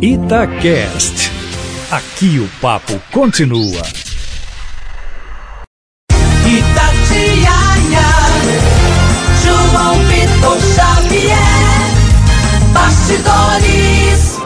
[0.00, 1.32] Itacast.
[1.90, 3.82] Aqui o papo continua.
[6.44, 8.08] Itatiaia,
[9.42, 11.34] João Vitor Xavier,
[12.74, 14.36] Bastidores.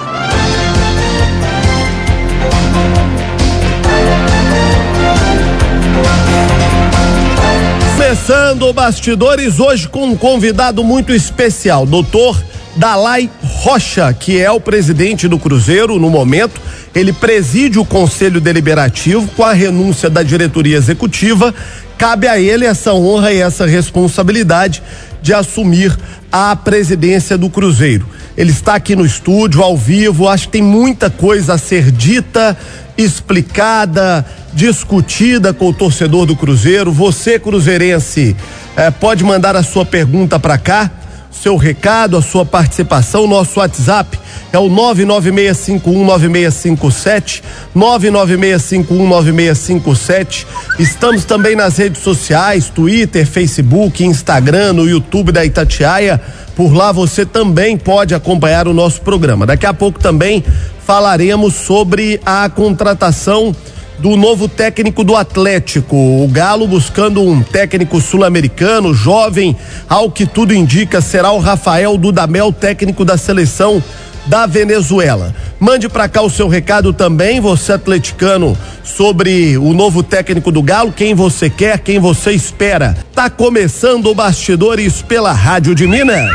[7.97, 14.61] Começando o Bastidores hoje com um convidado muito especial, doutor Dalai Rocha, que é o
[14.61, 16.61] presidente do Cruzeiro no momento.
[16.95, 21.55] Ele preside o Conselho Deliberativo com a renúncia da diretoria executiva.
[21.99, 24.83] Cabe a ele essa honra e essa responsabilidade
[25.21, 25.97] de assumir
[26.33, 28.07] a presidência do Cruzeiro.
[28.37, 30.29] Ele está aqui no estúdio, ao vivo.
[30.29, 32.57] Acho que tem muita coisa a ser dita,
[32.97, 36.91] explicada, discutida com o torcedor do Cruzeiro.
[36.93, 38.35] Você, cruzeirense,
[38.77, 40.91] eh, pode mandar a sua pergunta para cá
[41.31, 43.25] seu recado, a sua participação.
[43.27, 44.19] Nosso WhatsApp
[44.53, 47.43] é o 996519657,
[47.77, 50.47] 996519657.
[50.79, 56.21] Estamos também nas redes sociais, Twitter, Facebook, Instagram, no YouTube da Itatiaia.
[56.57, 59.47] Por lá você também pode acompanhar o nosso programa.
[59.47, 60.45] Daqui a pouco também
[60.85, 63.55] falaremos sobre a contratação
[64.01, 65.95] do novo técnico do Atlético.
[65.95, 69.55] O Galo buscando um técnico sul-americano, jovem,
[69.89, 73.83] ao que tudo indica, será o Rafael Dudamel, técnico da seleção
[74.27, 75.35] da Venezuela.
[75.59, 80.93] Mande para cá o seu recado também, você atleticano, sobre o novo técnico do Galo,
[80.93, 82.97] quem você quer, quem você espera.
[83.15, 86.31] Tá começando o Bastidores pela Rádio de Minas.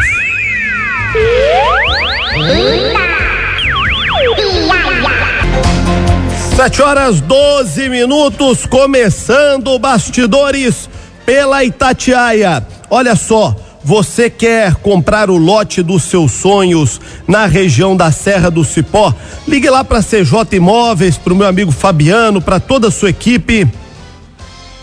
[6.56, 10.90] Sete horas 12 minutos, começando Bastidores
[11.26, 12.66] pela Itatiaia.
[12.90, 13.54] Olha só,
[13.84, 19.14] você quer comprar o lote dos seus sonhos na região da Serra do Cipó?
[19.46, 23.68] Ligue lá para CJ Imóveis, para o meu amigo Fabiano, para toda a sua equipe,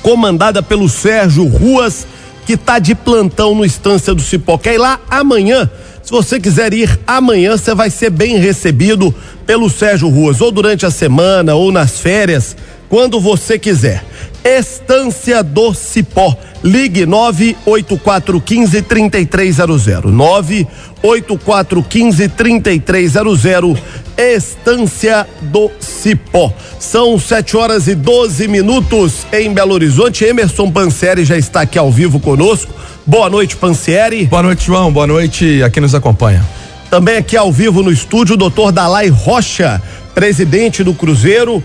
[0.03, 2.07] comandada pelo Sérgio Ruas,
[2.47, 4.59] que tá de plantão no Estância do Cipó.
[4.59, 5.69] Quer ir lá amanhã?
[6.03, 9.15] Se você quiser ir amanhã, você vai ser bem recebido
[9.47, 12.57] pelo Sérgio Ruas, ou durante a semana, ou nas férias,
[12.89, 14.05] quando você quiser.
[14.45, 16.37] Estância do Cipó.
[16.65, 20.13] Ligue 98415 3300.
[20.13, 23.79] 98415 3300.
[24.17, 26.53] Estância do Cipó.
[26.79, 30.25] São 7 horas e 12 minutos em Belo Horizonte.
[30.25, 32.73] Emerson Panseri já está aqui ao vivo conosco.
[33.05, 34.27] Boa noite, Pansieri.
[34.27, 34.93] Boa noite, João.
[34.93, 36.45] Boa noite a quem nos acompanha.
[36.89, 39.83] Também aqui ao vivo no estúdio, o doutor Dalai Rocha,
[40.15, 41.65] presidente do Cruzeiro,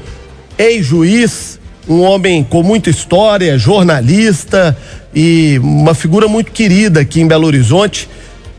[0.58, 4.76] ex-juiz, um homem com muita história, jornalista
[5.14, 8.10] e uma figura muito querida aqui em Belo Horizonte.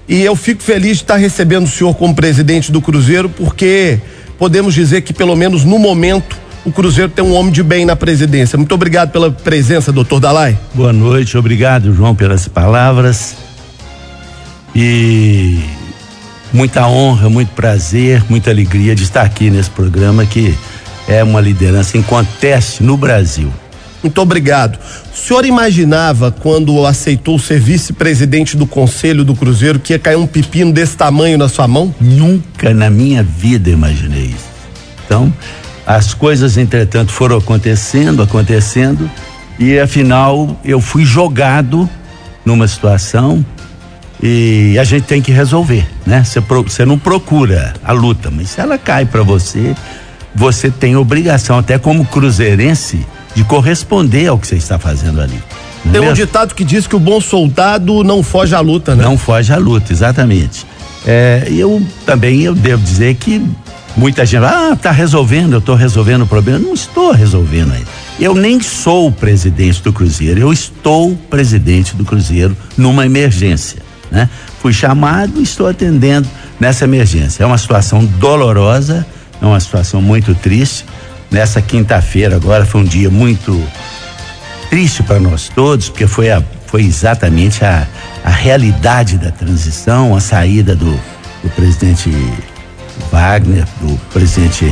[0.09, 4.01] E eu fico feliz de estar recebendo o senhor como presidente do Cruzeiro, porque
[4.39, 7.95] podemos dizer que, pelo menos no momento, o Cruzeiro tem um homem de bem na
[7.95, 8.57] presidência.
[8.57, 10.59] Muito obrigado pela presença, doutor Dalai.
[10.73, 13.37] Boa noite, obrigado, João, pelas palavras.
[14.75, 15.61] E
[16.53, 20.55] muita honra, muito prazer, muita alegria de estar aqui nesse programa que
[21.07, 23.53] é uma liderança em conteste no Brasil.
[24.03, 24.79] Muito obrigado.
[25.13, 30.27] O senhor imaginava, quando aceitou ser vice-presidente do Conselho do Cruzeiro, que ia cair um
[30.27, 31.93] pepino desse tamanho na sua mão?
[32.01, 34.49] Nunca na minha vida imaginei isso.
[35.05, 35.33] Então,
[35.87, 39.11] as coisas, entretanto, foram acontecendo, acontecendo,
[39.59, 41.89] e afinal eu fui jogado
[42.45, 43.45] numa situação
[44.23, 46.23] e a gente tem que resolver, né?
[46.25, 49.75] Você não procura a luta, mas se ela cai para você,
[50.35, 53.05] você tem obrigação, até como cruzeirense,
[53.39, 55.41] de corresponder ao que você está fazendo ali.
[55.85, 56.17] não é Tem um mesmo?
[56.17, 59.05] ditado que diz que o bom soldado não foge à luta, né?
[59.05, 60.67] Não foge à luta, exatamente.
[61.07, 63.41] É, eu também eu devo dizer que
[63.97, 66.59] muita gente, ah, tá resolvendo, eu estou resolvendo o problema.
[66.59, 67.87] Não estou resolvendo ainda.
[68.19, 74.29] Eu nem sou o presidente do Cruzeiro, eu estou presidente do Cruzeiro numa emergência, né?
[74.61, 76.29] Fui chamado e estou atendendo
[76.59, 77.45] nessa emergência.
[77.45, 79.07] É uma situação dolorosa,
[79.41, 80.85] é uma situação muito triste.
[81.31, 83.63] Nessa quinta-feira agora foi um dia muito
[84.71, 87.87] triste para nós todos, porque foi, a, foi exatamente a,
[88.25, 90.93] a realidade da transição, a saída do,
[91.43, 92.11] do presidente
[93.11, 94.65] Wagner, do presidente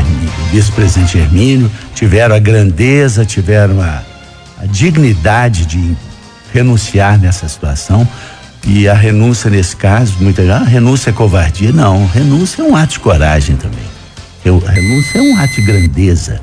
[0.51, 4.03] vice-presidente Hermínio, tiveram a grandeza, tiveram a,
[4.61, 5.97] a dignidade de
[6.53, 8.07] renunciar nessa situação.
[8.67, 11.71] E a renúncia nesse caso, muita gente, ah, renúncia é covardia.
[11.71, 13.96] Não, renúncia é um ato de coragem também.
[14.47, 16.41] Eu, renúncia é um ato de grandeza.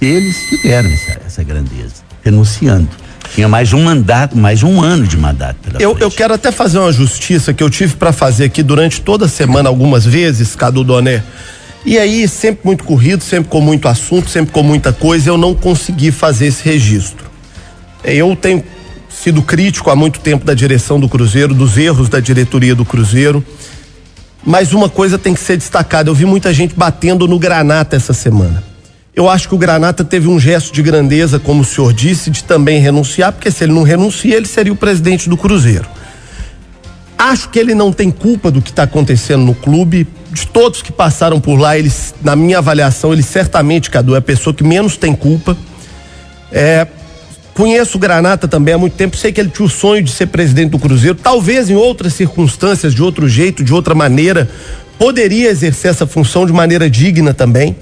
[0.00, 2.88] Eles tiveram essa, essa grandeza, renunciando.
[3.32, 6.02] Tinha mais de um mandato, mais de um ano de mandato Eu, frente.
[6.02, 9.28] eu quero até fazer uma justiça que eu tive para fazer aqui durante toda a
[9.28, 11.22] semana algumas vezes, Cadu Doné.
[11.86, 15.54] E aí, sempre muito corrido, sempre com muito assunto, sempre com muita coisa, eu não
[15.54, 17.30] consegui fazer esse registro.
[18.02, 18.64] Eu tenho
[19.08, 23.44] sido crítico há muito tempo da direção do Cruzeiro, dos erros da diretoria do Cruzeiro.
[24.46, 28.12] Mas uma coisa tem que ser destacada: eu vi muita gente batendo no Granata essa
[28.12, 28.62] semana.
[29.14, 32.42] Eu acho que o Granata teve um gesto de grandeza, como o senhor disse, de
[32.42, 35.86] também renunciar, porque se ele não renuncia, ele seria o presidente do Cruzeiro.
[37.16, 40.06] Acho que ele não tem culpa do que está acontecendo no clube.
[40.32, 44.22] De todos que passaram por lá, eles, na minha avaliação, ele certamente, Cadu, é a
[44.22, 45.56] pessoa que menos tem culpa.
[46.50, 46.88] É,
[47.54, 50.26] Conheço o Granata também há muito tempo, sei que ele tinha o sonho de ser
[50.26, 51.16] presidente do Cruzeiro.
[51.16, 54.50] Talvez em outras circunstâncias, de outro jeito, de outra maneira,
[54.98, 57.76] poderia exercer essa função de maneira digna também.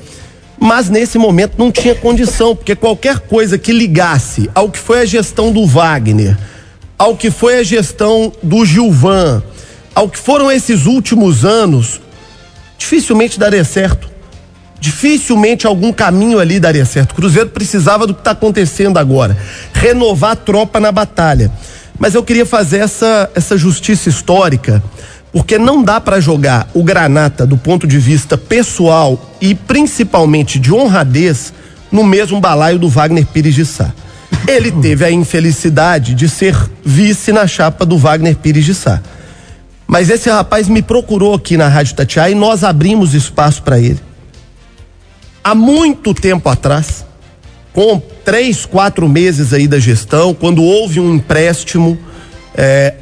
[0.60, 5.06] Mas nesse momento não tinha condição, porque qualquer coisa que ligasse ao que foi a
[5.06, 6.36] gestão do Wagner,
[6.98, 9.42] ao que foi a gestão do Gilvan,
[9.94, 11.98] ao que foram esses últimos anos,
[12.76, 14.11] dificilmente daria certo
[14.82, 17.12] dificilmente algum caminho ali daria certo.
[17.12, 19.38] O Cruzeiro precisava do que está acontecendo agora,
[19.72, 21.52] renovar a tropa na batalha.
[21.96, 24.82] Mas eu queria fazer essa, essa justiça histórica,
[25.30, 30.74] porque não dá para jogar o Granata do ponto de vista pessoal e principalmente de
[30.74, 31.54] honradez
[31.92, 33.92] no mesmo balaio do Wagner Pires de Sá.
[34.48, 39.00] Ele teve a infelicidade de ser vice na chapa do Wagner Pires de Sá.
[39.86, 44.00] Mas esse rapaz me procurou aqui na Rádio Tatiá e nós abrimos espaço para ele
[45.42, 47.04] há muito tempo atrás,
[47.72, 51.98] com três, quatro meses aí da gestão, quando houve um empréstimo
[52.54, 52.94] é,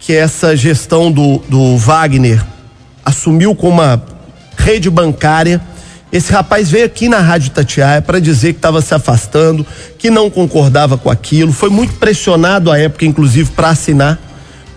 [0.00, 2.44] que essa gestão do, do Wagner
[3.04, 4.02] assumiu com uma
[4.56, 5.60] rede bancária.
[6.10, 9.64] Esse rapaz veio aqui na Rádio Tatiaia para dizer que estava se afastando,
[9.98, 14.18] que não concordava com aquilo, foi muito pressionado à época, inclusive, para assinar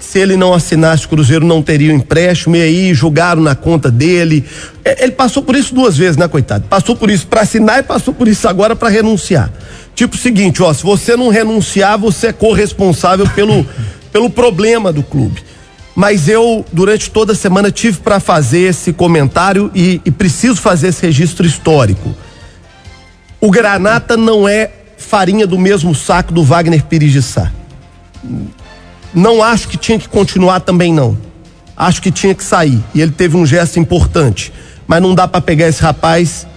[0.02, 3.90] se ele não assinasse o Cruzeiro não teria o empréstimo e aí jogaram na conta
[3.90, 4.44] dele.
[4.84, 6.66] É, ele passou por isso duas vezes, né, coitado?
[6.68, 9.52] Passou por isso para assinar e passou por isso agora para renunciar.
[9.96, 13.66] Tipo o seguinte, ó, se você não renunciar, você é corresponsável pelo
[14.12, 15.44] pelo problema do clube.
[15.96, 20.88] Mas eu durante toda a semana tive para fazer esse comentário e, e preciso fazer
[20.88, 22.16] esse registro histórico.
[23.40, 27.22] O Granata não é farinha do mesmo saco do Wagner Pires de
[29.14, 31.18] não acho que tinha que continuar também não.
[31.76, 32.80] Acho que tinha que sair.
[32.94, 34.52] E ele teve um gesto importante.
[34.88, 36.48] Mas não dá para pegar esse rapaz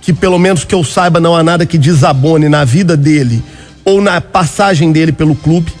[0.00, 3.42] que pelo menos que eu saiba não há nada que desabone na vida dele
[3.84, 5.72] ou na passagem dele pelo clube.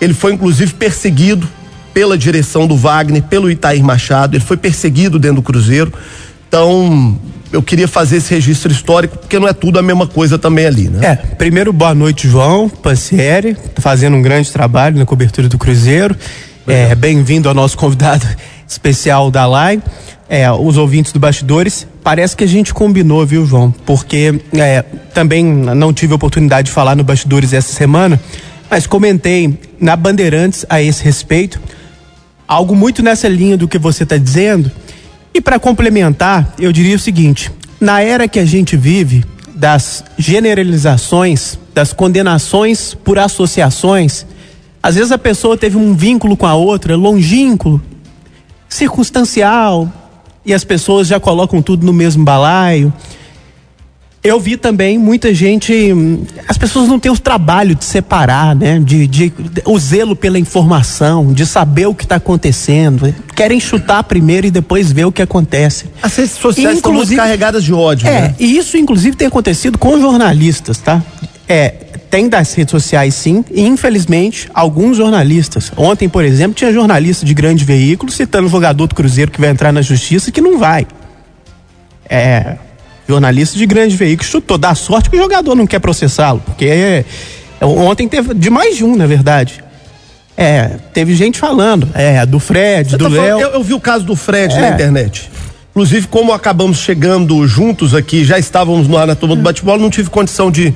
[0.00, 1.48] Ele foi inclusive perseguido
[1.92, 5.92] pela direção do Wagner, pelo Itair Machado, ele foi perseguido dentro do Cruzeiro.
[6.46, 7.18] Então,
[7.52, 10.88] eu queria fazer esse registro histórico, porque não é tudo a mesma coisa também ali,
[10.88, 11.06] né?
[11.06, 16.14] É, primeiro, boa noite, João Pancieri, fazendo um grande trabalho na cobertura do Cruzeiro.
[16.66, 18.26] É, bem-vindo ao nosso convidado
[18.68, 19.82] especial da live.
[20.28, 23.70] É, os ouvintes do Bastidores, parece que a gente combinou, viu, João?
[23.86, 24.84] Porque é,
[25.14, 28.20] também não tive oportunidade de falar no Bastidores essa semana,
[28.70, 31.58] mas comentei na Bandeirantes a esse respeito.
[32.46, 34.70] Algo muito nessa linha do que você está dizendo
[35.38, 37.50] e para complementar, eu diria o seguinte:
[37.80, 39.24] na era que a gente vive,
[39.54, 44.26] das generalizações, das condenações por associações,
[44.82, 47.80] às vezes a pessoa teve um vínculo com a outra, longínquo,
[48.68, 49.88] circunstancial,
[50.44, 52.92] e as pessoas já colocam tudo no mesmo balaio.
[54.22, 55.94] Eu vi também muita gente.
[56.48, 58.80] As pessoas não têm o trabalho de separar, né?
[58.80, 63.14] De, de, de o zelo pela informação, de saber o que está acontecendo.
[63.36, 65.86] Querem chutar primeiro e depois ver o que acontece.
[66.02, 68.08] As redes sociais estão muito carregadas de ódio.
[68.08, 68.34] É, né?
[68.40, 71.00] e isso inclusive tem acontecido com jornalistas, tá?
[71.48, 71.68] É,
[72.10, 75.70] tem das redes sociais sim, e infelizmente alguns jornalistas.
[75.76, 79.50] Ontem, por exemplo, tinha jornalista de grande veículo citando o jogador do Cruzeiro que vai
[79.50, 80.86] entrar na justiça que não vai.
[82.08, 82.56] É,
[83.08, 84.58] jornalista de grande veículo chutou.
[84.58, 87.04] Dá sorte que o jogador não quer processá-lo, porque é,
[87.60, 89.64] é, ontem teve de mais de um, na verdade.
[90.36, 93.40] É, teve gente falando, é, do Fred, Você do tá Léo.
[93.40, 94.60] Eu, eu, vi o caso do Fred é.
[94.60, 95.28] na internet.
[95.70, 99.90] Inclusive, como acabamos chegando juntos aqui, já estávamos no ar na turma do bate-bola, não
[99.90, 100.72] tive condição de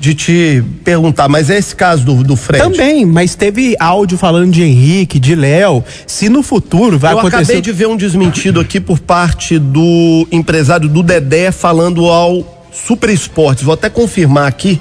[0.00, 2.64] de te perguntar, mas é esse caso do, do Fred?
[2.64, 5.84] Também, mas teve áudio falando de Henrique, de Léo.
[6.06, 7.36] Se no futuro vai Eu acontecer.
[7.36, 12.66] Eu acabei de ver um desmentido aqui por parte do empresário do Dedé falando ao
[12.72, 13.62] Super Esportes.
[13.62, 14.80] Vou até confirmar aqui.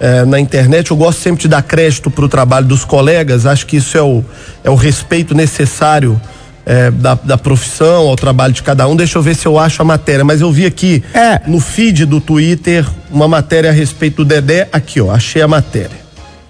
[0.00, 3.66] É, na internet, eu gosto sempre de dar crédito para o trabalho dos colegas, acho
[3.66, 4.22] que isso é o,
[4.62, 6.20] é o respeito necessário
[6.66, 8.96] é, da, da profissão, ao trabalho de cada um.
[8.96, 10.24] Deixa eu ver se eu acho a matéria.
[10.24, 11.40] Mas eu vi aqui é.
[11.46, 14.68] no feed do Twitter uma matéria a respeito do Dedé.
[14.72, 16.06] Aqui, ó, achei a matéria.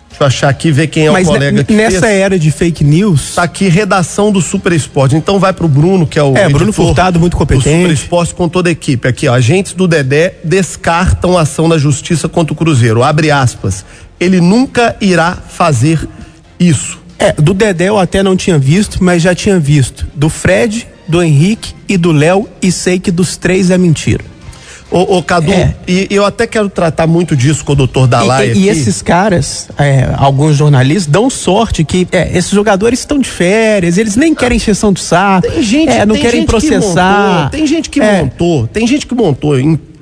[0.08, 2.20] Deixa eu achar aqui, ver quem é Mas o colega que nessa fez.
[2.20, 5.14] era de fake news, Tá aqui, redação do Super Esporte.
[5.14, 6.34] Então vai pro Bruno, que é o.
[6.34, 7.82] É, Bruno Furtado, muito competente.
[7.82, 9.06] Super Esporte com toda a equipe.
[9.06, 9.34] Aqui, ó.
[9.34, 13.02] Agentes do Dedé descartam a ação da justiça contra o Cruzeiro.
[13.02, 13.84] Abre aspas.
[14.18, 16.08] Ele nunca irá fazer
[16.58, 16.98] isso.
[17.18, 21.22] É, do Dedé eu até não tinha visto, mas já tinha visto do Fred, do
[21.22, 24.24] Henrique e do Léo e sei que dos três é mentira.
[24.88, 25.74] Ô, ô Cadu, É.
[25.88, 29.02] e eu até quero tratar muito disso com o doutor Dalai E, e- e esses
[29.02, 34.32] caras, é, alguns jornalistas, dão sorte que é, esses jogadores estão de férias, eles nem
[34.32, 37.34] querem encheção de saco, Tem gente, é, não tem querem gente que processar.
[37.34, 39.54] montou, tem gente que É, montou, tem gente que montou,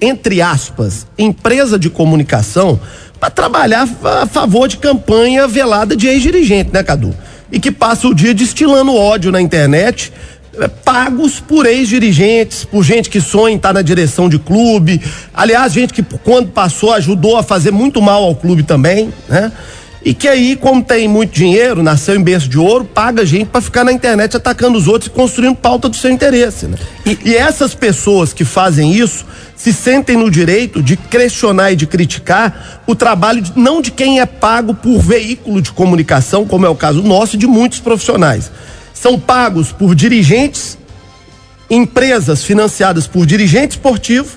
[0.03, 2.79] entre aspas, empresa de comunicação
[3.19, 3.89] para trabalhar
[4.23, 7.15] a favor de campanha velada de ex-dirigente, né, Cadu?
[7.51, 10.13] E que passa o dia destilando ódio na internet,
[10.59, 15.01] eh, pagos por ex-dirigentes, por gente que sonha em estar na direção de clube.
[15.33, 19.53] Aliás, gente que quando passou ajudou a fazer muito mal ao clube também, né?
[20.05, 23.63] E que aí, como tem muito dinheiro, nasceu em berço de ouro, paga gente pra
[23.63, 26.77] ficar na internet atacando os outros e construindo pauta do seu interesse, né?
[27.07, 29.25] E, e essas pessoas que fazem isso
[29.65, 34.21] se sentem no direito de questionar e de criticar o trabalho de- não de quem
[34.21, 38.53] é pago por veículo de comunicação, como é o caso nosso e de muitos profissionais.
[38.93, 40.77] São pagos por dirigentes,
[41.71, 44.37] empresas financiadas por dirigente esportivo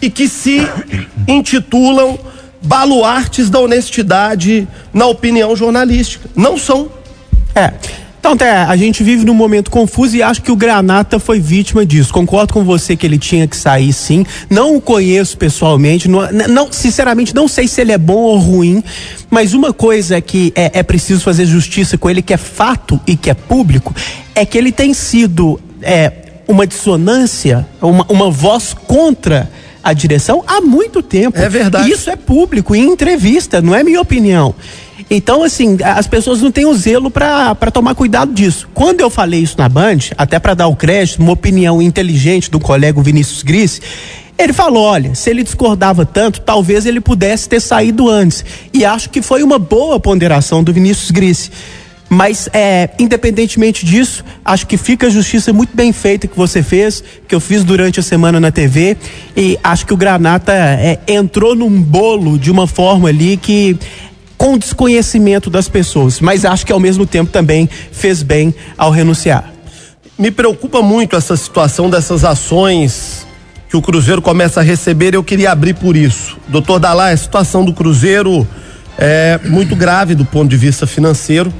[0.00, 0.66] e que se
[1.28, 2.18] intitulam
[2.62, 6.30] baluartes da honestidade na opinião jornalística.
[6.34, 6.90] Não são.
[7.54, 7.74] É.
[8.26, 11.86] Então, Té, a gente vive num momento confuso e acho que o Granata foi vítima
[11.86, 12.12] disso.
[12.12, 14.26] Concordo com você que ele tinha que sair sim.
[14.50, 16.08] Não o conheço pessoalmente.
[16.08, 18.82] Não, não- sinceramente, não sei se ele é bom ou ruim.
[19.30, 23.16] Mas uma coisa que é, é preciso fazer justiça com ele, que é fato e
[23.16, 23.94] que é público,
[24.34, 26.10] é que ele tem sido é,
[26.48, 29.48] uma dissonância, uma, uma voz contra
[29.84, 31.38] a direção há muito tempo.
[31.38, 31.88] É verdade.
[31.88, 34.52] E isso é público, em entrevista, não é minha opinião.
[35.08, 38.68] Então, assim, as pessoas não têm o zelo pra tomar cuidado disso.
[38.74, 42.58] Quando eu falei isso na Band, até pra dar o crédito, uma opinião inteligente do
[42.58, 43.80] colega Vinícius Gris,
[44.38, 48.44] ele falou: olha, se ele discordava tanto, talvez ele pudesse ter saído antes.
[48.72, 51.50] E acho que foi uma boa ponderação do Vinícius Gris.
[52.08, 57.02] Mas, é, independentemente disso, acho que fica a justiça muito bem feita que você fez,
[57.26, 58.96] que eu fiz durante a semana na TV.
[59.36, 63.76] E acho que o Granata é, entrou num bolo de uma forma ali que.
[64.46, 66.20] Com desconhecimento das pessoas.
[66.20, 69.52] Mas acho que ao mesmo tempo também fez bem ao renunciar.
[70.16, 73.26] Me preocupa muito essa situação dessas ações
[73.68, 75.14] que o Cruzeiro começa a receber.
[75.14, 76.38] Eu queria abrir por isso.
[76.46, 78.46] Doutor Dalai, a situação do Cruzeiro
[78.96, 81.52] é muito grave do ponto de vista financeiro.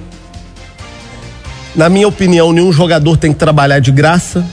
[1.75, 4.47] Na minha opinião, nenhum jogador tem que trabalhar de graça.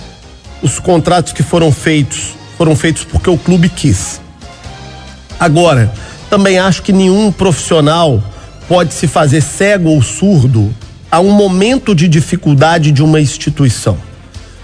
[0.59, 4.19] Os contratos que foram feitos foram feitos porque o clube quis.
[5.39, 5.93] Agora,
[6.33, 8.19] também acho que nenhum profissional
[8.67, 10.73] pode se fazer cego ou surdo
[11.11, 13.95] a um momento de dificuldade de uma instituição.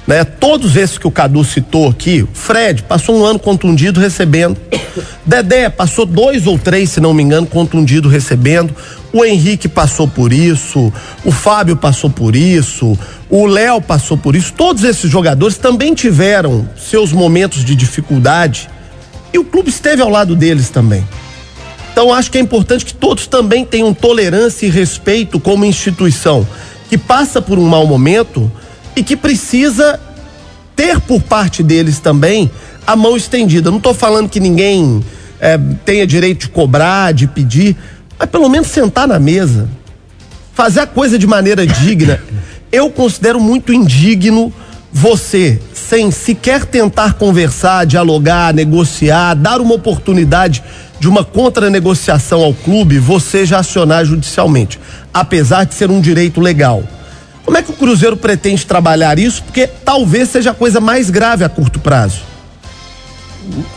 [0.07, 0.23] Né?
[0.23, 4.57] Todos esses que o Cadu citou aqui, Fred passou um ano contundido recebendo,
[5.23, 8.75] Dedé passou dois ou três, se não me engano, contundido recebendo,
[9.13, 10.91] o Henrique passou por isso,
[11.23, 12.97] o Fábio passou por isso,
[13.29, 18.67] o Léo passou por isso, todos esses jogadores também tiveram seus momentos de dificuldade
[19.31, 21.05] e o clube esteve ao lado deles também.
[21.99, 26.47] Então acho que é importante que todos também tenham tolerância e respeito como instituição
[26.87, 28.49] que passa por um mau momento
[28.95, 29.99] e que precisa
[30.77, 32.49] ter por parte deles também
[32.87, 33.69] a mão estendida.
[33.69, 35.03] Não estou falando que ninguém
[35.41, 37.75] eh, tenha direito de cobrar, de pedir,
[38.17, 39.67] mas pelo menos sentar na mesa,
[40.53, 42.21] fazer a coisa de maneira digna.
[42.71, 44.53] Eu considero muito indigno
[44.89, 50.63] você, sem sequer tentar conversar, dialogar, negociar, dar uma oportunidade
[50.99, 54.79] de uma contranegociação ao clube, você já acionar judicialmente,
[55.13, 56.83] apesar de ser um direito legal.
[57.45, 59.41] Como é que o Cruzeiro pretende trabalhar isso?
[59.43, 62.21] Porque talvez seja a coisa mais grave a curto prazo.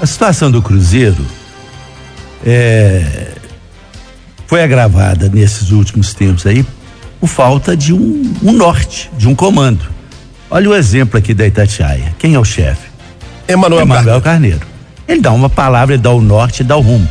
[0.01, 1.25] A situação do Cruzeiro
[2.45, 3.29] é,
[4.47, 6.67] foi agravada nesses últimos tempos aí
[7.21, 9.87] por falta de um, um norte, de um comando.
[10.51, 12.15] Olha o exemplo aqui da Itatiaia.
[12.19, 12.89] Quem é o chefe?
[13.49, 14.72] Emanuel Emanuel Carneiro.
[15.07, 17.09] Ele dá uma palavra, ele dá o norte, dá o rumo.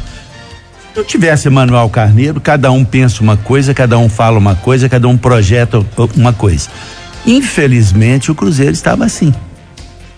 [0.93, 4.89] Se eu tivesse Emanuel Carneiro, cada um pensa uma coisa, cada um fala uma coisa,
[4.89, 5.83] cada um projeta
[6.17, 6.69] uma coisa.
[7.25, 9.33] Infelizmente, o Cruzeiro estava assim.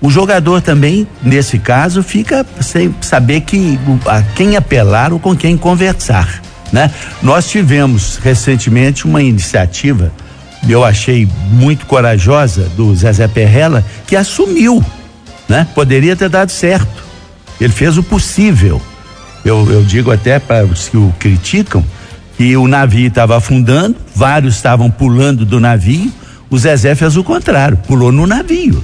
[0.01, 5.55] O jogador também, nesse caso, fica sem saber que a quem apelar ou com quem
[5.55, 6.91] conversar, né?
[7.21, 10.11] Nós tivemos recentemente uma iniciativa,
[10.67, 14.83] eu achei muito corajosa do Zezé Perrella, que assumiu,
[15.47, 15.67] né?
[15.75, 17.12] Poderia ter dado certo.
[17.59, 18.81] Ele fez o possível.
[19.43, 21.83] Eu, eu digo até para os que o criticam,
[22.37, 26.11] que o navio estava afundando, vários estavam pulando do navio.
[26.49, 28.83] O Zezé fez o contrário, pulou no navio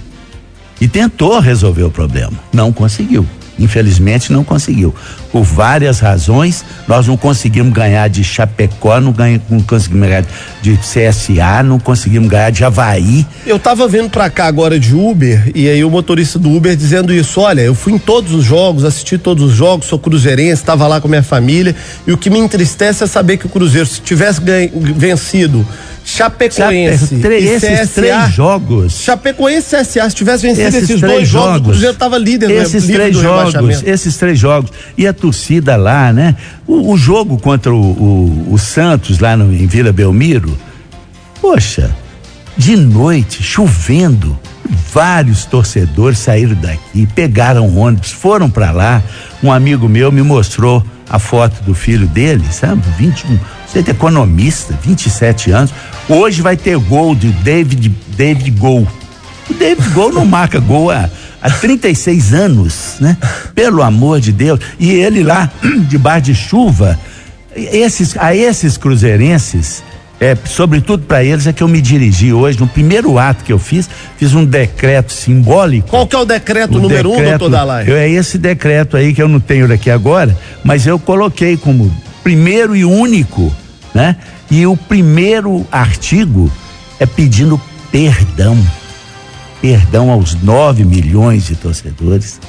[0.82, 2.38] e tentou resolver o problema.
[2.54, 3.26] Não conseguiu.
[3.60, 4.94] Infelizmente não conseguiu.
[5.32, 10.26] Por várias razões, nós não conseguimos ganhar de Chapecó, não, ganha, não conseguimos ganhar
[10.62, 13.26] de CSA, não conseguimos ganhar de Havaí.
[13.46, 17.14] Eu tava vendo pra cá agora de Uber e aí o motorista do Uber dizendo
[17.14, 20.88] isso, olha, eu fui em todos os jogos, assisti todos os jogos, sou cruzeirense, estava
[20.88, 21.76] lá com minha família
[22.08, 25.66] e o que me entristece é saber que o Cruzeiro se tivesse ganho, vencido
[26.06, 28.94] Chapecoense Chape- três- e esses CSA, três jogos.
[29.02, 31.68] Chapecoense e CSA, se tivesse vencido Esses esses, dois jogos, o jogos.
[31.72, 33.22] Cruzeiro tava líder do- esses três do
[33.54, 36.36] jogos, esses três jogos e a torcida lá, né?
[36.68, 40.58] O, o jogo contra o, o- o Santos lá no, em Vila Belmiro,
[41.42, 41.96] poxa,
[42.58, 44.38] de noite, chovendo,
[44.94, 49.02] vários torcedores saíram daqui, pegaram o ônibus, foram para lá.
[49.42, 52.82] Um amigo meu me mostrou a foto do filho dele, sabe?
[52.98, 55.74] 21, você é economista, 27 anos.
[56.08, 58.88] Hoje vai ter gol de David David Gol.
[59.50, 61.10] O David Gol não marca gol há,
[61.42, 63.18] há 36 anos, né?
[63.56, 64.60] Pelo amor de Deus.
[64.80, 65.52] E ele lá,
[65.90, 66.98] debaixo de chuva,
[67.56, 69.84] esses, a esses cruzeirenses,
[70.22, 72.60] é, sobretudo para eles, é que eu me dirigi hoje.
[72.60, 75.88] No primeiro ato que eu fiz, fiz um decreto simbólico.
[75.88, 77.86] Qual que é o decreto O número um, decreto- doutor Dalai?
[77.88, 81.90] eu- É esse decreto aí que eu não tenho daqui agora, mas eu coloquei como
[82.24, 83.54] primeiro e único,
[83.94, 84.18] né?
[84.52, 86.52] E o primeiro artigo
[87.00, 87.60] é pedindo
[87.92, 88.58] perdão.
[89.62, 92.40] Perdão aos 9 milhões de torcedores,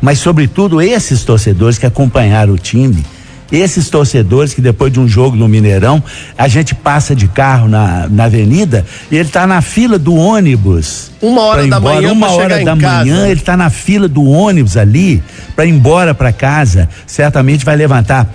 [0.00, 3.04] mas sobretudo esses torcedores que acompanharam o time.
[3.50, 6.04] Esses torcedores que depois de um jogo no Mineirão,
[6.36, 11.10] a gente passa de carro na, na avenida e ele está na fila do ônibus.
[11.22, 11.94] Uma hora ir da embora.
[11.94, 13.04] manhã uma hora da casa.
[13.04, 15.22] manhã, ele está na fila do ônibus ali
[15.56, 16.90] para ir embora para casa.
[17.06, 18.30] Certamente vai levantar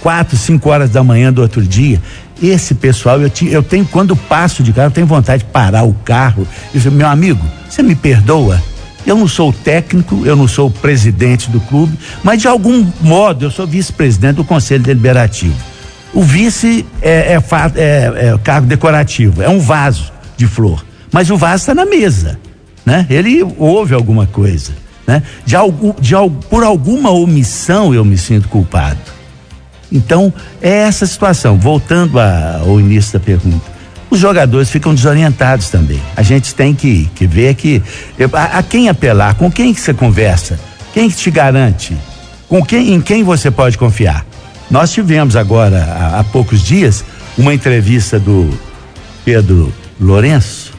[0.00, 2.00] quatro, cinco horas da manhã do outro dia.
[2.42, 5.82] Esse pessoal, eu, ti- eu tenho, quando passo de carro, eu tenho vontade de parar
[5.84, 8.62] o carro e dizer, meu amigo, você me perdoa?
[9.06, 13.50] Eu não sou técnico, eu não sou presidente do clube, mas de algum modo eu
[13.50, 15.54] sou vice-presidente do Conselho Deliberativo.
[16.14, 17.42] O vice é, é
[17.76, 22.38] é- é cargo decorativo, é um vaso de flor, mas o vaso está na mesa,
[22.84, 23.06] né?
[23.10, 24.72] Ele ouve alguma coisa,
[25.06, 25.22] né?
[25.44, 26.14] De algum, de,
[26.50, 28.98] por alguma omissão eu me sinto culpado.
[29.90, 31.56] Então, é essa situação.
[31.58, 33.78] Voltando a- ao início da pergunta.
[34.10, 36.00] Os jogadores ficam desorientados também.
[36.16, 37.82] A gente tem que, que ver que.
[38.32, 39.34] a, a quem apelar?
[39.34, 40.58] Com quem que você conversa?
[40.94, 41.96] Quem que te garante?
[42.48, 44.24] Com quem, em quem você pode confiar?
[44.70, 47.04] Nós tivemos agora, há, há poucos dias,
[47.36, 48.50] uma entrevista do
[49.24, 50.72] Pedro Lourenço.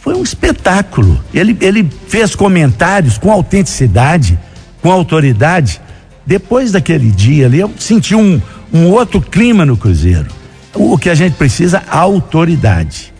[0.00, 1.20] Foi um espetáculo.
[1.32, 4.38] Ele, ele fez comentários com autenticidade,
[4.82, 5.80] com autoridade.
[6.28, 8.38] Depois daquele dia ali, eu senti um,
[8.70, 10.26] um outro clima no Cruzeiro.
[10.74, 13.14] O, que a gente precisa, autoridade.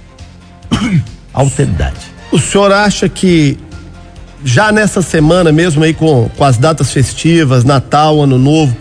[1.33, 1.97] autoridade.
[2.31, 3.57] O senhor acha que
[4.45, 8.77] já nessa semana mesmo aí com, com as datas festivas, Natal, Ano Novo,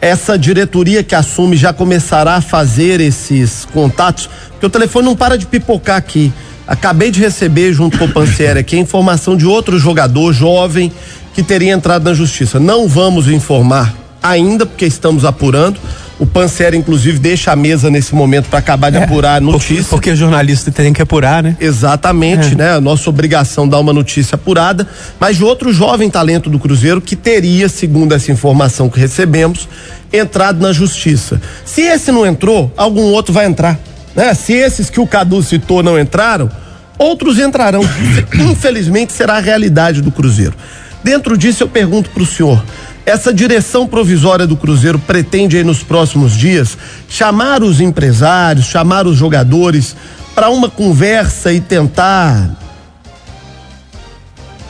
[0.00, 4.30] essa diretoria que assume já começará a fazer esses contatos?
[4.50, 6.32] Porque o telefone não para de pipocar aqui.
[6.68, 10.92] Acabei de receber junto com o Pancieri aqui a informação de outro jogador jovem
[11.40, 12.60] que teria entrado na justiça.
[12.60, 15.80] Não vamos informar ainda porque estamos apurando.
[16.18, 19.84] O Pancieri inclusive deixa a mesa nesse momento para acabar de apurar a Porque, notícia.
[19.88, 21.56] porque jornalista tem que apurar, né?
[21.58, 22.54] Exatamente, É.
[22.56, 22.72] né?
[22.74, 24.86] A nossa obrigação dar uma notícia apurada,
[25.18, 29.66] mas de outro jovem talento do Cruzeiro que teria, segundo essa informação que recebemos,
[30.12, 31.40] entrado na justiça.
[31.64, 33.80] Se esse não entrou, algum outro vai entrar.
[34.14, 34.34] Né?
[34.34, 36.50] Se esses que o Cadu citou não entraram,
[36.98, 37.80] outros entrarão.
[38.38, 40.52] Infelizmente será a realidade do Cruzeiro.
[41.02, 42.62] Dentro disso, eu pergunto para o senhor:
[43.06, 46.76] essa direção provisória do Cruzeiro pretende aí nos próximos dias
[47.08, 49.96] chamar os empresários, chamar os jogadores
[50.34, 52.56] para uma conversa e tentar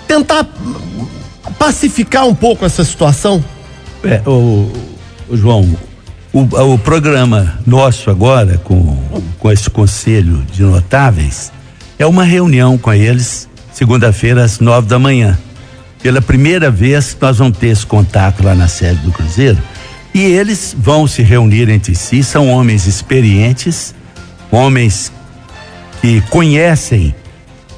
[0.06, 0.46] tentar
[1.58, 3.44] pacificar um pouco essa situação?
[4.02, 4.72] É, o,
[5.28, 5.76] o João,
[6.32, 8.96] o, o programa nosso agora, com,
[9.38, 11.52] com esse conselho de notáveis,
[11.98, 15.38] é uma reunião com eles, segunda-feira, às nove da manhã.
[16.02, 19.58] Pela primeira vez, nós vamos ter esse contato lá na sede do Cruzeiro.
[20.14, 23.94] E eles vão se reunir entre si, são homens experientes,
[24.50, 25.12] homens
[26.00, 27.14] que conhecem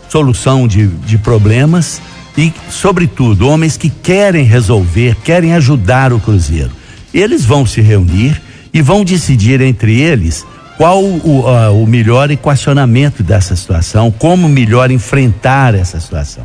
[0.08, 2.00] solução de, de problemas
[2.36, 6.70] e, sobretudo, homens que querem resolver, querem ajudar o Cruzeiro.
[7.12, 8.40] Eles vão se reunir
[8.72, 14.90] e vão decidir entre eles qual o, ah, o melhor equacionamento dessa situação, como melhor
[14.90, 16.44] enfrentar essa situação.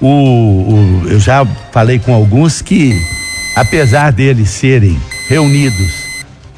[0.00, 3.00] O, o- eu já falei com alguns que,
[3.56, 5.92] apesar deles serem reunidos,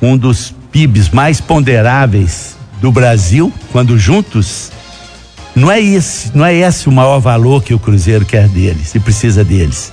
[0.01, 4.71] um dos PIBs mais ponderáveis do Brasil, quando juntos,
[5.55, 9.01] não é esse, não é esse o maior valor que o Cruzeiro quer deles e
[9.01, 9.93] precisa deles.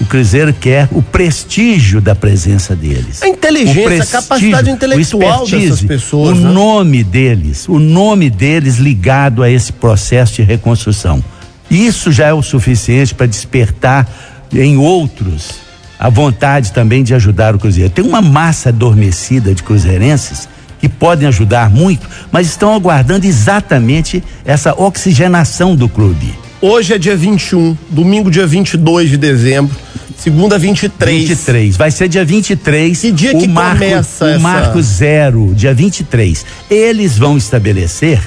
[0.00, 3.22] O Cruzeiro quer o prestígio da presença deles.
[3.22, 6.36] A inteligência, a capacidade intelectual dessas pessoas.
[6.36, 6.50] O né?
[6.50, 11.24] nome deles, o nome deles ligado a esse processo de reconstrução.
[11.70, 14.08] Isso já é o suficiente para despertar
[14.52, 15.66] em outros
[15.98, 17.90] a vontade também de ajudar o Cruzeiro.
[17.90, 20.48] Tem uma massa adormecida de cruzeirenses
[20.78, 26.34] que podem ajudar muito, mas estão aguardando exatamente essa oxigenação do clube.
[26.60, 29.74] Hoje é dia 21, domingo dia 22 de dezembro,
[30.18, 31.28] segunda 23.
[31.28, 31.76] 23.
[31.76, 33.00] Vai ser dia 23.
[33.00, 36.44] Que dia o que marco, começa o essa- marco zero, dia 23.
[36.70, 38.20] Eles vão estabelecer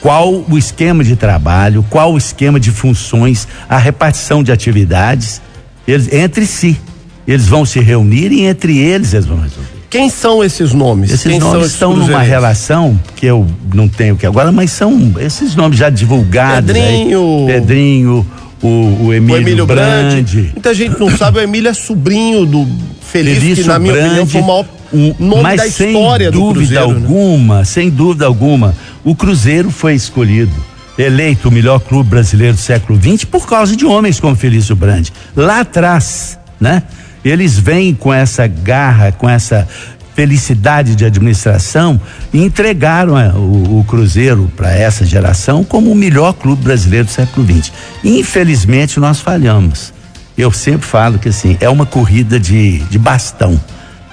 [0.00, 5.40] qual o esquema de trabalho, qual o esquema de funções, a repartição de atividades
[5.86, 6.78] eles, entre si.
[7.26, 9.78] Eles vão se reunir e entre eles eles vão resolver.
[9.90, 11.10] Quem são esses nomes?
[11.10, 14.70] Esses Quem são nomes esses estão numa relação que eu não tenho que agora, mas
[14.70, 16.70] são esses nomes já divulgados.
[16.70, 16.82] aí.
[16.82, 17.44] Pedrinho.
[17.46, 18.26] Pedrinho,
[18.62, 20.36] o, o Emílio, O Emílio Brandi.
[20.36, 20.50] Brandi.
[20.52, 22.66] Muita gente não sabe, o Emílio é sobrinho do
[23.00, 26.30] Feliz, Felício que na minha opinião Brandi, foi o maior nome mas da sem história
[26.30, 26.88] do dúvida Cruzeiro.
[26.88, 27.06] né?
[27.06, 28.74] alguma, sem dúvida alguma,
[29.04, 30.54] o Cruzeiro foi escolhido,
[30.96, 35.12] eleito o melhor clube brasileiro do século XX por causa de homens como Felício Brandi.
[35.36, 36.82] Lá atrás, né?
[37.24, 39.66] Eles vêm com essa garra, com essa
[40.14, 42.00] felicidade de administração
[42.32, 47.10] e entregaram eh, o, o Cruzeiro para essa geração como o melhor clube brasileiro do
[47.12, 47.70] século XX.
[48.02, 49.92] Infelizmente nós falhamos.
[50.36, 53.60] Eu sempre falo que assim, é uma corrida de, de bastão.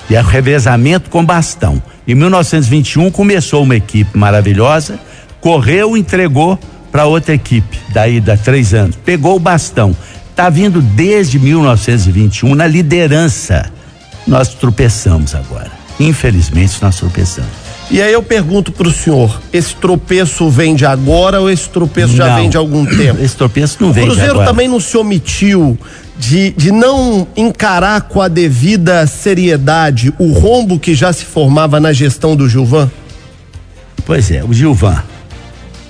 [0.09, 1.81] E é revezamento com bastão.
[2.07, 4.99] Em 1921 começou uma equipe maravilhosa,
[5.41, 6.59] correu entregou
[6.91, 8.95] para outra equipe, daí dá três anos.
[9.03, 9.95] Pegou o bastão.
[10.29, 13.71] Está vindo desde 1921 na liderança.
[14.27, 15.71] Nós tropeçamos agora.
[15.99, 17.64] Infelizmente, nós tropeçamos.
[17.89, 22.27] E aí eu pergunto pro senhor, esse tropeço vem de agora ou esse tropeço já
[22.29, 22.35] Não.
[22.37, 23.21] vem de algum tempo?
[23.23, 25.77] Esse tropeço não O vem de Cruzeiro também não se omitiu
[26.17, 31.93] de, de não encarar com a devida seriedade o rombo que já se formava na
[31.93, 32.89] gestão do Gilvan?
[34.05, 35.03] Pois é, o Gilvan.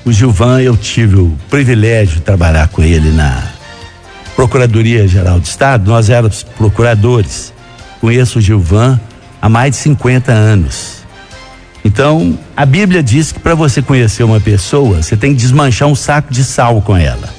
[0.05, 3.41] O Gilvan, eu tive o privilégio de trabalhar com ele na
[4.35, 5.89] Procuradoria Geral do Estado.
[5.89, 7.53] Nós éramos procuradores.
[8.01, 8.99] Conheço o Gilvan
[9.41, 11.04] há mais de 50 anos.
[11.85, 15.93] Então, a Bíblia diz que para você conhecer uma pessoa, você tem que desmanchar um
[15.93, 17.29] saco de sal com ela.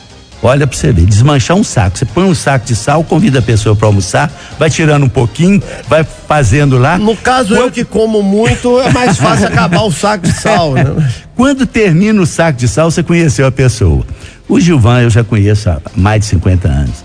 [0.41, 1.99] Olha para você ver, desmanchar um saco.
[1.99, 5.61] Você põe um saco de sal, convida a pessoa para almoçar, vai tirando um pouquinho,
[5.89, 6.97] vai fazendo lá.
[6.97, 10.85] No caso, eu que como muito, é mais fácil acabar o saco de sal, né?
[11.35, 14.07] Quando termina o saco de sal, você conheceu a pessoa.
[14.49, 17.05] O Gilvan eu já conheço há mais de 50 anos.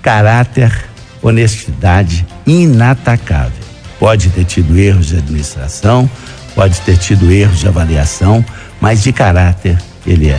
[0.00, 0.72] Caráter,
[1.20, 3.60] honestidade inatacável.
[3.98, 6.08] Pode ter tido erros de administração,
[6.60, 8.44] pode ter tido erros de avaliação,
[8.82, 10.38] mas de caráter ele é.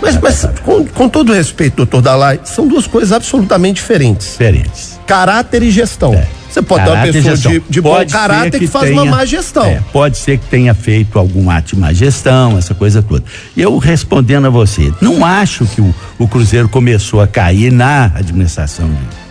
[0.00, 4.28] Mas, mas com, com todo respeito, doutor Dalai, são duas coisas absolutamente diferentes.
[4.28, 5.00] Diferentes.
[5.04, 6.14] Caráter e gestão.
[6.14, 6.28] É.
[6.48, 9.24] Você pode ter uma Caráter pessoa de, de bom caráter que, faz uma tenha- má
[9.24, 9.66] gestão.
[9.66, 13.24] é, pode ser que tenha feito algum ato de má gestão, essa coisa toda.
[13.56, 18.04] E eu respondendo a você, não acho que o, o Cruzeiro começou a cair na
[18.14, 19.25] administração de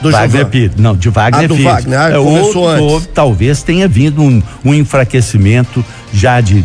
[0.00, 0.46] Do Wagner.
[0.48, 0.72] Filho.
[0.76, 1.68] Não, de Wagner Ah, do Filho.
[1.68, 2.54] Wagner, ah, É, antes.
[2.54, 6.64] houve- talvez tenha vindo um, um enfraquecimento já de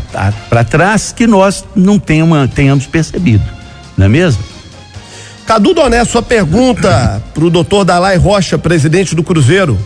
[0.49, 3.43] para trás que nós não tenhamos, tenhamos percebido.
[3.97, 4.43] Não é mesmo?
[5.45, 9.77] Cadu Doné, sua pergunta pro doutor Dalai Rocha, presidente do Cruzeiro.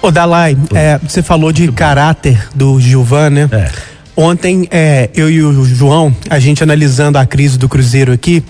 [0.00, 3.48] Ô, Dalai, é, você falou de caráter do Gilvan, né?
[3.52, 3.70] É.
[4.16, 8.44] Ontem, é, eu e o João, a gente analisando a crise do Cruzeiro aqui,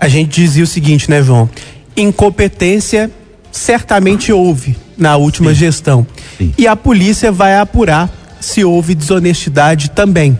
[0.00, 1.48] a gente dizia o seguinte, né, João?
[1.96, 3.10] Incompetência
[3.54, 6.04] certamente houve na última gestão.
[6.36, 6.52] Sim.
[6.58, 10.36] E a polícia vai apurar se houve desonestidade também.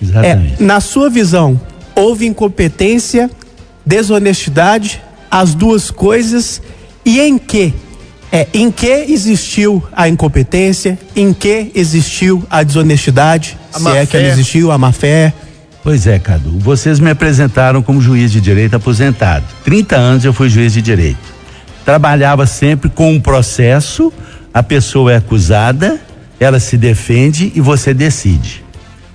[0.00, 0.62] Exatamente.
[0.62, 1.60] É, na sua visão,
[1.94, 3.30] houve incompetência,
[3.84, 5.00] desonestidade,
[5.30, 6.62] as duas coisas,
[7.04, 7.72] e em que?
[8.32, 14.16] É, em que existiu a incompetência, em que existiu a desonestidade, A se é que
[14.16, 15.34] ela existiu, a má fé.
[15.82, 16.58] Pois é, Cadu.
[16.58, 19.44] Vocês me apresentaram como juiz de direito aposentado.
[19.64, 21.33] 30 anos eu fui juiz de direito.
[21.84, 24.12] Trabalhava sempre com um processo,
[24.52, 26.00] a pessoa é acusada,
[26.40, 28.64] ela se defende e você decide.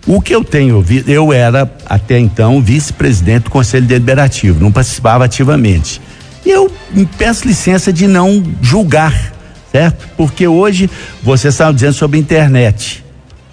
[0.08, 5.26] O que eu tenho ouvido, eu era até então vice-presidente do Conselho Deliberativo, não participava
[5.26, 6.02] ativamente.
[6.46, 6.72] Eu
[7.18, 9.34] peço licença de não julgar,
[9.72, 10.08] certo?
[10.16, 10.90] Porque hoje
[11.22, 13.04] você estava dizendo sobre internet.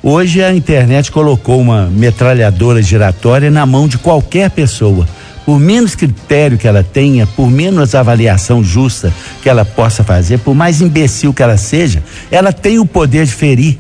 [0.03, 5.07] Hoje a internet colocou uma metralhadora giratória na mão de qualquer pessoa.
[5.47, 10.55] Por menos critério que ela tenha, por menos avaliação justa que ela possa fazer, por
[10.55, 13.79] mais imbecil que ela seja, ela tem o poder de ferir.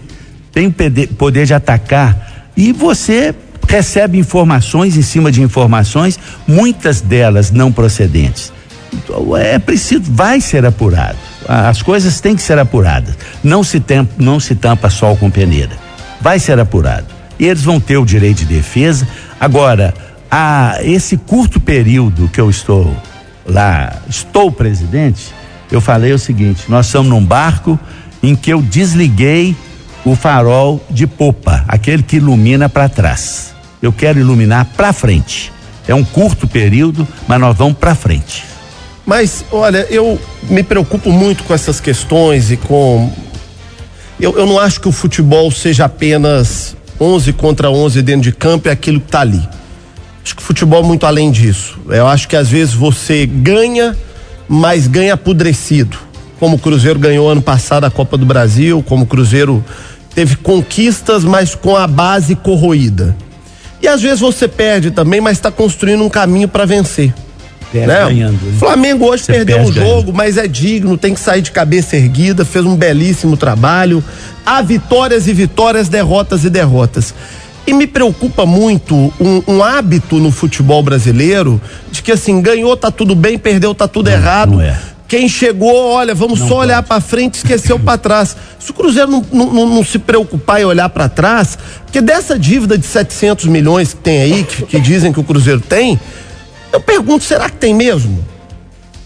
[0.53, 3.35] tem o poder de atacar e você
[3.69, 8.53] recebe informações em cima de informações, muitas delas não procedentes.
[8.93, 11.19] Então, é preciso, vai ser apurado.
[11.47, 13.15] As coisas têm que ser apuradas.
[13.43, 15.73] Não se, tem, não se tampa sol com peneira.
[16.21, 17.07] Vai ser apurado.
[17.39, 19.07] E eles vão ter o direito de defesa.
[19.39, 19.93] Agora,
[20.31, 22.95] a, esse curto período que eu estou
[23.45, 25.35] lá, estou presidente,
[25.71, 27.79] eu falei o seguinte: nós estamos num barco
[28.23, 29.57] em que eu desliguei
[30.05, 33.55] o farol de popa, aquele que ilumina para trás.
[33.83, 35.53] Eu quero iluminar para frente.
[35.87, 38.45] É um curto período, mas nós vamos para frente.
[39.05, 43.13] Mas, olha, eu me preocupo muito com essas questões e com.
[44.19, 48.69] Eu, eu não acho que o futebol seja apenas 11 contra 11 dentro de campo
[48.69, 49.47] e aquilo que tá ali.
[50.27, 51.79] Acho que o futebol é muito além disso.
[51.89, 53.97] Eu acho que às vezes você ganha,
[54.49, 55.97] mas ganha apodrecido.
[56.41, 59.65] Como o Cruzeiro ganhou ano passado a Copa do Brasil, como o Cruzeiro
[60.17, 63.17] teve conquistas, mas com a base corroída.
[63.81, 67.15] E às vezes você perde também, mas está construindo um caminho para vencer.
[67.71, 68.05] Perde né?
[68.07, 68.59] ganhando, né?
[68.59, 71.95] Flamengo hoje Você perdeu perde um jogo, mas é digno, tem que sair de cabeça
[71.95, 74.03] erguida, fez um belíssimo trabalho.
[74.45, 77.15] Há vitórias e vitórias, derrotas e derrotas.
[77.67, 82.91] E me preocupa muito um, um hábito no futebol brasileiro de que assim, ganhou, tá
[82.91, 84.53] tudo bem, perdeu, tá tudo errado.
[84.53, 84.79] não é.
[85.09, 86.89] Quem chegou, olha, vamos Não só olhar pode.
[86.89, 88.37] pra frente, esqueceu pra trás.
[88.59, 92.37] Se o Cruzeiro não, não- não- não se preocupar e olhar pra trás, porque dessa
[92.37, 95.99] dívida de 700 milhões que tem aí, que, que dizem que o Cruzeiro tem,
[96.73, 98.25] eu pergunto, será que tem mesmo?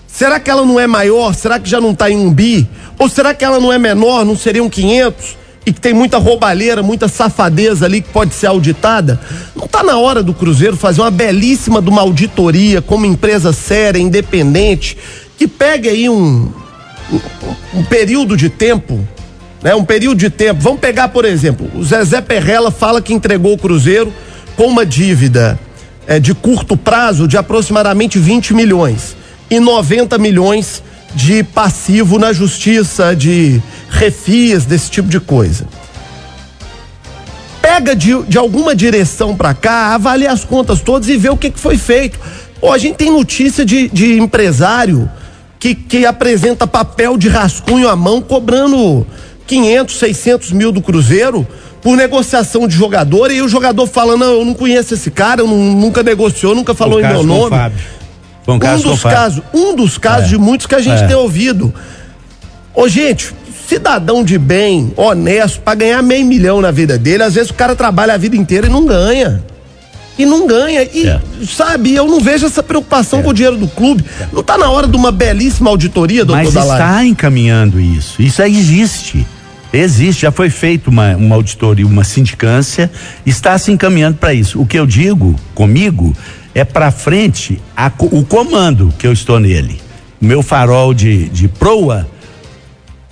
[0.07, 1.35] Será que ela não é maior?
[1.35, 2.67] Será que já não está em um bi?
[2.99, 4.25] Ou será que ela não é menor?
[4.25, 5.37] Não seriam 500?
[5.65, 9.21] E que tem muita roubalheira, muita safadeza ali que pode ser auditada?
[9.55, 14.01] Não está na hora do Cruzeiro fazer uma belíssima de uma auditoria como empresa séria,
[14.01, 14.97] independente,
[15.37, 16.51] que pegue aí um,
[17.13, 19.07] um, um período de tempo,
[19.63, 19.75] né?
[19.75, 20.61] Um período de tempo.
[20.63, 24.13] Vamos pegar, por exemplo, o Zezé Perrella fala que entregou o Cruzeiro
[24.57, 25.59] com uma dívida
[26.07, 29.17] eh, de curto prazo de aproximadamente 20 milhões
[29.51, 30.83] e 90 milhões
[31.15, 35.67] de passivo na justiça, de refis, desse tipo de coisa.
[37.61, 41.51] Pega de, de alguma direção pra cá, avalia as contas todas e vê o que,
[41.51, 42.19] que foi feito.
[42.61, 45.11] Pô, a gente tem notícia de, de empresário
[45.59, 49.07] que, que apresenta papel de rascunho à mão cobrando
[49.47, 51.47] 500, 600 mil do Cruzeiro
[51.83, 55.47] por negociação de jogador e o jogador fala: Não, eu não conheço esse cara, eu
[55.47, 57.57] não- nunca negociou, nunca falou Foi em um meu o nome.
[58.49, 59.19] Um Um caso com o dos Fábio.
[59.19, 61.07] casos, um dos casos de muitos que a gente É.
[61.07, 61.73] tem ouvido.
[62.75, 63.35] Ô, gente,
[63.71, 67.77] cidadão de bem, honesto, pra ganhar meio milhão na vida dele, às vezes o cara
[67.77, 69.41] trabalha a vida inteira e não ganha.
[70.19, 70.83] E não ganha.
[70.83, 71.21] E, É.
[71.49, 74.05] sabe, eu não vejo essa preocupação com o dinheiro do clube.
[74.33, 76.83] Não tá na hora de uma belíssima auditoria, doutor Mas Dalari?
[76.83, 78.21] está encaminhando isso.
[78.21, 79.25] Isso existe.
[79.73, 82.91] Existe, já foi feita uma, uma auditoria, uma sindicância,
[83.25, 84.61] está se encaminhando para isso.
[84.61, 86.13] O que eu digo comigo
[86.57, 89.81] é para frente a o comando que eu estou nele.
[90.21, 92.09] O meu farol de, de proa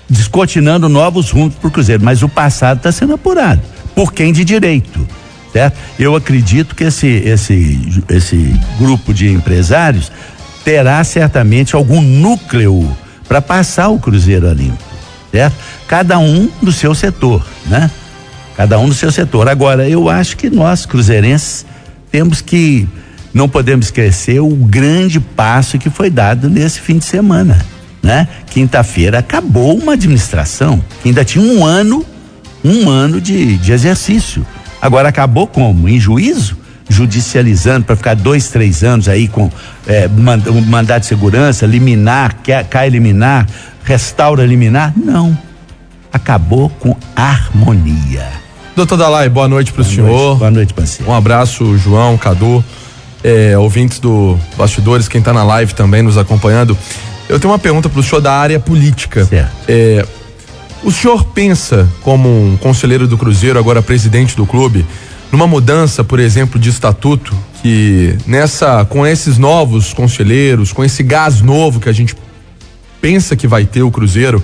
[0.09, 2.03] descortinando novos rumos para o Cruzeiro.
[2.05, 3.61] Mas o passado está sendo apurado.
[3.95, 5.07] Por quem de direito?
[5.53, 5.77] Certo?
[5.99, 10.13] Eu acredito que esse, esse, esse grupo de empresários
[10.65, 14.83] terá certamente algum núcleo para passar o Cruzeiro a limpo.
[15.31, 15.57] Certo?
[15.87, 17.91] Cada um do seu setor, né?
[18.57, 19.49] Cada um do seu setor.
[19.49, 21.65] Agora, eu acho que nós, cruzeirenses,
[22.11, 22.89] temos que.
[23.33, 27.65] Não podemos esquecer o grande passo que foi dado nesse fim de semana.
[28.03, 28.29] Né?
[28.51, 32.05] Quinta-feira acabou uma administração que ainda tinha um ano,
[32.65, 34.47] um ano de, de exercício.
[34.81, 35.89] Agora acabou como?
[35.89, 36.57] Em juízo?
[36.89, 42.89] Judicializando para ficar dois, três anos aí com um mandado de segurança, liminar, quer, cai
[42.89, 43.47] liminar,
[43.85, 44.95] restaura liminar?
[44.97, 45.37] Não.
[46.13, 48.27] Acabou com harmonia.
[48.75, 50.07] Doutor Dalai, boa noite pro Boa senhor.
[50.09, 51.11] noite, boa noite, parceiro.
[51.11, 52.65] Um abraço, João, Cadu,
[53.25, 56.79] é, ouvintes do Bastidores, quem tá na live também nos acompanhando.
[57.29, 59.25] Eu tenho uma pergunta pro senhor da área política.
[59.25, 59.53] Certo.
[59.69, 60.07] É,
[60.83, 64.87] o senhor pensa, como um conselheiro do Cruzeiro, agora presidente do clube,
[65.31, 71.41] numa mudança, por exemplo, de estatuto, que nessa, com esses novos conselheiros, com esse gás
[71.43, 72.15] novo que a gente
[73.01, 74.43] pensa que vai ter o Cruzeiro,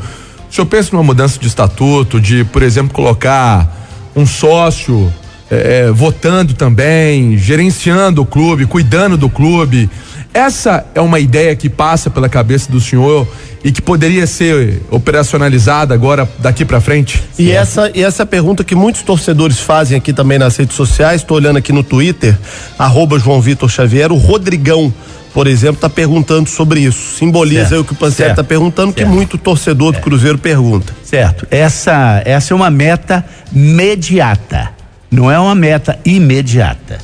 [0.50, 5.12] o senhor pensa numa mudança de estatuto, de, por exemplo, colocar um sócio
[5.50, 9.88] eh, eh, votando também, gerenciando o clube, cuidando do clube?
[10.34, 13.26] Essa é uma ideia que passa pela cabeça do senhor
[13.62, 17.22] e que poderia ser operacionalizada agora daqui para frente?
[17.38, 20.74] E essa, e essa é a pergunta que muitos torcedores fazem aqui também nas redes
[20.76, 21.20] sociais.
[21.20, 22.36] Estou olhando aqui no Twitter,
[22.76, 24.92] arroba João Vitor Xavier, o Rodrigão
[25.32, 27.16] por exemplo, está perguntando sobre isso.
[27.16, 29.10] Simboliza Certo, aí o que o certo, está perguntando, que certo.
[29.10, 29.14] É.
[29.14, 30.94] muito torcedor do Cruzeiro pergunta.
[31.02, 31.44] Certo.
[31.50, 34.70] Essa, essa é uma meta imediata.
[35.10, 36.98] Não é uma meta imediata.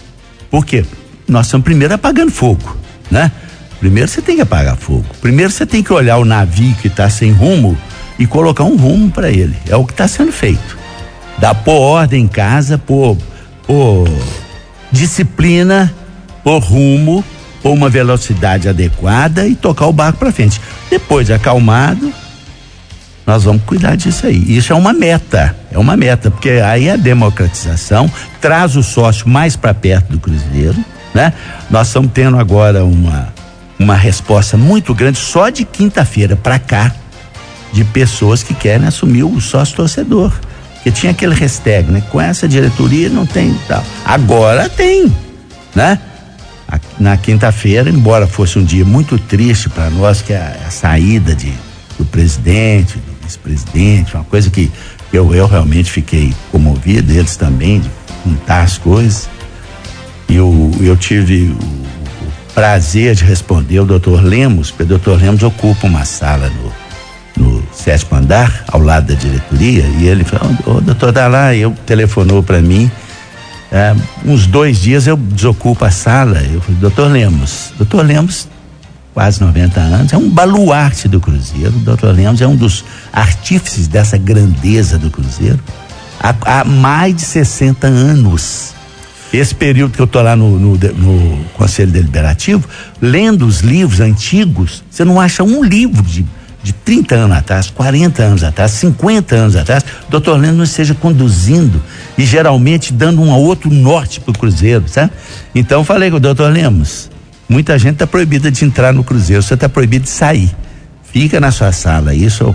[0.49, 0.85] Por quê?
[1.27, 2.77] Nós estamos primeiro apagando fogo,
[3.11, 3.31] né?
[3.79, 5.07] Primeiro você tem que apagar fogo.
[5.21, 7.77] Primeiro você tem que olhar o navio que está sem rumo
[8.19, 9.57] e colocar um rumo para ele.
[9.67, 10.79] É o que está sendo feito.
[11.39, 13.17] Dá pôr ordem em casa, pôr,
[13.67, 14.07] pôr
[14.93, 15.93] disciplina,
[16.45, 17.25] pôr rumo,
[17.63, 20.61] pôr uma velocidade adequada e tocar o barco para frente.
[20.91, 22.13] Depois, acalmado,
[23.27, 24.57] nós vamos cuidar disso aí.
[24.57, 29.57] Isso é uma meta, é uma meta, porque aí a democratização traz o sócio mais
[29.57, 30.77] para perto do Cruzeiro,
[31.15, 31.33] né?
[31.71, 33.33] Nós estamos tendo agora uma
[33.81, 36.95] uma resposta muito grande só de quinta-feira para cá
[37.73, 40.31] de pessoas que querem assumir o sócio torcedor.
[40.75, 42.03] Porque tinha aquele hashtag, né?
[42.11, 43.83] Com essa diretoria não tem tal.
[44.05, 45.11] Agora tem,
[45.75, 45.99] né?
[46.99, 51.35] Na quinta-feira, embora fosse um dia muito triste para nós, que é a, a saída
[51.35, 51.53] de,
[51.99, 54.71] do presidente, do vice-presidente, uma coisa que
[55.13, 57.91] eu, eu realmente fiquei comovido, eles também, de
[58.25, 59.29] juntar as coisas.
[60.31, 61.81] Eu, eu tive o,
[62.55, 66.51] prazer de responder o doutor Lemos, porque o doutor Lemos ocupa uma sala
[67.37, 71.73] no, no sétimo andar, ao lado da diretoria, e ele falou, ô doutor Dalai, eu
[71.87, 72.91] telefonou para mim,
[73.73, 76.43] é, uns dois dias eu desocupo a sala.
[76.43, 78.49] Eu falei, doutor Lemos, doutor Lemos,
[79.15, 81.71] quase 90 anos, é um baluarte do Cruzeiro.
[81.77, 85.61] O doutor Lemos é um dos artífices dessa grandeza do Cruzeiro
[86.21, 88.75] há, há mais de 60 anos.
[89.33, 92.69] Esse período que eu estou lá no, no, no Conselho Deliberativo,
[93.01, 96.27] lendo os livros antigos, você não acha um livro de,
[96.65, 100.95] de 30 anos atrás, 40 anos atrás, 50 anos atrás, o doutor Lemos não esteja
[100.95, 101.81] conduzindo
[102.19, 105.13] e geralmente dando um outro norte para o Cruzeiro, sabe?
[105.55, 107.09] Então falei com o doutor Lemos,
[107.49, 110.51] muita gente está proibida de entrar no Cruzeiro, você está proibido de sair.
[111.13, 112.55] Fica na sua sala, isso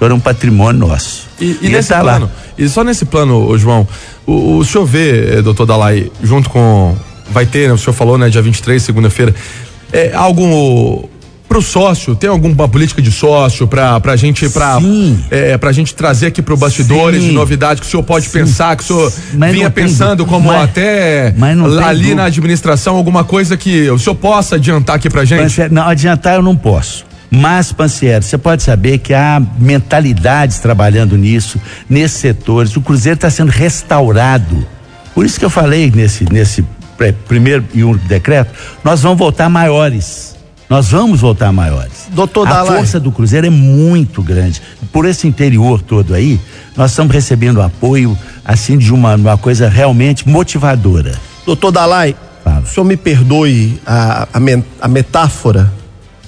[0.00, 1.28] senhor é um patrimônio nosso.
[1.40, 2.16] E, e ele nesse tá lá.
[2.16, 3.86] plano, e só nesse plano, João,
[4.26, 6.96] o, o senhor vê, eh, doutor Dalai, junto com.
[7.30, 9.34] Vai ter, né, o senhor falou, né, dia 23, segunda-feira,
[9.92, 11.04] é, algum.
[11.48, 15.18] Pro sócio, tem alguma política de sócio pra, pra gente, pra, Sim.
[15.32, 17.30] é, pra gente trazer aqui pro bastidores Sim.
[17.30, 20.30] de novidade que o senhor pode pensar, que o senhor Mas vinha tem pensando dúvida.
[20.36, 24.94] como Mas- até mas tem ali na administração, alguma coisa que o senhor possa adiantar
[24.94, 25.40] aqui pra gente?
[25.42, 27.04] Pancieri, não, adiantar eu não posso.
[27.30, 32.76] Mas, Pancieri, você pode saber que há mentalidades trabalhando nisso, nesses setores.
[32.76, 34.66] O Cruzeiro está sendo restaurado.
[35.14, 36.64] Por isso que eu falei nesse, nesse
[37.28, 38.52] primeiro e único decreto,
[38.84, 40.36] nós vamos voltar maiores.
[40.68, 42.08] Nós vamos voltar maiores.
[42.12, 42.78] Doutor A Dalai.
[42.78, 44.62] força do Cruzeiro é muito grande.
[44.92, 46.40] Por esse interior todo aí,
[46.76, 51.18] nós estamos recebendo apoio, assim, de uma, uma coisa realmente motivadora.
[51.44, 52.14] Doutor Dalai,
[52.44, 52.60] Fala.
[52.60, 54.38] o senhor me perdoe a, a,
[54.80, 55.72] a metáfora,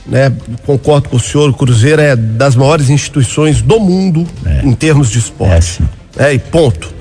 [0.06, 0.32] né?
[0.66, 4.62] Concordo com o senhor, o Cruzeiro é das maiores instituições do mundo É.
[4.66, 5.54] em termos de É esporte.
[5.54, 5.84] assim.
[6.16, 6.92] É, e ponto.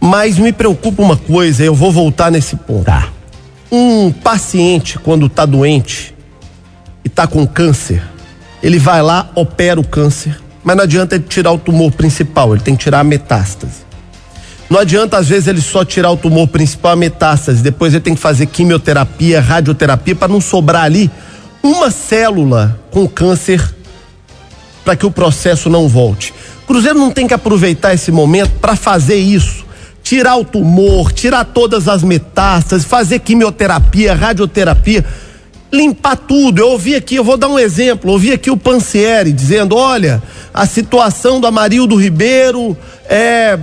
[0.00, 2.84] Mas me preocupa uma coisa, eu vou voltar nesse ponto.
[2.84, 3.08] Tá.
[3.70, 6.14] Um paciente, quando está doente
[7.04, 8.02] e está com câncer,
[8.62, 12.62] ele vai lá, opera o câncer, mas não adianta ele tirar o tumor principal, ele
[12.62, 13.88] tem que tirar a metástase.
[14.70, 18.14] Não adianta, às vezes, ele só tirar o tumor principal, a metástase, depois ele tem
[18.14, 21.10] que fazer quimioterapia, radioterapia, para não sobrar ali
[21.62, 23.74] uma célula com câncer
[24.84, 26.32] para que o processo não volte.
[26.66, 29.66] Cruzeiro não tem que aproveitar esse momento para fazer isso.
[30.02, 35.04] Tirar o tumor, tirar todas as metástases, fazer quimioterapia, radioterapia,
[35.72, 36.60] limpar tudo.
[36.60, 40.22] Eu ouvi aqui, eu vou dar um exemplo, eu ouvi aqui o Pancieri dizendo, olha,
[40.52, 43.58] a situação do Amarildo Ribeiro é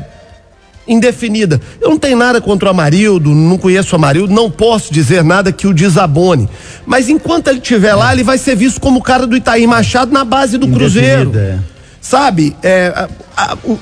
[0.88, 1.60] indefinida.
[1.82, 5.52] Eu não tenho nada contra o Amarildo, não conheço o Amarildo, não posso dizer nada
[5.52, 6.48] que o desabone.
[6.86, 10.12] Mas enquanto ele estiver lá, ele vai ser visto como o cara do Itaí Machado
[10.12, 11.32] na base do Cruzeiro.
[11.36, 11.58] É.
[12.00, 13.80] Sabe, é, a- a- o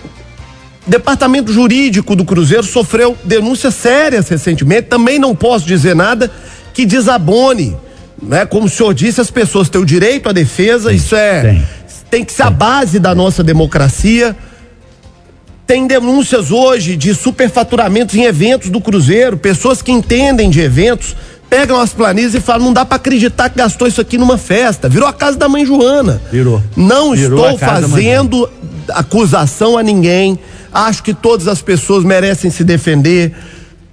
[0.87, 6.31] departamento jurídico do Cruzeiro sofreu denúncias sérias recentemente, também não posso dizer nada
[6.73, 7.75] que desabone.
[8.21, 8.45] Né?
[8.45, 11.41] Como o senhor disse, as pessoas têm o direito à defesa, isso é.
[11.41, 11.63] tem.
[12.09, 14.35] tem que ser a base da nossa democracia.
[15.65, 21.15] Tem denúncias hoje de superfaturamentos em eventos do Cruzeiro, pessoas que entendem de eventos
[21.53, 24.89] pegam as planilhas e falam: não dá pra acreditar que gastou isso aqui numa festa.
[24.89, 26.19] Virou a casa da mãe Joana.
[26.31, 26.61] Virou.
[26.75, 28.49] Não Virou estou fazendo
[28.89, 30.39] acusação a ninguém.
[30.73, 33.35] Acho que todas as pessoas merecem se defender.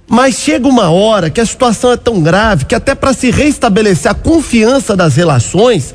[0.07, 4.11] Mas chega uma hora que a situação é tão grave que até para se restabelecer
[4.11, 5.93] a confiança das relações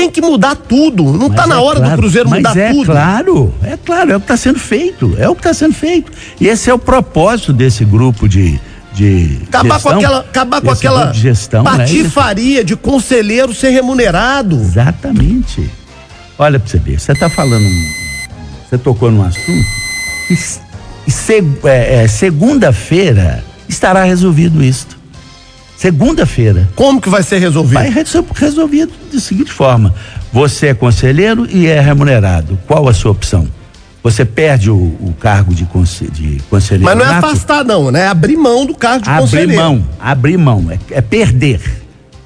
[0.00, 1.04] tem que mudar tudo.
[1.12, 2.86] Não está na é hora do claro, Cruzeiro mas mudar é tudo.
[2.86, 6.10] claro, é claro, é o que está sendo feito, é o que está sendo feito.
[6.40, 8.60] E esse é o propósito desse grupo de,
[8.94, 11.70] de Acabar gestão, com aquela, acabar com aquela gestão, né?
[11.70, 14.56] patifaria de conselheiro ser remunerado.
[14.56, 15.70] Exatamente.
[16.38, 17.66] Olha pra você ver, você tá falando,
[18.68, 19.66] você tocou num assunto
[20.30, 20.38] e,
[21.06, 24.98] e seg- é, é, segunda-feira estará resolvido isto.
[25.80, 27.78] Segunda-feira Como que vai ser resolvido?
[27.78, 29.94] vai resol- resolvido da seguinte forma:
[30.30, 32.58] você é conselheiro e é remunerado.
[32.66, 33.48] Qual a sua opção?
[34.02, 36.84] Você perde o, o cargo de, conse de conselheiro.
[36.84, 37.24] Mas não é nato?
[37.24, 38.00] afastar, não, né?
[38.02, 39.62] É abrir mão do cargo de Abrir conselheiro.
[39.62, 41.62] mão, abrir mão, é, é perder.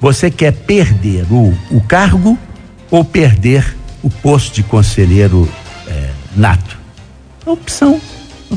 [0.01, 2.37] Você quer perder o, o cargo
[2.91, 5.47] ou perder o posto de conselheiro
[5.87, 6.77] é, nato?
[7.47, 8.01] É opção.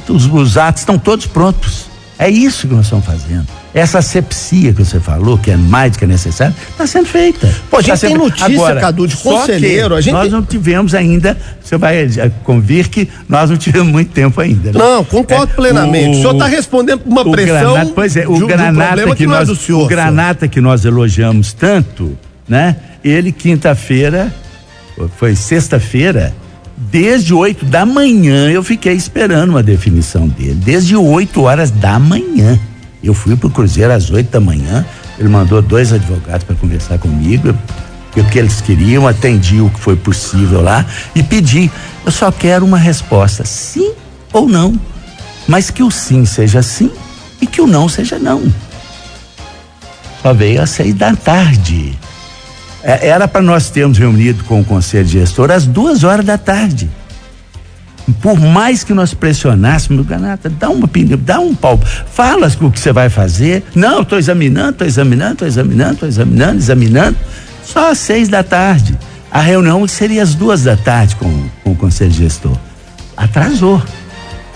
[0.08, 1.86] Os, os atos estão todos prontos.
[2.18, 3.46] É isso que nós estamos fazendo.
[3.74, 7.54] Essa asepsia que você falou, que é mais do que necessário, está sendo feita.
[7.70, 10.30] Pô, a gente Tá tem sendo- notícia, Cadu, de que conselheiro, a gente nós tem-
[10.32, 14.72] não tivemos ainda, você vai eh, convir que nós não tivemos muito tempo ainda.
[14.72, 14.78] né?
[14.78, 16.16] Não, concordo É, plenamente.
[16.16, 17.72] O senhor está respondendo uma o pressão.
[17.74, 20.48] Granata, pois é, o de Granata problema que, não é nós, do senhor, o Granata
[20.48, 22.16] que nós elogiamos tanto,
[22.48, 22.74] né?
[23.04, 24.32] Ele quinta-feira,
[25.18, 26.34] foi sexta-feira,
[26.76, 32.58] desde 8 da manhã eu fiquei esperando uma definição dele, desde 8 horas da manhã.
[33.02, 34.84] Eu fui pro Cruzeiro às 8 da manhã,
[35.18, 37.54] ele mandou dois advogados para conversar comigo,
[38.20, 40.84] o que eles queriam, atendi o que foi possível lá
[41.14, 41.70] e pedi.
[42.04, 43.92] Eu só quero uma resposta, sim
[44.32, 44.78] ou não.
[45.46, 46.90] Mas que o sim seja sim
[47.40, 48.42] e que o não seja não.
[50.22, 51.98] Só veio às seis da tarde.
[52.82, 56.36] É, Era para nós termos reunido com o conselho de gestor às duas horas da
[56.36, 56.90] tarde.
[58.22, 61.78] Por mais que nós pressionássemos, Ganata, dá uma opinião, dá um pau,
[62.12, 63.62] fala o que você vai fazer.
[63.74, 67.16] Não, estou examinando, estou examinando, estou examinando, estou examinando, examinando.
[67.64, 68.98] Só às seis da tarde.
[69.30, 72.56] A reunião seria às duas da tarde com, com o conselho gestor.
[73.16, 73.82] Atrasou.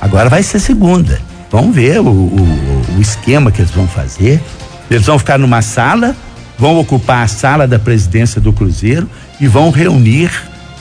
[0.01, 1.21] Agora vai ser segunda.
[1.51, 4.43] Vamos ver o, o, o esquema que eles vão fazer.
[4.91, 6.17] Eles vão ficar numa sala,
[6.59, 9.09] vão ocupar a sala da presidência do Cruzeiro
[9.41, 10.31] e vão reunir,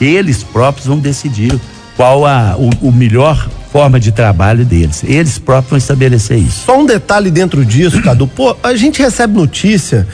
[0.00, 1.58] eles próprios vão decidir
[1.96, 5.02] qual a o, o melhor forma de trabalho deles.
[5.02, 6.66] Eles próprios vão estabelecer isso.
[6.66, 8.26] Só um detalhe dentro disso, Cadu.
[8.26, 10.06] Pô, a gente recebe notícia.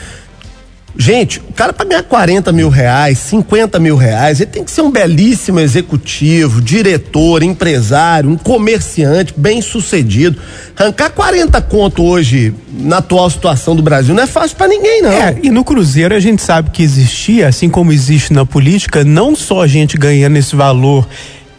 [0.97, 4.81] Gente, o cara para ganhar 40 mil reais, 50 mil reais, ele tem que ser
[4.81, 10.41] um belíssimo executivo, diretor, empresário, um comerciante bem sucedido.
[10.75, 15.11] Arrancar 40 conto hoje, na atual situação do Brasil, não é fácil para ninguém, não.
[15.11, 19.35] É, e no Cruzeiro a gente sabe que existia, assim como existe na política, não
[19.35, 21.07] só gente ganhando esse valor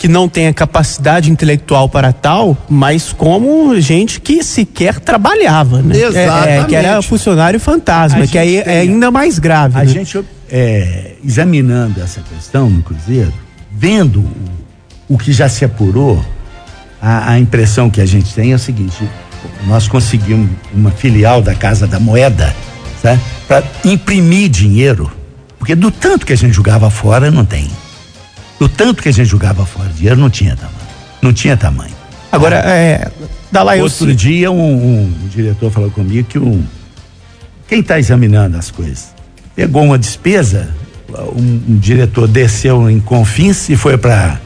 [0.01, 5.95] que não tem a capacidade intelectual para tal, mas como gente que sequer trabalhava, né?
[5.95, 6.67] É, é, Exatamente.
[6.69, 9.77] que era funcionário fantasma, A que aí é ainda mais grave.
[9.77, 9.87] A né?
[9.87, 13.35] gente, é, examinando essa questão no Cruzeiro,
[13.71, 16.25] vendo o, o que já se apurou,
[17.01, 19.07] a, a impressão que a gente tem é o seguinte:
[19.67, 22.57] nós conseguimos uma filial da Casa da Moeda,
[23.47, 25.13] para imprimir dinheiro,
[25.59, 27.69] porque do tanto que a gente jogava fora, não tem.
[28.61, 30.77] Do tanto que a gente jogava fora dinheiro, não tinha tamanho.
[31.23, 31.95] Não tinha tamanho.
[32.31, 33.11] Agora, é,
[33.51, 36.63] Dalai, eu Outro dia, um, um- um diretor falou comigo que um,
[37.67, 39.15] quem está examinando as coisas
[39.57, 40.69] pegou uma despesa,
[41.35, 44.41] um, um diretor desceu em Confins e foi para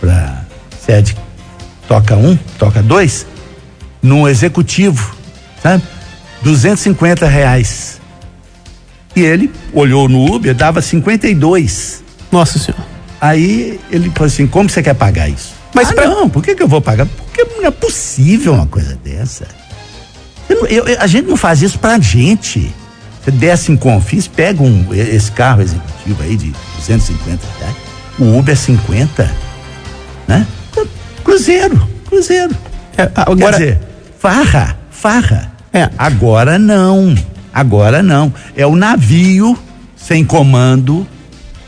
[0.00, 0.44] para
[0.84, 1.16] sede
[1.86, 3.24] toca um, toca dois,
[4.02, 5.14] no executivo,
[5.62, 5.82] sabe?
[6.42, 8.00] 250 reais.
[9.14, 12.02] E ele olhou no Uber, dava 52.
[12.32, 12.91] Nossa senhora.
[13.22, 15.54] Aí ele falou assim: como você quer pagar isso?
[15.72, 17.06] Mas ah, pra- não, por que, que eu vou pagar?
[17.06, 19.46] Porque não é possível uma coisa dessa.
[20.48, 22.74] Eu eu- eu- a gente não faz isso pra gente.
[23.24, 27.76] Você desce em Confins, pega um, esse carro executivo aí de 250 reais,
[28.18, 29.30] o Uber é 50,
[30.26, 30.44] né?
[31.22, 32.54] Cruzeiro, cruzeiro.
[32.98, 33.80] É, agora, Quer dizer,
[34.18, 35.52] farra, farra.
[35.72, 35.88] É.
[35.96, 37.14] Agora não,
[37.54, 38.34] agora não.
[38.56, 39.56] É o navio
[39.96, 41.06] sem comando,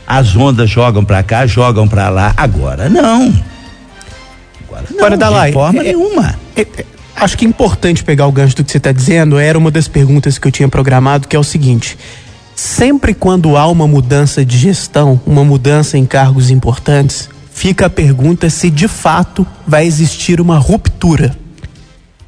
[0.07, 2.33] as ondas jogam pra cá, jogam pra lá.
[2.37, 3.33] Agora não.
[4.67, 6.35] Agora não, Agora, Dalai, de forma é- nenhuma.
[6.55, 6.85] É, é,
[7.15, 9.39] acho que é importante pegar o gancho do que você está dizendo.
[9.39, 11.97] Era uma das perguntas que eu tinha programado, que é o seguinte:
[12.55, 18.49] sempre quando há uma mudança de gestão, uma mudança em cargos importantes, fica a pergunta
[18.49, 21.35] se de fato vai existir uma ruptura.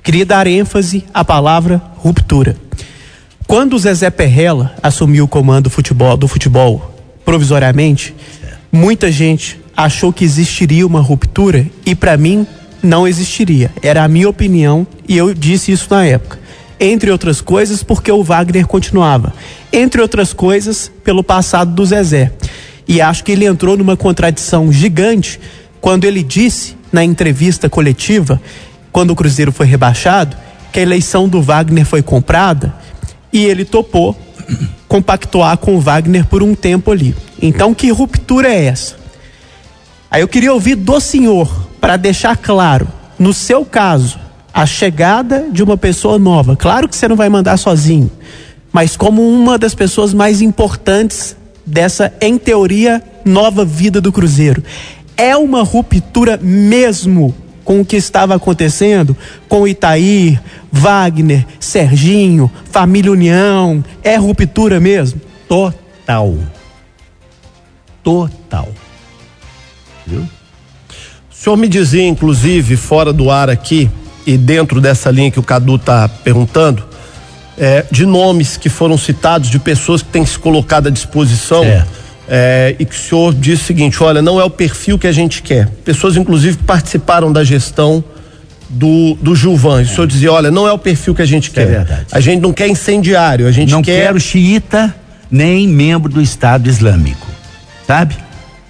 [0.04, 2.56] Queria dar ênfase à palavra ruptura.
[3.46, 6.97] Quando o Zezé Perrella assumiu o comando do futebol, do futebol
[7.28, 8.16] provisoriamente,
[8.72, 12.48] muita gente achou que existiria uma ruptura e para mim
[12.82, 13.70] não existiria.
[13.82, 16.40] Era a minha opinião e eu disse isso na época.
[16.80, 19.34] Entre outras coisas, porque o Wagner continuava.
[19.74, 22.32] Entre outras coisas, pelo passado do Zezé.
[22.88, 25.38] E acho que ele entrou numa contradição gigante
[25.82, 28.42] quando ele disse na entrevista coletiva,
[28.90, 30.38] quando o Cruzeiro foi rebaixado,
[30.72, 32.74] que a eleição do Wagner foi comprada
[33.34, 34.16] e ele topou
[34.88, 37.16] compactuar com o Wagner por um tempo ali.
[37.42, 38.96] Então, que ruptura é essa?
[40.10, 42.88] Aí eu queria ouvir do senhor, para deixar claro,
[43.20, 44.20] no seu caso,
[44.54, 46.56] a chegada de uma pessoa nova.
[46.56, 48.10] Claro que você não vai mandar sozinho,
[48.72, 51.36] mas como uma das pessoas mais importantes
[51.66, 54.64] dessa, em teoria, nova vida do Cruzeiro.
[55.18, 57.36] É uma ruptura mesmo
[57.68, 59.16] com o que estava acontecendo
[59.50, 60.40] com Itaí,
[60.72, 63.84] Wagner, Serginho, Família União?
[64.02, 65.20] É ruptura mesmo?
[65.50, 66.34] Total.
[68.02, 68.70] Total.
[70.06, 70.22] Viu?
[70.22, 73.92] O senhor me dizia, inclusive, fora do ar aqui,
[74.26, 76.86] e dentro dessa linha que o Cadu está perguntando,
[77.58, 81.64] é, de nomes que foram citados, de pessoas que têm se colocado à disposição.
[81.64, 82.07] Certo.
[82.30, 85.12] É, e que o senhor disse o seguinte: olha, não é o perfil que a
[85.12, 85.68] gente quer.
[85.86, 88.04] Pessoas, inclusive, que participaram da gestão
[88.70, 89.82] do, do Gilvan.
[89.82, 91.62] E o senhor dizia: olha, não é o perfil que a gente quer.
[91.62, 92.06] é verdade.
[92.12, 94.04] A gente não quer incendiário, a gente Não quer.
[94.04, 94.94] quero xiita
[95.32, 97.28] nem membro do Estado Islâmico,
[97.86, 98.16] sabe?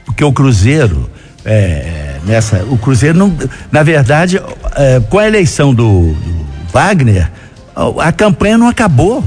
[0.05, 1.09] Porque o Cruzeiro,
[1.45, 3.35] é, nessa, o Cruzeiro não,
[3.71, 4.41] na verdade,
[4.75, 7.29] é, com a eleição do, do Wagner,
[7.75, 9.23] a, a campanha não acabou.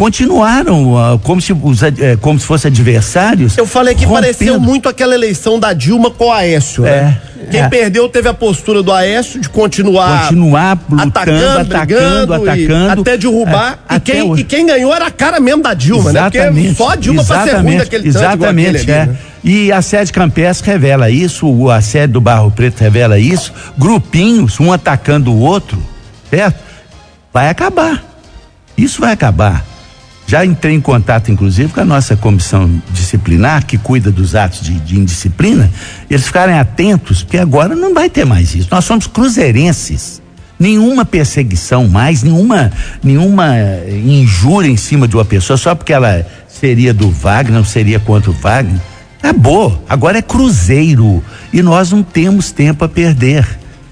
[0.00, 3.58] Continuaram ah, como se os eh, como se fossem adversários.
[3.58, 4.22] Eu falei que rompendo.
[4.28, 6.84] pareceu muito aquela eleição da Dilma com o Aécio.
[6.84, 7.20] né?
[7.50, 7.68] Quem É.
[7.68, 10.22] perdeu teve a postura do Aécio de continuar.
[10.22, 13.00] continuar lutando, atacando, atacando, atacando.
[13.02, 13.72] até derrubar.
[13.72, 16.22] É, e, até quem, e quem ganhou era a cara mesmo da Dilma, né?
[16.22, 19.00] Porque só a Dilma pra ser ruim daquele Exatamente, é.
[19.02, 19.18] ali, né?
[19.44, 24.58] E a sede campestre revela isso, o a sede do Barro Preto revela isso, grupinhos,
[24.60, 25.78] um atacando o outro,
[26.30, 26.58] certo?
[27.34, 28.02] Vai acabar.
[28.78, 29.68] Isso vai acabar.
[30.30, 34.78] Já entrei em contato, inclusive, com a nossa comissão disciplinar, que cuida dos atos de,
[34.78, 35.68] de indisciplina,
[36.08, 38.68] eles ficarem atentos, porque agora não vai ter mais isso.
[38.70, 40.22] Nós somos cruzeirenses.
[40.56, 42.70] Nenhuma perseguição mais, nenhuma,
[43.02, 47.64] nenhuma eh, injúria em cima de uma pessoa, só porque ela seria do Wagner, não
[47.64, 48.80] seria contra o Wagner.
[49.18, 49.84] Acabou.
[49.88, 51.24] Agora é Cruzeiro.
[51.52, 53.44] E nós não temos tempo a perder.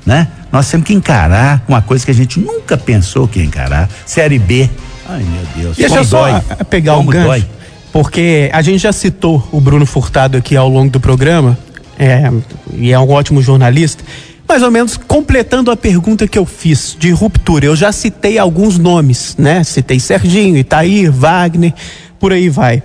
[0.07, 0.29] Né?
[0.53, 3.91] Nós temos que encarar uma coisa que a gente nunca pensou que ia encarar.
[4.07, 4.71] Série B.
[5.09, 5.77] Ai, meu Deus.
[5.77, 6.65] Deixa como eu só dói.
[6.69, 7.45] pegar Como o gancho, dói.
[7.93, 11.59] porque a gente já citou o Bruno Furtado aqui ao longo do programa,
[11.99, 12.31] é,
[12.75, 14.05] e é um ótimo jornalista,
[14.47, 17.67] mais ou menos completando a pergunta que eu fiz de ruptura.
[17.67, 19.65] Eu já citei alguns nomes, né?
[19.65, 21.73] Citei Serginho, Itaí, Wagner,
[22.19, 22.83] por aí vai.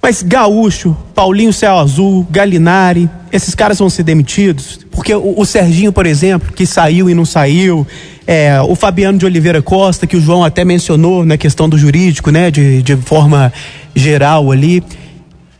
[0.00, 4.80] Mas Gaúcho, Paulinho Céu Azul, Galinari, esses caras vão ser demitidos?
[4.90, 7.86] Porque o, o Serginho, por exemplo, que saiu e não saiu,
[8.26, 12.30] é, o Fabiano de Oliveira Costa, que o João até mencionou na questão do jurídico,
[12.30, 13.52] né, de, de forma
[13.94, 14.82] geral ali,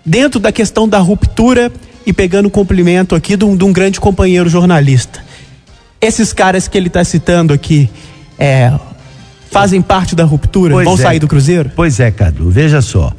[0.05, 1.73] dentro da questão da ruptura
[2.07, 5.23] e pegando o cumprimento aqui de um, de um grande companheiro jornalista.
[6.01, 7.91] Esses caras que ele está citando aqui,
[8.39, 8.73] é,
[9.51, 10.75] fazem parte da ruptura?
[10.75, 10.97] Pois vão é.
[10.97, 11.71] sair do Cruzeiro?
[11.75, 13.13] Pois é, Cadu, veja só.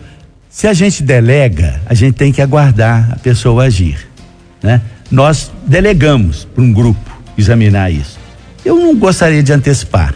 [0.49, 4.07] Se a gente delega, a gente tem que aguardar a pessoa agir.
[4.61, 4.81] Né?
[5.11, 6.99] Nós delegamos para um grupo
[7.37, 8.19] examinar isso.
[8.65, 10.13] Eu não gostaria de antecipar,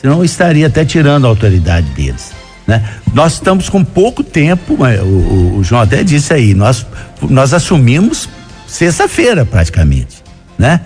[0.00, 2.32] senão estaria até tirando a autoridade deles.
[2.66, 2.84] Né?
[3.12, 6.86] Nós estamos com pouco tempo, o, o- o João até disse aí, nós,
[7.22, 8.28] nós assumimos
[8.66, 10.22] sexta-feira praticamente.
[10.58, 10.80] Né?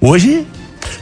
[0.00, 0.44] Hoje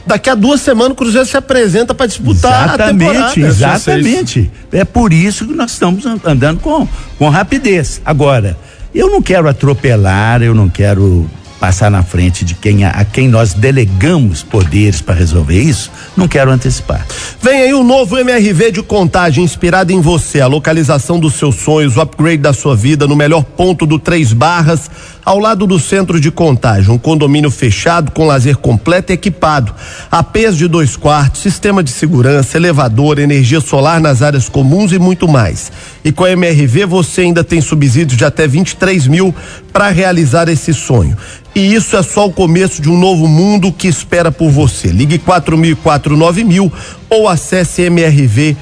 [0.05, 3.39] Daqui a duas semanas o Cruzeiro se apresenta para disputar a temporada.
[3.39, 4.51] Exatamente, exatamente.
[4.71, 6.87] É por isso que nós estamos an- andando com,
[7.19, 8.01] com rapidez.
[8.03, 8.57] Agora,
[8.93, 11.29] eu não quero atropelar, eu não quero
[11.59, 16.27] passar na frente de quem a, a quem nós delegamos poderes para resolver isso, não
[16.27, 17.05] quero antecipar.
[17.39, 21.97] Vem aí o novo MRV de contagem inspirado em você, a localização dos seus sonhos,
[21.97, 24.89] o upgrade da sua vida no melhor ponto do Três Barras,
[25.23, 26.91] ao lado do centro de contagem.
[26.91, 29.73] Um condomínio fechado com lazer completo e equipado.
[30.11, 35.27] APs de dois quartos, sistema de segurança, elevador, energia solar nas áreas comuns e muito
[35.27, 35.71] mais.
[36.03, 39.33] E com a MRV você ainda tem subsídios de até 23 mil
[39.71, 41.15] para realizar esse sonho.
[41.53, 44.87] E isso é só o começo de um novo mundo que espera por você.
[44.87, 46.71] Ligue 4004 mil
[47.09, 48.55] ou acesse mrv.com.br.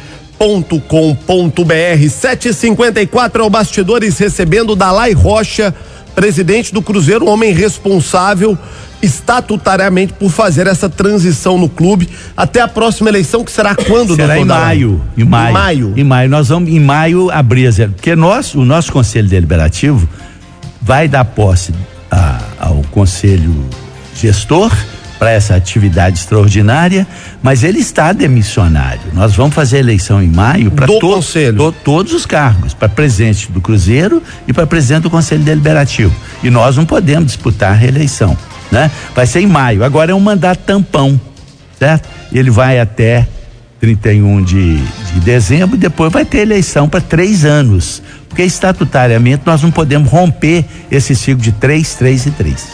[2.10, 5.74] 754 é o Bastidores recebendo Dalai Rocha,
[6.20, 8.58] presidente do Cruzeiro, um homem responsável
[9.02, 14.36] estatutariamente por fazer essa transição no clube até a próxima eleição, que será quando, Será
[14.36, 15.50] doutor em maio, em maio.
[15.50, 15.94] Em maio.
[15.98, 16.30] Em maio.
[16.30, 17.78] Nós vamos em maio abrir as.
[17.78, 20.08] Porque nós, o nosso conselho deliberativo
[20.82, 21.74] vai dar posse
[22.12, 23.56] a- ao conselho
[24.14, 24.72] gestor
[25.20, 27.06] para essa atividade extraordinária,
[27.44, 29.02] mas ele está demissionário.
[29.14, 31.00] Nós vamos fazer eleição em maio para to-
[31.58, 36.16] to- todos os cargos, para presidente do Cruzeiro e para presidente do conselho deliberativo.
[36.42, 38.38] E nós não podemos disputar a reeleição,
[38.72, 38.90] né?
[39.14, 39.84] Vai ser em maio.
[39.84, 41.20] Agora é um mandato tampão,
[41.78, 42.08] certo?
[42.32, 43.28] Ele vai até
[43.82, 48.02] 31 de, de dezembro, e depois vai ter eleição para três anos.
[48.30, 52.68] Porque estatutariamente nós não podemos romper esse ciclo de três, três e três.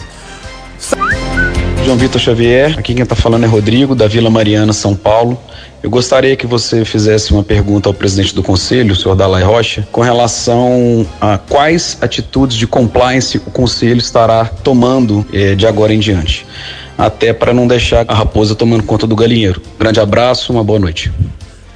[1.86, 5.40] João Vitor Xavier, aqui quem está falando é Rodrigo, da Vila Mariana, São Paulo.
[5.80, 9.86] Eu gostaria que você fizesse uma pergunta ao presidente do conselho, o senhor Dalai Rocha,
[9.92, 16.00] com relação a quais atitudes de compliance o conselho estará tomando eh, de agora em
[16.00, 16.44] diante.
[16.98, 19.62] Até para não deixar a raposa tomando conta do galinheiro.
[19.78, 21.12] Grande abraço, uma boa noite.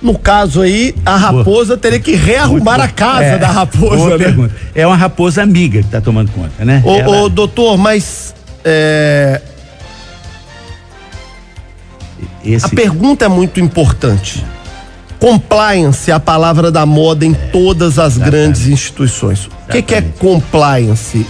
[0.02, 4.24] No caso aí, a raposa teria que rearrumar a casa É, da raposa, boa né?
[4.24, 4.54] pergunta.
[4.74, 6.82] É uma raposa amiga que está tomando conta, né?
[6.84, 8.34] Ô, Ela- ô, doutor, mas
[8.64, 9.40] é,
[12.44, 14.44] esse, a pergunta é muito importante.
[15.18, 19.46] Compliance é a palavra da moda em todas as grandes instituições.
[19.46, 20.18] O que, que é Exatamente.
[20.18, 21.26] compliance?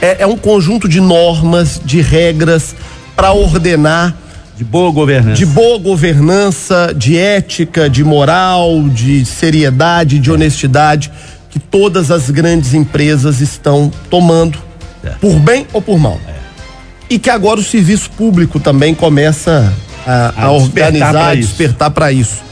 [0.00, 2.74] É, é um conjunto de normas, de regras
[3.16, 4.14] para ordenar
[4.56, 5.36] de boa governança.
[5.36, 11.10] de boa governança, de ética, de moral, de seriedade, de honestidade
[11.50, 14.58] que todas as grandes empresas estão tomando,
[15.20, 16.18] por bem ou por mal.
[17.10, 19.72] E que agora o serviço público também começa
[20.06, 21.48] a, a A despertar organizar, pra a isso.
[21.48, 22.42] despertar para isso.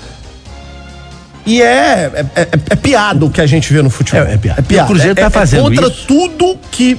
[1.47, 4.23] E é, é, é- é piada o que a gente vê no futebol.
[4.27, 4.65] É- é piada.
[4.69, 6.05] E o Cruzeiro é, tá é fazendo contra isso.
[6.07, 6.99] tudo que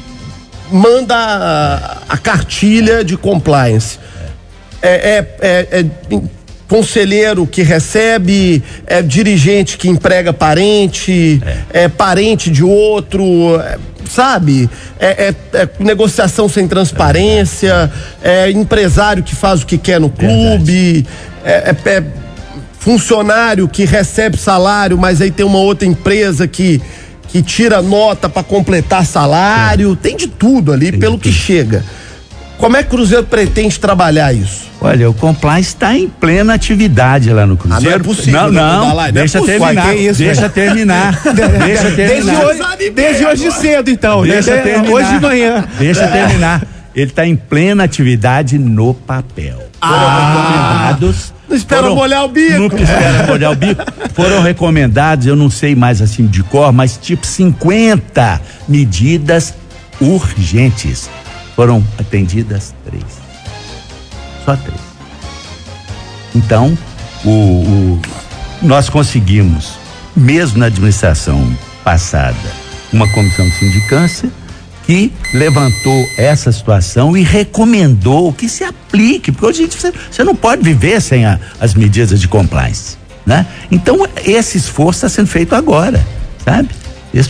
[0.71, 3.99] manda a, a cartilha de compliance.
[4.81, 5.85] É, é- é- é
[6.71, 11.43] conselheiro que recebe, é dirigente que emprega parente,
[11.73, 13.77] é, parente de outro, é,
[14.09, 14.69] sabe?
[14.97, 17.91] É, é- é negociação sem transparência,
[18.23, 21.05] é, empresário que faz o que quer no clube,
[21.43, 22.03] é- é- é
[22.79, 26.81] funcionário que recebe salário, mas aí tem uma outra empresa que
[27.27, 31.81] que tira nota para completar salário, tem de tudo ali pelo que chega.
[32.61, 34.69] Como é que o Cruzeiro pretende trabalhar isso?
[34.79, 37.85] Olha, o compliance está em plena atividade lá no Cruzeiro.
[37.87, 39.59] Ah, não é possível, Não, doutor não, Dalai, não é deixa possível.
[39.61, 39.85] terminar.
[39.87, 41.21] Uai, isso, deixa terminar.
[41.65, 42.45] deixa Desde terminar.
[42.45, 44.21] hoje, desde hoje cedo, então.
[44.23, 44.93] Deixa Desde- terminar.
[44.93, 45.65] Hoje de manhã.
[45.79, 46.63] Deixa terminar.
[46.95, 49.57] Ele está em plena atividade no papel.
[49.79, 50.87] Foram Ah.
[50.91, 51.33] recomendados.
[51.49, 52.59] Não espera foram- molhar o bico.
[52.59, 53.83] Não espera molhar o bico.
[54.13, 59.53] Foram recomendados, eu não sei mais assim de cor, mas tipo 50 medidas
[59.99, 61.09] urgentes.
[61.55, 63.03] Foram atendidas três.
[64.45, 64.79] Só três.
[66.35, 66.77] Então,
[67.25, 68.01] o, o-
[68.61, 69.73] nós conseguimos,
[70.15, 72.37] mesmo na administração passada,
[72.93, 74.29] uma comissão de sindicância
[74.85, 80.63] que levantou essa situação e recomendou que se aplique, porque hoje você, você não pode
[80.63, 83.45] viver sem a- as medidas de compliance, né?
[83.69, 86.03] Então, esse esforço está sendo feito agora,
[86.43, 86.69] sabe?
[87.13, 87.29] Esse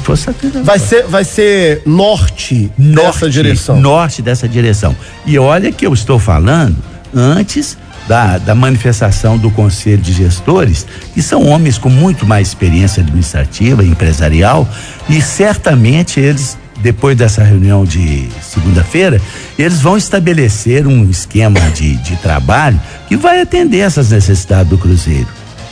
[0.63, 3.79] Vai ser, vai ser norte, nessa direção.
[3.79, 4.95] Norte dessa direção.
[5.25, 6.77] E olha que eu estou falando
[7.13, 7.77] antes
[8.07, 13.83] da, da manifestação do Conselho de Gestores, que são homens com muito mais experiência administrativa
[13.83, 14.67] empresarial,
[15.09, 19.21] e certamente eles, depois dessa reunião de segunda-feira,
[19.57, 25.27] eles vão estabelecer um esquema de, de trabalho que vai atender essas necessidades do Cruzeiro.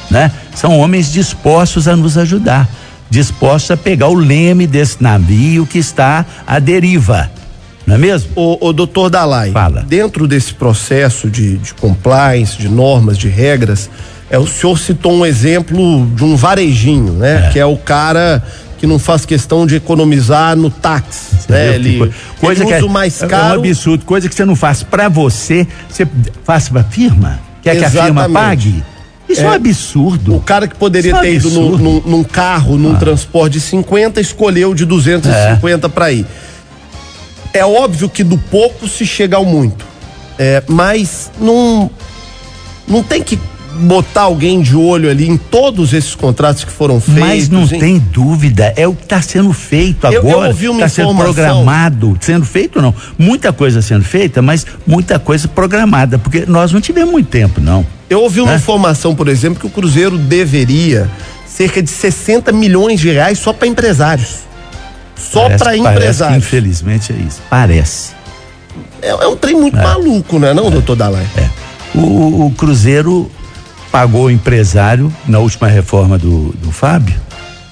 [0.10, 0.32] Né?
[0.56, 2.68] São homens dispostos a nos ajudar,
[3.10, 7.30] dispostos a pegar o leme desse navio que está à deriva.
[7.86, 8.30] Não é mesmo?
[8.36, 9.84] O, o doutor Dalai, Fala.
[9.88, 13.90] dentro desse processo de, de compliance, de normas, de regras,
[14.30, 17.50] é, o senhor citou um exemplo de um varejinho, né?
[17.52, 18.44] Que é o cara
[18.78, 21.76] que não faz questão de economizar no táxi, né?
[21.76, 23.60] Ele, coisa ele que usa é, o mais é um caro.
[23.60, 26.08] absurdo, coisa que você não faz pra você, você
[26.44, 28.34] faz pra firma, quer que a firma Exatamente.
[28.34, 28.84] pague.
[29.30, 30.36] Isso é, um absurdo.
[30.36, 34.20] O cara que poderia é ter ido num, num- num carro, num transporte de 50,
[34.20, 36.26] escolheu de 250 para ir.
[37.54, 39.86] É óbvio que do pouco se chega ao muito.
[40.38, 41.90] É, mas não,
[42.88, 43.38] não tem que
[43.82, 47.22] botar alguém de olho ali em todos esses contratos que foram feitos.
[47.22, 50.48] Mas não em- tem dúvida, é o que está sendo feito Eu- eu agora.
[50.50, 52.94] ouvi uma Está sendo programado, sendo feito não.
[53.18, 57.86] Muita coisa sendo feita, mas muita coisa programada, porque nós não tivemos muito tempo, não.
[58.10, 58.58] Eu ouvi uma né?
[58.58, 61.10] informação, por exemplo, que o Cruzeiro deveria
[61.48, 64.48] cerca de 60 milhões de reais só para empresários.
[65.16, 66.38] Só para empresários.
[66.38, 67.40] infelizmente é isso.
[67.50, 68.12] Parece.
[69.02, 71.26] É, é um trem muito maluco, né, não, doutor Dalai?
[71.38, 71.48] É.
[71.98, 73.30] O- o Cruzeiro
[73.92, 77.16] pagou o empresário na última reforma do, do Fábio.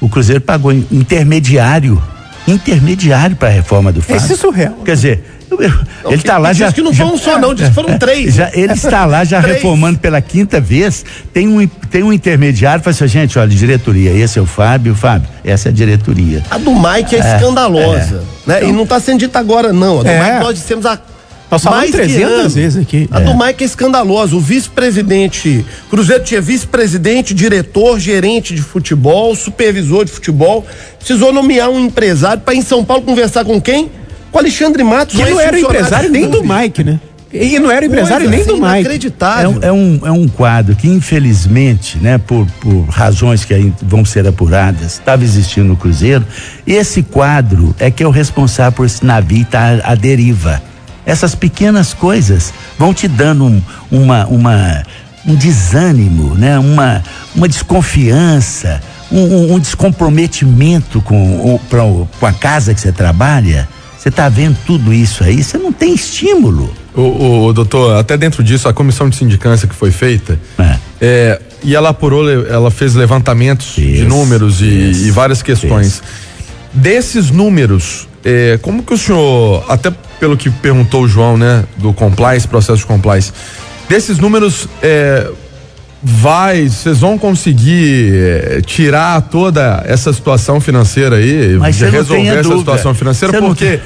[0.01, 2.01] O Cruzeiro pagou in- intermediário.
[2.47, 4.23] Intermediário para a reforma do Fábio.
[4.23, 4.73] Isso é surreal.
[4.85, 5.73] Quer dizer, eu- eu-
[6.05, 6.71] ele está lá diz já.
[6.71, 8.33] que não foram só, não, diz que foram três.
[8.35, 9.57] Já, ele está lá já Três.
[9.57, 11.03] reformando pela quinta vez.
[11.33, 15.27] Tem um, tem um intermediário, fala assim, gente, olha, diretoria, esse é o Fábio, Fábio,
[15.43, 16.41] essa é a diretoria.
[16.49, 18.63] A do Mike é, escandalosa, né?
[18.63, 19.99] E não tá sendo dita agora, não.
[19.99, 20.23] A do É.
[20.31, 20.97] Mike nós dissemos há
[21.49, 22.49] Nós falamos mais que 300 ano.
[22.49, 23.07] vezes aqui.
[23.09, 24.35] A do Mike é escandalosa.
[24.35, 25.65] O vice-presidente.
[25.89, 30.65] Cruzeiro tinha vice-presidente, diretor, gerente de futebol, supervisor de futebol.
[30.97, 33.89] Precisou nomear um empresário para em São Paulo conversar com quem?
[34.31, 35.15] Com Alexandre Matos.
[35.15, 36.43] Que não era empresário nem do.
[36.43, 36.99] Mike, né?
[37.31, 38.75] E não era empresário Coisa nem do assim, Mike.
[38.75, 39.49] É Inacreditável.
[39.49, 44.05] um, é, um, é um quadro que, infelizmente, né, por, por razões que aí vão
[44.05, 46.25] ser apuradas, estava existindo no Cruzeiro.
[46.65, 50.61] E esse quadro é que é o responsável por esse navio estar à deriva.
[51.07, 54.83] Essas pequenas coisas vão te dando um, uma, uma,
[55.25, 57.01] um desânimo, né, uma,
[57.33, 58.81] uma desconfiança,
[59.11, 61.15] um, um- um descomprometimento com,
[61.55, 61.83] o- pra
[62.19, 63.67] com a casa que você trabalha.
[63.97, 66.73] Você está vendo tudo isso aí, você não tem estímulo.
[66.93, 70.75] O, o- doutor, até dentro disso, a comissão de sindicância que foi feita, É.
[71.01, 76.01] é, e ela apurou, ela fez levantamentos de Fez, números e, fez, e várias questões.
[76.73, 81.93] Desses números, é, como que o senhor, até pelo que perguntou o João, né, do
[81.93, 83.31] compliance, processo de compliance,
[83.87, 85.29] desses números, é,
[86.01, 92.59] vai, vocês vão conseguir é, tirar toda essa situação financeira aí, Mas resolver essa dúvida.
[92.59, 93.79] situação financeira, não porque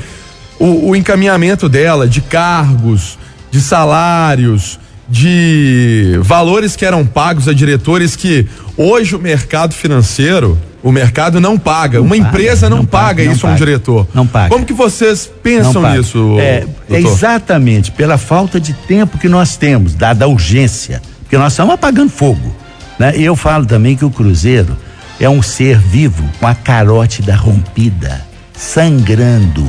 [0.60, 3.18] o, o encaminhamento dela de cargos,
[3.50, 4.80] de salários,
[5.12, 8.48] de valores que eram pagos a diretores que
[8.78, 12.02] hoje o mercado financeiro, o mercado não paga.
[12.02, 13.66] Uma paga, empresa não, não paga, paga, não isso a um paga.
[13.66, 14.08] diretor.
[14.14, 14.50] Não paga.
[14.50, 15.98] Como que vocês pensam Não paga.
[15.98, 21.38] nisso, É, é exatamente pela falta de tempo que nós temos, dada a urgência, porque
[21.38, 22.56] nós estamos apagando fogo.
[22.98, 23.18] Né?
[23.18, 24.78] E eu falo também que o Cruzeiro
[25.20, 28.22] é um ser vivo com a carótida rompida,
[28.54, 29.68] sangrando.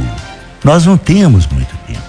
[0.62, 2.00] Nós não temos muito tempo.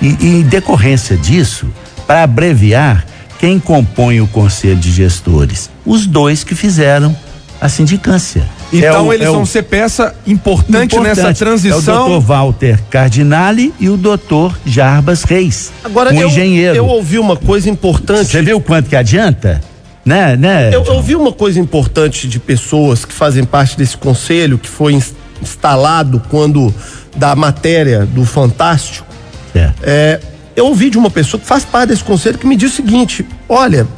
[0.00, 1.66] E, e em decorrência disso,
[2.10, 3.06] para abreviar,
[3.38, 5.70] quem compõe o conselho de gestores?
[5.86, 7.14] Os dois que fizeram
[7.60, 8.42] a sindicância.
[8.72, 11.38] Então É o- eles é o- vão ser peça importante, nessa Importante.
[11.38, 11.78] transição.
[11.78, 15.70] É o doutor Walter Cardinale e o doutor Jarbas Reis.
[15.84, 16.74] Agora, um eu, engenheiro.
[16.76, 18.26] eu ouvi uma coisa importante.
[18.32, 19.60] Você viu quanto que adianta?
[20.04, 20.68] Né, né?
[20.74, 21.02] Eu, eu João?
[21.02, 26.20] vi uma coisa importante de pessoas que fazem parte desse conselho, que foi ins- instalado
[26.28, 26.74] quando
[27.16, 29.06] da matéria do Fantástico.
[29.54, 29.70] É.
[29.82, 30.20] É,
[30.60, 33.26] eu ouvi de uma pessoa que faz parte desse conselho que me disse o seguinte:
[33.48, 33.88] olha,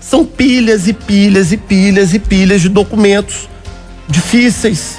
[0.00, 3.48] são pilhas e pilhas e pilhas e pilhas de documentos
[4.08, 4.98] difíceis.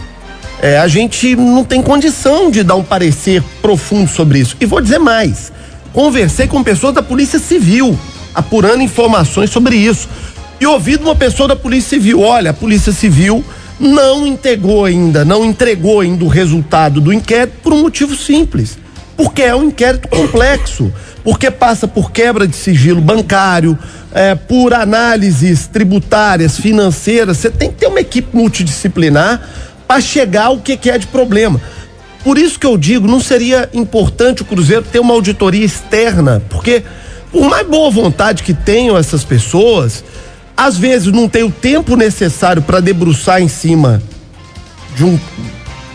[0.61, 4.55] É, a gente não tem condição de dar um parecer profundo sobre isso.
[4.59, 5.51] E vou dizer mais:
[5.91, 7.99] conversei com pessoas da Polícia Civil,
[8.33, 10.07] apurando informações sobre isso.
[10.59, 13.43] E ouvi de uma pessoa da Polícia Civil: olha, a Polícia Civil
[13.77, 18.77] não entregou ainda, não entregou ainda o resultado do inquérito por um motivo simples.
[19.21, 20.91] Porque é um inquérito complexo,
[21.23, 23.77] porque passa por quebra de sigilo bancário,
[24.11, 27.37] é, por análises tributárias, financeiras.
[27.37, 29.39] Você tem que ter uma equipe multidisciplinar
[29.87, 31.61] para chegar ao que, que é de problema.
[32.23, 36.83] Por isso que eu digo, não seria importante o Cruzeiro ter uma auditoria externa, porque
[37.31, 40.03] por mais boa vontade que tenham essas pessoas,
[40.57, 44.01] às vezes não tem o tempo necessário para debruçar em cima
[44.95, 45.19] de um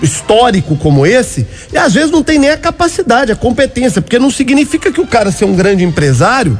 [0.02, 4.30] histórico como esse, e às vezes não tem nem a capacidade, a competência, porque não
[4.30, 6.58] significa que o cara ser um grande empresário,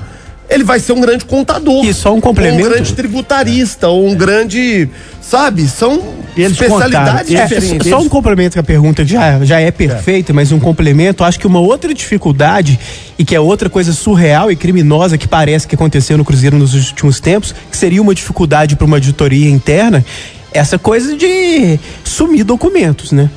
[0.48, 1.84] ele vai ser um grande contador.
[1.84, 2.60] E só um complemento.
[2.62, 4.88] Ou um grande tributarista, ou um grande,
[5.20, 6.00] sabe, são
[6.36, 7.88] Eles especialidades É, diferentes.
[7.88, 11.40] só um complemento com a pergunta que já, já é perfeita, mas um complemento, acho
[11.40, 12.78] que uma outra dificuldade
[13.18, 16.74] e que é outra coisa surreal e criminosa que parece que aconteceu no Cruzeiro nos
[16.74, 20.04] últimos tempos, que seria uma dificuldade para uma auditoria interna,
[20.52, 23.30] essa coisa de sumir documentos, né?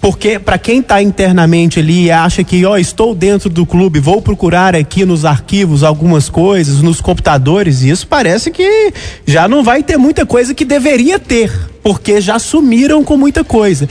[0.00, 4.22] Porque para quem está internamente ali e acha que, ó, estou dentro do clube, vou
[4.22, 8.92] procurar aqui nos arquivos algumas coisas, nos computadores, isso parece que
[9.26, 11.52] já não vai ter muita coisa que deveria ter,
[11.82, 13.88] porque já sumiram com muita coisa.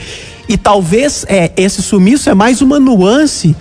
[0.48, 3.54] E talvez é, esse sumiço é mais uma nuance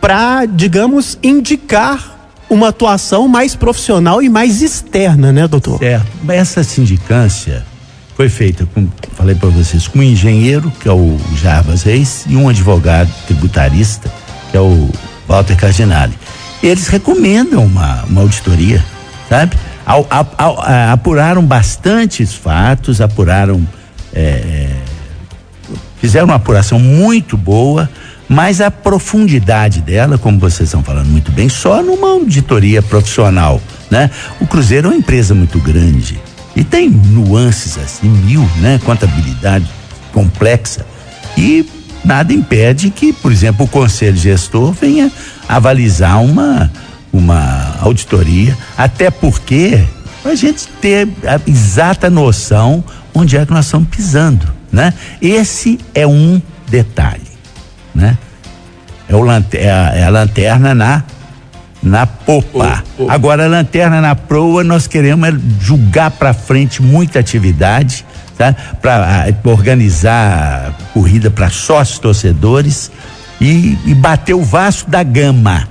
[0.00, 5.78] para, digamos, indicar uma atuação mais profissional e mais externa, né, doutor?
[5.78, 6.06] Certo.
[6.28, 7.71] Essa sindicância
[8.16, 8.86] foi feita, com,
[9.16, 14.10] falei para vocês, com um engenheiro, que é o Jarbas Reis, e um advogado tributarista,
[14.50, 14.90] que é o
[15.26, 16.12] Walter Cardinale.
[16.62, 18.84] Eles recomendam uma, uma auditoria,
[19.28, 19.56] sabe?
[19.84, 20.06] Ao-
[20.92, 23.66] apuraram bastantes fatos, apuraram.
[24.14, 24.68] é,
[26.00, 27.88] fizeram uma apuração muito boa,
[28.28, 33.60] mas a profundidade dela, como vocês estão falando muito bem, só numa auditoria profissional,
[33.90, 34.10] né?
[34.40, 36.20] O Cruzeiro é uma empresa muito grande
[36.54, 38.80] e tem nuances assim, mil, né?
[38.84, 39.66] Contabilidade
[40.12, 40.84] complexa
[41.36, 41.66] e
[42.04, 45.10] nada impede que, por exemplo, o conselho gestor venha
[45.48, 46.70] avalizar uma
[47.12, 49.84] uma auditoria, até porque
[50.24, 52.82] a gente ter a exata noção
[53.12, 54.94] onde é que nós estamos pisando, né?
[55.20, 57.20] Esse é um detalhe,
[57.94, 58.16] né?
[59.08, 61.04] É, o é a, é a lanterna na
[61.82, 62.82] na popa.
[62.98, 68.04] O- o- Agora a lanterna na proa nós queremos é julgar para frente muita atividade,
[68.38, 68.54] tá?
[68.80, 72.90] Para organizar corrida para sócios torcedores
[73.40, 75.68] e, e bater o Vasco da Gama.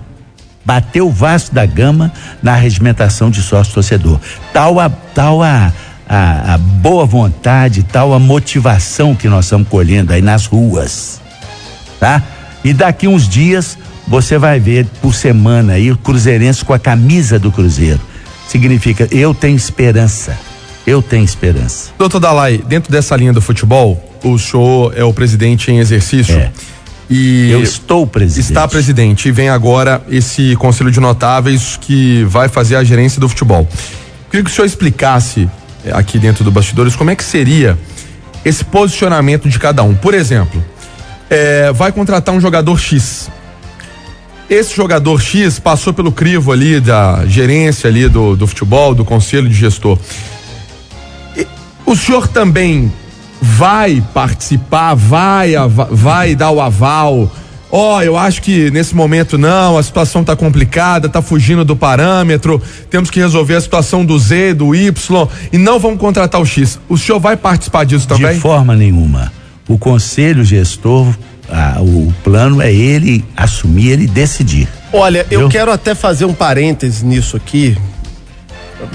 [0.66, 2.12] Bater o Vasco da Gama
[2.44, 4.20] na regimentação de sócio torcedor.
[4.54, 5.72] Tal a tal a,
[6.08, 11.20] a, a boa vontade, tal a motivação que nós estamos colhendo aí nas ruas
[12.00, 12.22] tá?
[12.64, 13.78] E daqui uns dias
[14.08, 18.00] você vai ver por semana aí o Cruzeirense com a camisa do Cruzeiro.
[18.48, 20.38] Significa, eu tenho esperança.
[20.86, 21.92] Eu tenho esperança.
[21.98, 26.36] Doutor Dalai, dentro dessa linha do futebol, o senhor é o presidente em exercício.
[26.36, 26.52] É.
[27.10, 28.50] E Eu estou presidente.
[28.50, 33.28] está presidente e vem agora esse conselho de notáveis que vai fazer a gerência do
[33.28, 33.68] futebol.
[34.30, 35.50] Queria que o senhor explicasse
[35.86, 37.78] eh, aqui dentro do bastidores como é que seria
[38.46, 39.94] esse posicionamento de cada um.
[39.94, 40.64] Por exemplo,
[41.30, 43.30] eh, vai contratar um jogador X.
[44.52, 49.48] Esse jogador X passou pelo crivo ali da gerência ali do, do futebol, do conselho
[49.48, 49.98] de gestor.
[51.38, 51.48] E
[51.86, 52.92] O senhor também
[53.42, 55.54] vai participar, vai,
[55.90, 57.32] vai dar o aval.
[57.72, 62.62] Ó, eu acho que nesse momento não, a situação tá complicada, tá fugindo do parâmetro,
[62.90, 66.78] temos que resolver a situação do Z, do Y e não vamos contratar o X.
[66.90, 68.34] O senhor vai participar disso também?
[68.34, 69.32] De forma nenhuma.
[69.66, 71.08] O conselho gestor,
[71.82, 74.68] o plano é ele assumir, ele decidir.
[74.94, 75.50] Olha, eu Eu?
[75.50, 77.78] quero até fazer um parêntese nisso aqui.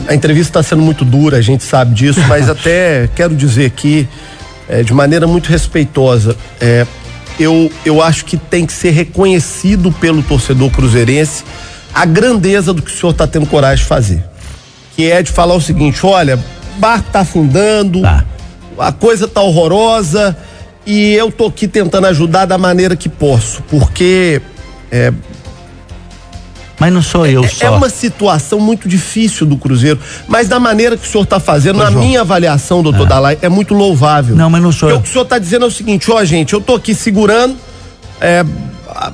[0.09, 4.09] A entrevista está sendo muito dura, a gente sabe disso, mas até quero dizer aqui,
[4.69, 6.87] eh, de maneira muito respeitosa, eh,
[7.39, 11.45] eu, eu acho que tem que ser reconhecido pelo torcedor cruzeirense
[11.95, 14.25] a grandeza do que o senhor está tendo coragem de fazer.
[14.95, 18.25] Que é de falar o seguinte: olha, o barco tá afundando, Tá.
[18.79, 20.37] a coisa tá horrorosa
[20.87, 24.41] e eu tô aqui tentando ajudar da maneira que posso, porque
[24.91, 25.13] é,
[26.79, 27.67] Mas não sou eu é- só.
[27.67, 31.79] é uma situação muito difícil do Cruzeiro, mas da maneira que o senhor está fazendo,
[31.79, 34.37] na minha avaliação, doutor Dalai, é muito louvável.
[34.37, 34.99] Não, mas não sou Porque eu.
[35.01, 37.57] O que o senhor está dizendo é o seguinte, ó, gente, eu tô aqui segurando,
[38.21, 38.45] é,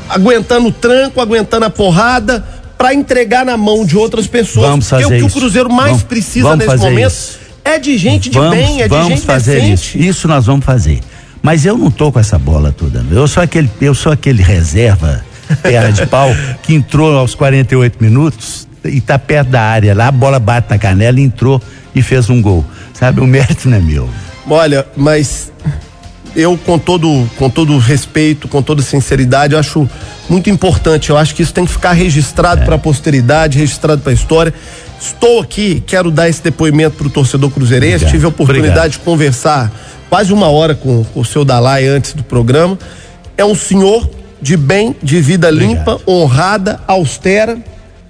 [0.08, 2.44] aguentando o tranco, aguentando a porrada,
[2.76, 4.66] para entregar na mão de outras pessoas.
[4.68, 5.38] Vamos porque fazer o que isso.
[5.38, 7.38] o Cruzeiro mais Vamos- precisa vamos nesse fazer momento isso.
[7.64, 9.72] é de gente de vamos, bem, é de gente fazer decente.
[9.72, 9.98] isso.
[9.98, 11.00] Isso nós vamos fazer.
[11.42, 13.04] Mas eu não tô com essa bola toda.
[13.10, 15.24] Eu sou aquele, eu sou aquele reserva,
[15.60, 16.30] perna de pau,
[16.62, 19.94] que entrou aos 48 minutos e tá perto da área.
[19.94, 21.60] Lá a bola bate na canela, entrou
[21.94, 22.64] e fez um gol.
[22.94, 24.08] Sabe, o mérito não é meu.
[24.48, 25.52] Olha, mas
[26.34, 29.88] eu com todo com todo respeito, com toda sinceridade, eu acho
[30.28, 31.10] muito importante.
[31.10, 34.54] Eu acho que isso tem que ficar registrado para a posteridade, registrado para a história.
[35.00, 38.04] Estou aqui, quero dar esse depoimento para o torcedor cruzeirense.
[38.04, 38.12] Obrigado.
[38.12, 38.90] Tive a oportunidade Obrigado.
[38.92, 39.72] de conversar
[40.12, 42.78] quase uma hora com, com o seu Dalai antes do programa.
[43.34, 44.10] É um senhor
[44.42, 47.56] de bem, de vida limpa, honrada, austera.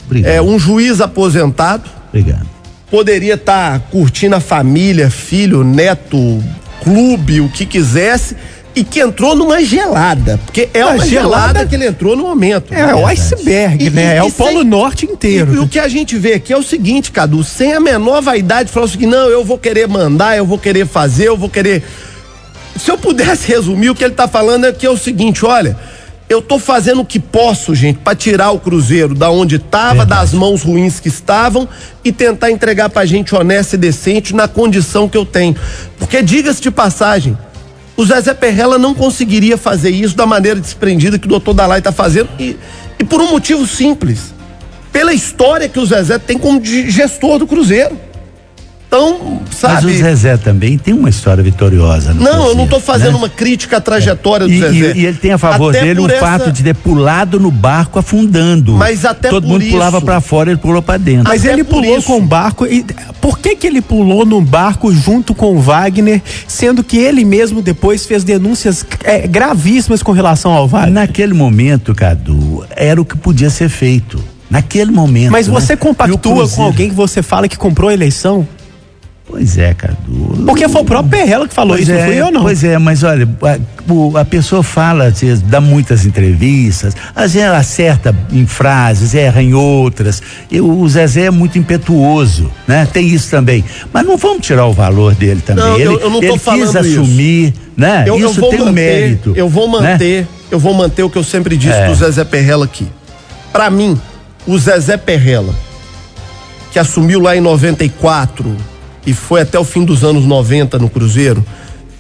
[0.05, 0.33] Obrigado.
[0.33, 2.45] É um juiz aposentado Obrigado.
[2.91, 6.43] poderia estar curtindo a família, filho, neto,
[6.83, 8.37] clube, o que quisesse,
[8.75, 10.41] e que entrou numa gelada.
[10.45, 12.73] Porque é Ah, uma gelada, gelada- que ele entrou no momento.
[12.73, 14.15] É, o iceberg, E- né?
[14.15, 15.53] e- é o Polo sem- Norte inteiro.
[15.53, 18.23] E, e o que a gente vê aqui é o seguinte, Cadu, sem a menor
[18.23, 21.49] vaidade, falar o seguinte, não, eu vou querer mandar, eu vou querer fazer, eu vou
[21.49, 21.83] querer.
[22.79, 25.77] Se eu pudesse resumir, o que ele tá falando é que é o seguinte, olha,
[26.29, 30.33] eu tô fazendo o que posso, gente, pra tirar o Cruzeiro da onde tava, das
[30.33, 31.69] mãos ruins que estavam
[32.03, 35.55] e tentar entregar pra gente honesta e decente na condição que eu tenho.
[35.99, 37.37] Porque diga-se de passagem,
[38.03, 41.93] o Zezé Perrella não conseguiria fazer isso da maneira desprendida que o doutor Dalai tá
[41.93, 42.57] fazendo e,
[42.99, 44.35] e por um motivo simples.
[44.93, 47.99] Pela história que o Zezé tem como gestor do Cruzeiro.
[48.95, 49.87] Então, Mas sabe.
[49.87, 52.13] o Zezé também tem uma história vitoriosa.
[52.13, 53.17] no Não, eu não tô fazendo né?
[53.21, 54.93] uma crítica à trajetória do E, Zezé.
[54.93, 57.41] e- e ele tem a favor Até dele o por fato essa- de ter pulado
[57.41, 58.75] no barco afundando.
[58.75, 61.25] Mas até Todo por mundo pulava isso- pra fora, ele pulou pra dentro.
[61.27, 62.67] Mas Até ele pulou isso- com o barco.
[62.67, 62.85] E
[63.19, 67.63] por que que ele pulou no barco junto com o Wagner, sendo que ele mesmo
[67.63, 70.93] depois fez denúncias é, gravíssimas com relação ao Wagner?
[70.93, 74.23] Naquele momento, Cadu, era o que podia ser feito.
[74.51, 75.33] Naquele momento.
[75.33, 75.55] Mas né?
[75.59, 78.47] você o compactua com alguém que você fala que comprou a eleição?
[79.25, 80.45] Pois é, Cadu.
[80.45, 82.43] Porque foi o próprio Perrella que falou Pois isso, é, não fui eu não.
[82.43, 87.33] Pois é, mas olha, a, o- a pessoa fala, às vezes, dá muitas entrevistas, às
[87.33, 90.21] vezes ela acerta em frases, erra em outras.
[90.51, 92.87] E o Zezé é muito impetuoso, né?
[92.93, 93.65] Tem isso também.
[93.93, 95.65] Mas não vamos tirar o valor dele também.
[95.65, 96.79] Não, ele eu- eu não tô ele quis falando isso.
[96.79, 98.05] assumir, né?
[98.07, 99.33] Eu, eu isso vou tem um manter, mérito.
[99.37, 99.93] Eu vou né?
[99.93, 101.87] manter, eu vou manter o que eu sempre disse É.
[101.87, 102.87] do Zezé Perrella aqui.
[103.53, 103.99] Pra mim,
[104.47, 105.55] o Zezé Perrella,
[106.73, 108.55] que assumiu lá em 94
[109.07, 111.45] e foi até o fim dos anos 90 no Cruzeiro,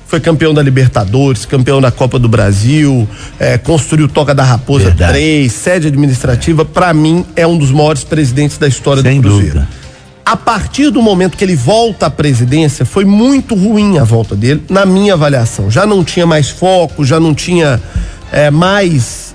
[0.07, 5.12] foi campeão da Libertadores, campeão da Copa do Brasil, é, construiu Toca da Raposa Verdade.
[5.12, 6.66] 3, sede administrativa.
[6.66, 9.55] Pra mim, é um dos maiores presidentes da história Sem do Cruzeiro.
[9.55, 9.68] dúvida.
[10.24, 14.62] A partir do momento que ele volta à presidência, foi muito ruim a volta dele,
[14.68, 15.70] na minha avaliação.
[15.70, 17.80] Já não tinha mais foco, já não tinha
[18.30, 19.32] é, mais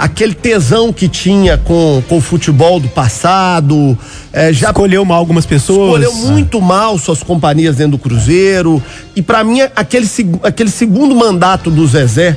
[0.00, 3.96] aquele tesão que tinha com, com o futebol do passado.
[4.32, 6.02] é, já Escolheu mal algumas pessoas.
[6.02, 8.82] escolheu muito mal suas companhias dentro do Cruzeiro.
[9.14, 10.08] E pra mim, aquele,
[10.42, 12.34] aquele segundo mandato do Zezé,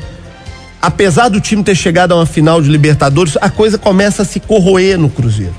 [0.82, 4.42] apesar do time ter chegado a uma final de Libertadores, a coisa começa a se
[4.42, 5.56] corroer no Cruzeiro.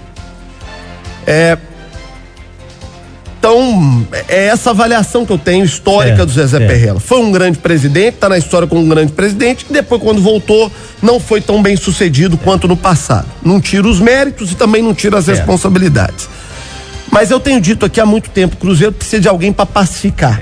[1.26, 1.57] É.
[3.38, 6.70] Então, é essa avaliação que eu tenho histórica Certo, do Zezé certo.
[6.70, 6.98] Perrella.
[6.98, 10.72] Foi um grande presidente, tá na história como um grande presidente, e depois, quando voltou,
[11.05, 13.26] não foi tão bem sucedido quanto no passado.
[13.44, 15.38] Não tira os méritos e também não tira as Certo.
[15.38, 16.28] responsabilidades.
[17.12, 20.40] Mas eu tenho dito aqui há muito tempo, o Cruzeiro precisa de alguém para pacificar.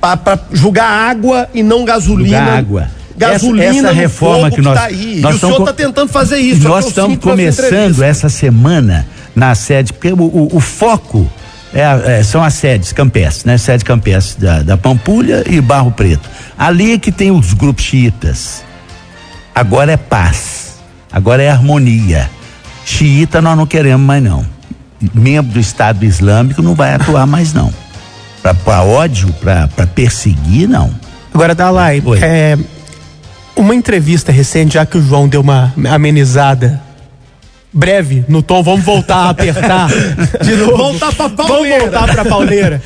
[0.00, 2.36] para julgar água e não gasolina.
[2.38, 2.88] Julgar água.
[3.16, 5.20] Gasolina essa, essa reforma que nós tá aí.
[5.20, 6.68] nós e o senhor está tentando fazer isso.
[6.68, 11.26] nós estamos começando essa semana na sede porque o, o- o foco
[11.72, 13.56] é é, são as sedes campestres, né?
[13.56, 16.28] Sede campestre da, da Pampulha e Barro Preto.
[16.58, 18.62] Ali é que tem os grupos xiitas.
[19.54, 20.74] Agora é paz.
[21.12, 22.28] Agora é harmonia.
[22.84, 24.44] Xiita nós não queremos mais não.
[25.12, 27.72] Membro do Estado Islâmico não vai atuar mais não.
[28.64, 30.94] Para ódio, para perseguir não.
[31.32, 32.18] Agora, Dalai, Oi.
[32.22, 32.56] é,
[33.56, 36.80] uma entrevista recente, já que o João deu uma amenizada
[37.72, 39.88] breve no tom, vamos voltar a apertar
[40.42, 40.76] de novo.
[40.76, 41.80] Voltar pra Vamos pauleira.
[41.80, 42.82] voltar pra pauleira.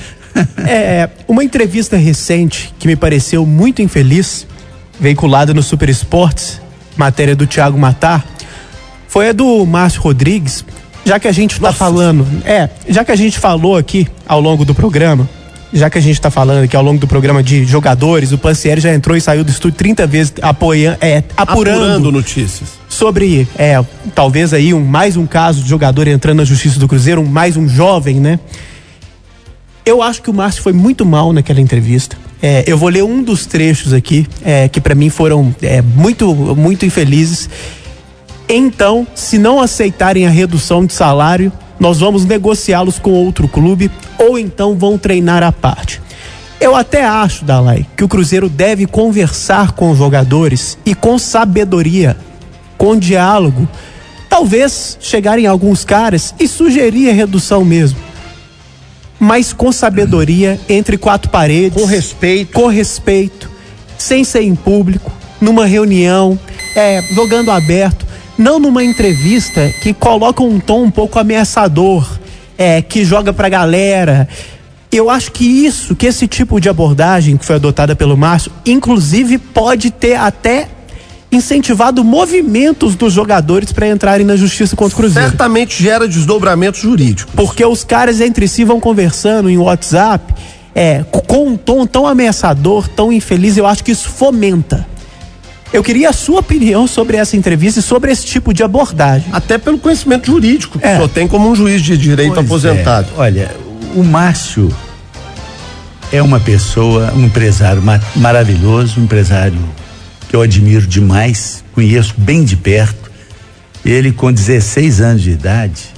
[0.66, 4.46] É, uma entrevista recente que me pareceu muito infeliz,
[5.00, 6.60] veiculada no Super Esportes,
[6.96, 8.24] matéria do Thiago Matar,
[9.06, 10.64] foi a do Márcio Rodrigues.
[11.04, 14.64] Já que a gente tá falando, é, já que a gente falou aqui ao longo
[14.64, 15.28] do programa,
[15.72, 18.80] já que a gente tá falando aqui ao longo do programa de jogadores, o Pancieri
[18.80, 22.70] já entrou e saiu do estúdio 30 vezes apoiando, é, apurando, apurando notícias.
[22.88, 23.82] sobre é,
[24.14, 27.56] talvez aí um mais um caso de jogador entrando na justiça do Cruzeiro, um, mais
[27.56, 28.38] um jovem, né?
[29.84, 32.16] Eu acho que o Márcio foi muito mal naquela entrevista.
[32.40, 36.34] É, eu vou ler um dos trechos aqui é, que pra mim foram é, muito
[36.54, 37.48] muito infelizes.
[38.48, 44.38] Então, se não aceitarem a redução de salário, nós vamos negociá-los com outro clube ou
[44.38, 46.00] então vão treinar à parte.
[46.60, 52.16] Eu até acho, Dalai, que o Cruzeiro deve conversar com os jogadores e com sabedoria,
[52.76, 53.68] com diálogo,
[54.28, 58.07] talvez chegarem alguns caras e sugerir a redução mesmo.
[59.18, 61.80] Mas com sabedoria, entre quatro paredes.
[61.80, 62.52] Com respeito.
[62.52, 63.50] Com respeito,
[63.96, 66.38] sem ser em público, numa reunião,
[66.76, 68.06] é, jogando aberto,
[68.36, 72.08] não numa entrevista que coloca um tom um pouco ameaçador,
[72.56, 74.28] é, que joga pra galera.
[74.90, 79.36] Eu acho que isso, que esse tipo de abordagem que foi adotada pelo Márcio, inclusive
[79.38, 80.68] pode ter até
[81.30, 85.28] incentivado movimentos dos jogadores para entrarem na justiça contra o Cruzeiro.
[85.28, 87.32] Certamente gera desdobramentos jurídicos.
[87.34, 90.34] Porque os caras entre si vão conversando em WhatsApp,
[90.74, 94.86] é, co- com um tom tão ameaçador, tão infeliz, eu acho que isso fomenta.
[95.70, 99.28] Eu queria a sua opinião sobre essa entrevista e sobre esse tipo de abordagem.
[99.30, 100.94] Até pelo conhecimento jurídico que É.
[100.94, 103.08] senhor tem como um juiz de direito Pois aposentado.
[103.18, 103.20] é.
[103.20, 103.50] Olha,
[103.94, 104.74] o Márcio
[106.10, 109.58] é uma pessoa, um empresário ma- maravilhoso, um empresário
[110.28, 113.10] que eu admiro demais, conheço bem de perto.
[113.84, 115.88] Ele, com 16 anos de idade,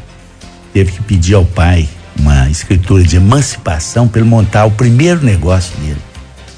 [0.72, 5.76] teve que pedir ao pai uma escritura de emancipação para ele montar o primeiro negócio
[5.78, 6.00] dele.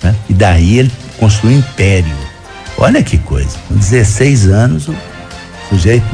[0.02, 0.14] né?
[0.28, 2.14] E daí ele construiu um império.
[2.76, 3.56] Olha que coisa.
[3.68, 4.94] Com 16 anos, o
[5.68, 6.04] sujeito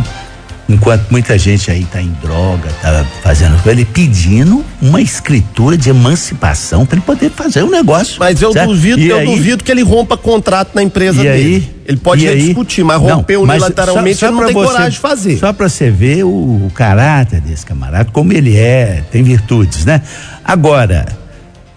[0.68, 6.84] enquanto muita gente aí tá em droga, tá fazendo ele pedindo uma escritura de emancipação
[6.84, 8.16] para ele poder fazer um negócio.
[8.18, 8.68] Mas eu certo?
[8.68, 11.30] duvido, E eu aí- duvido que ele rompa contrato na empresa dele.
[11.32, 14.90] aí, ele pode discutir, mas Não, romper unilateralmente só- só ele não tem você- coragem
[14.90, 15.38] de fazer.
[15.38, 20.02] Só para você ver o, o caráter desse camarada, como ele é, tem virtudes, né?
[20.44, 21.06] Agora,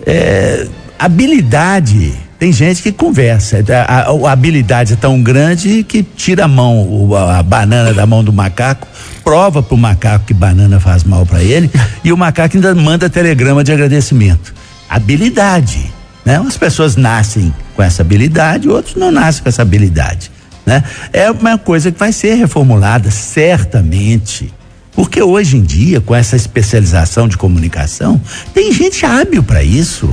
[0.06, 0.68] é,
[1.00, 3.64] habilidade, tem gente que conversa.
[3.88, 8.08] A, a- a habilidade é tão grande que tira a mão, a, a banana da
[8.08, 8.88] mão do macaco,
[9.24, 11.70] prova pro macaco que banana faz mal para ele,
[12.04, 14.56] e o macaco ainda manda telegrama de agradecimento.
[14.90, 15.94] Habilidade.
[16.26, 16.40] Né?
[16.40, 20.32] Umas pessoas nascem com essa habilidade, outros não nascem com essa habilidade.
[20.66, 20.84] Né?
[21.14, 24.52] É uma coisa que vai ser reformulada, certamente.
[24.94, 28.20] Porque hoje em dia, com essa especialização de comunicação,
[28.52, 30.12] tem gente hábil para isso.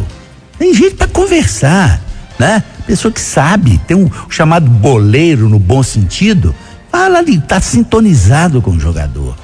[0.58, 2.02] Tem gente para conversar,
[2.38, 2.62] né?
[2.86, 6.54] Pessoa que sabe, tem um chamado boleiro no bom sentido,
[6.90, 9.36] fala ali, tá sintonizado com o jogador.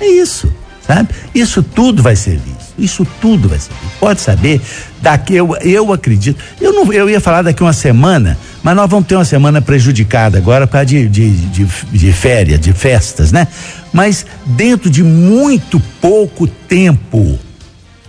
[0.00, 0.52] É isso,
[0.86, 1.08] sabe?
[1.34, 2.62] Isso tudo vai ser visto.
[2.78, 3.70] Isso tudo vai ser.
[4.00, 4.60] Pode saber,
[5.00, 6.42] daqui eu, eu acredito.
[6.60, 10.38] Eu não eu ia falar daqui uma semana, mas nós vamos ter uma semana prejudicada
[10.38, 13.46] agora por causa de, de, de, de férias, de festas, né?
[13.92, 17.38] Mas dentro de muito pouco tempo,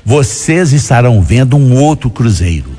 [0.06, 2.73] vocês estarão vendo um outro cruzeiro.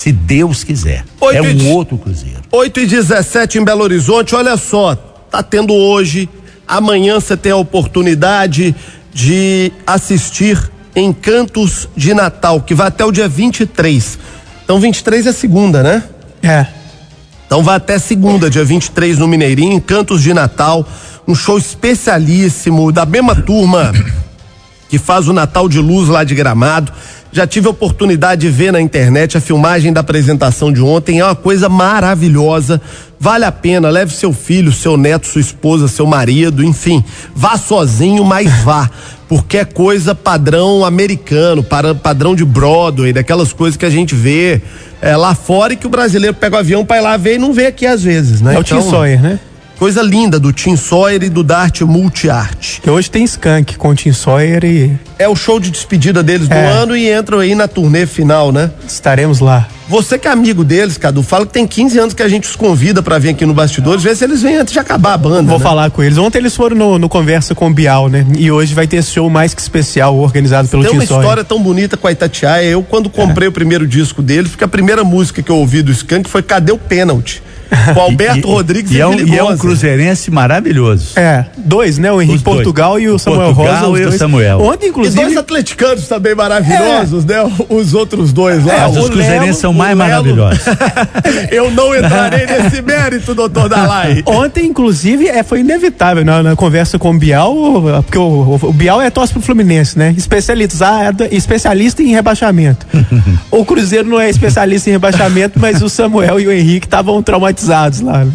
[0.00, 1.04] Se Deus quiser.
[1.20, 2.40] Oito é e um outro cruzeiro.
[2.50, 4.96] 8 e 17 em Belo Horizonte, olha só,
[5.30, 6.26] tá tendo hoje,
[6.66, 8.74] amanhã você tem a oportunidade
[9.12, 10.58] de assistir
[10.96, 14.18] Encantos de Natal, que vai até o dia 23.
[14.64, 16.02] Então 23 é segunda, né?
[16.42, 16.66] É.
[17.44, 20.88] Então vai até segunda, dia 23 no Mineirinho, Encantos de Natal,
[21.28, 23.92] um show especialíssimo da mesma turma
[24.88, 26.90] que faz o Natal de Luz lá de Gramado.
[27.32, 31.24] Já tive a oportunidade de ver na internet a filmagem da apresentação de ontem, é
[31.24, 32.80] uma coisa maravilhosa.
[33.18, 37.04] Vale a pena, leve seu filho, seu neto, sua esposa, seu marido, enfim,
[37.34, 38.90] vá sozinho, mas vá,
[39.28, 44.60] porque é coisa padrão americano, para- padrão de Broadway, daquelas coisas que a gente vê
[45.02, 47.38] é, lá fora e que o brasileiro pega o avião para ir lá ver e
[47.38, 48.54] não vê aqui às vezes, né?
[48.56, 49.38] É o Tim Sawyer, né?
[49.80, 52.82] Coisa linda do Tim Sawyer e do Dart Multiarte.
[52.82, 56.48] Que hoje tem Skank com o Tim Sawyer e É o show de despedida deles
[56.48, 56.66] do É.
[56.70, 58.70] ano e entram aí na turnê final, né?
[58.86, 59.66] estaremos lá.
[59.88, 62.54] Você que é amigo deles, Cadu, fala que tem 15 anos que a gente os
[62.56, 65.48] convida pra vir aqui no Bastidores, ver se eles vêm antes de acabar a banda.
[65.48, 65.64] Vou né?
[65.64, 66.18] falar com eles.
[66.18, 68.26] Ontem eles foram no, no Conversa com o Bial, né?
[68.36, 71.22] E hoje vai ter esse show mais que especial organizado pelo Tem Tim uma Sawyer.
[71.22, 72.66] história tão bonita com a Itatiaia.
[72.68, 75.90] Eu, quando comprei o primeiro disco deles, porque a primeira música que eu ouvi do
[75.90, 77.42] Skank foi Cadê o Pênalti?
[77.94, 81.12] Com Alberto E- Rodrigues e, e, é um, e é um cruzeirense maravilhoso.
[81.18, 82.10] É, dois, né?
[82.12, 82.56] O Henrique Os dois.
[82.56, 83.88] Portugal e o O Samuel Portugal Rosa.
[83.92, 84.18] os e o dois.
[84.18, 84.60] Samuel.
[84.60, 85.38] Ontem, E dois inclusive.
[85.38, 87.36] atleticanos também maravilhosos, né?
[87.68, 88.74] Os outros dois lá.
[88.74, 90.10] É, O os cruzeirenses são o mais Lelo.
[90.10, 90.60] maravilhosos.
[91.50, 94.22] Eu não entrarei nesse mérito, doutor Dalai.
[94.26, 98.58] Ontem, inclusive, é, foi inevitável na, na conversa com o Bial, o- porque o, o,
[98.68, 100.14] o Bial é torce pro Fluminense, né?
[100.16, 102.86] Especializado, especialista em rebaixamento.
[103.50, 107.59] o Cruzeiro não é especialista em rebaixamento, mas o Samuel e o Henrique estavam traumatizados
[107.68, 108.24] lá.
[108.24, 108.32] né?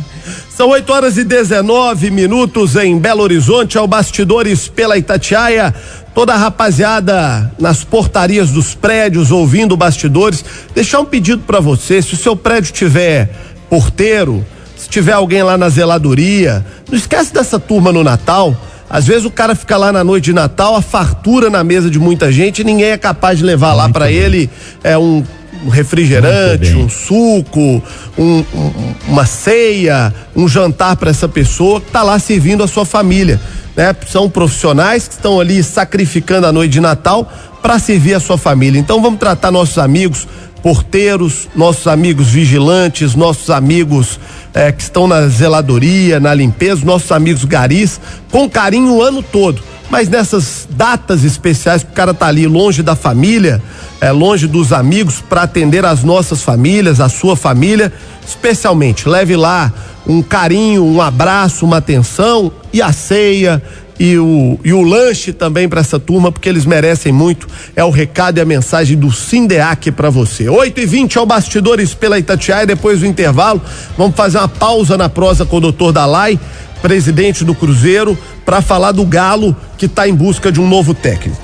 [0.50, 5.74] São 8 horas e 19 minutos em Belo Horizonte, ao Bastidores pela Itatiaia.
[6.14, 10.46] Toda a rapaziada nas portarias dos prédios ouvindo bastidores.
[10.74, 13.30] Deixar um pedido pra você: se o seu prédio tiver
[13.70, 14.46] porteiro,
[14.78, 18.56] se tiver alguém lá na zeladoria, não esquece dessa turma no Natal.
[18.90, 22.00] Às vezes o cara fica lá na noite de Natal, a fartura na mesa de
[22.00, 24.50] muita gente, e ninguém é capaz de levar lá pra ele
[24.84, 25.24] é um
[25.64, 27.82] um refrigerante, um suco,
[28.18, 32.86] um- um- uma ceia, um jantar para essa pessoa que está lá servindo a sua
[32.86, 33.40] família.
[33.76, 33.96] Né?
[34.10, 37.32] São profissionais que estão ali sacrificando a noite de Natal
[37.62, 38.80] para servir a sua família.
[38.80, 40.28] Então vamos tratar nossos amigos
[40.62, 44.20] porteiros, nossos amigos vigilantes, nossos amigos
[44.54, 48.00] eh, que estão na zeladoria, na limpeza, nossos amigos garis,
[48.32, 49.62] com carinho o ano todo.
[49.90, 53.62] Mas nessas datas especiais que o cara tá ali longe da família,
[54.02, 57.94] é, longe dos amigos, para atender as nossas famílias, a sua família,
[58.28, 59.08] especialmente.
[59.08, 59.72] Leve lá
[60.08, 63.62] um carinho, um abraço, uma atenção e a ceia
[64.00, 67.48] e o, e o lanche também para essa turma, porque eles merecem muito.
[67.76, 70.50] É o recado e a mensagem do Sindeac para você.
[70.50, 73.62] 8 e 20 ao Bastidores pela Itatiaia, depois do intervalo.
[73.98, 76.40] Vamos fazer uma pausa na prosa com o doutor Dalai,
[76.82, 81.38] presidente do Cruzeiro, para falar do Galo que está em busca de um novo técnico.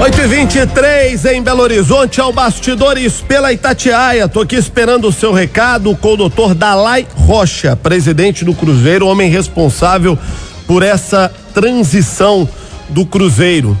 [0.00, 4.26] 8 e 23 em Belo Horizonte, ao Bastidores pela Itatiaia.
[4.26, 9.30] Tô aqui esperando o seu recado com o doutor Dalai Rocha, presidente do Cruzeiro, homem
[9.30, 10.18] responsável
[10.66, 12.48] por essa transição
[12.88, 13.78] do Cruzeiro.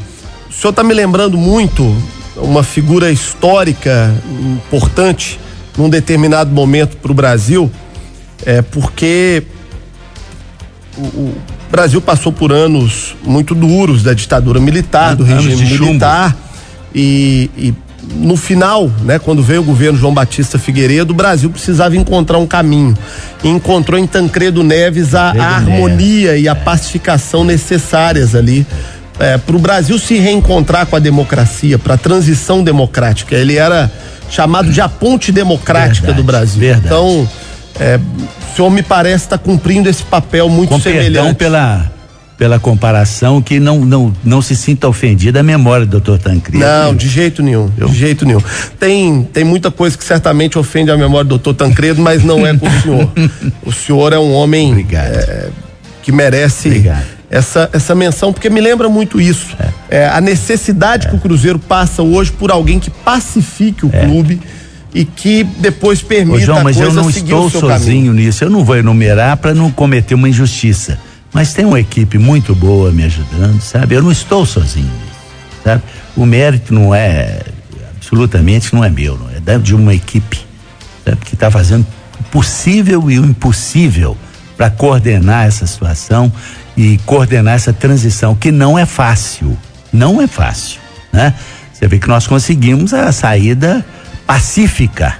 [0.48, 1.82] O senhor tá me lembrando muito
[2.36, 4.14] uma figura histórica
[4.70, 5.40] importante
[5.76, 7.70] num determinado momento para o Brasil,
[8.44, 9.42] é porque
[10.96, 11.34] o, o
[11.70, 16.36] Brasil passou por anos muito duros da ditadura militar, do regime militar
[16.94, 17.74] e, e
[18.14, 22.46] no final, né, quando veio o governo João Batista Figueiredo, o Brasil precisava encontrar um
[22.46, 22.96] caminho.
[23.44, 28.66] E encontrou em Tancredo Neves a, a harmonia e a pacificação necessárias ali
[29.46, 33.36] para o Brasil se reencontrar com a democracia, para a transição democrática.
[33.36, 33.90] Ele era
[34.28, 36.60] chamado de a ponte democrática Verdade, do Brasil.
[36.60, 36.86] verdade.
[36.86, 37.28] Então,
[37.80, 41.36] é, o senhor me parece estar cumprindo esse papel muito Com perdão semelhante.
[41.36, 41.92] pela,
[42.36, 46.64] pela comparação, que não, não, não se sinta ofendida a memória do doutor Tancredo.
[46.64, 48.42] Não, de jeito nenhum, de jeito nenhum.
[48.78, 52.56] Tem, tem muita coisa que certamente ofende a memória do doutor Tancredo, mas não é
[52.56, 53.12] com o senhor.
[53.64, 55.48] O senhor é um homem é,
[56.02, 57.04] que merece Obrigado.
[57.30, 59.56] essa, essa menção, porque me lembra muito isso.
[59.88, 64.40] É, a necessidade que o Cruzeiro passa hoje por alguém que pacifique o clube
[64.94, 68.12] e que depois permita Ô, João, mas eu não estou sozinho caminho.
[68.12, 68.44] nisso.
[68.44, 70.98] Eu não vou enumerar para não cometer uma injustiça.
[71.32, 73.94] Mas tem uma equipe muito boa me ajudando, sabe?
[73.94, 74.90] Eu não estou sozinho,
[75.64, 75.82] sabe?
[76.14, 77.40] O mérito não é
[77.96, 80.38] absolutamente não é meu, não é de uma equipe
[81.04, 81.16] sabe?
[81.24, 81.86] que está fazendo
[82.20, 84.16] o possível e o impossível
[84.56, 86.30] para coordenar essa situação
[86.76, 89.56] e coordenar essa transição que não é fácil,
[89.90, 90.80] não é fácil,
[91.12, 91.34] né?
[91.72, 93.84] Você vê que nós conseguimos a saída
[94.26, 95.18] pacífica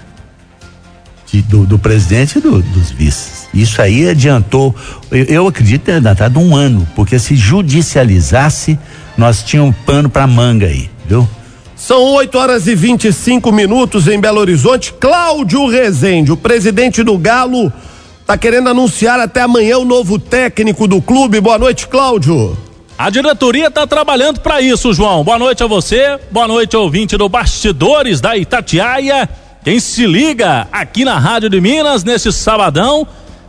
[1.26, 3.48] de, do, do, presidente e do, dos vices.
[3.54, 4.74] Isso aí adiantou,
[5.10, 8.78] eu, eu acredito ter adiantado um ano, porque se judicializasse,
[9.16, 11.28] nós tínhamos pano para manga aí, viu?
[11.74, 14.92] São 8 horas e 25 minutos em Belo Horizonte.
[14.92, 17.72] Cláudio Rezende, o presidente do Galo,
[18.20, 21.40] está querendo anunciar até amanhã o novo técnico do clube.
[21.40, 22.56] Boa noite, Cláudio.
[22.98, 25.24] A diretoria está trabalhando para isso, João.
[25.24, 29.28] Boa noite a você, boa noite ouvinte do Bastidores da Itatiaia.
[29.64, 33.06] Quem se liga aqui na Rádio de Minas nesse sabadão,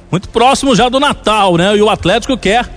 [0.10, 1.76] muito próximo já do Natal, né?
[1.76, 2.68] E o Atlético quer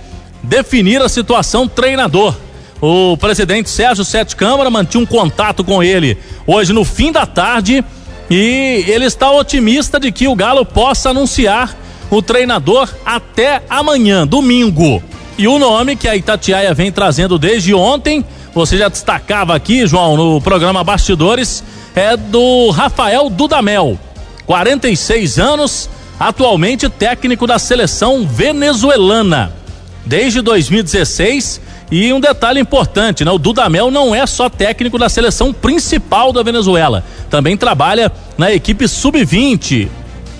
[0.43, 2.35] definir a situação treinador.
[2.81, 7.83] O presidente Sérgio Sete Câmara mantinha um contato com ele hoje no fim da tarde
[8.29, 11.75] e ele está otimista de que o Galo possa anunciar
[12.11, 15.01] o treinador até amanhã, domingo.
[15.37, 20.17] E o nome que a Itatiaia vem trazendo desde ontem, você já destacava aqui, João,
[20.17, 21.63] no programa Bastidores,
[21.95, 23.99] é do Rafael Dudamel.
[24.47, 25.89] 46 anos,
[26.19, 29.53] atualmente técnico da seleção venezuelana.
[30.03, 31.61] Desde 2016,
[31.91, 33.29] e um detalhe importante, né?
[33.29, 38.87] O Dudamel não é só técnico da seleção principal da Venezuela, também trabalha na equipe
[38.87, 39.87] sub-20,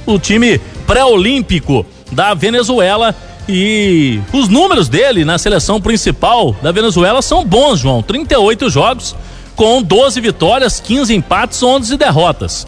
[0.07, 3.13] o time pré-olímpico da Venezuela
[3.47, 8.01] e os números dele na seleção principal da Venezuela são bons, João.
[8.01, 9.15] 38 jogos
[9.55, 12.67] com 12 vitórias, 15 empates, 11 derrotas.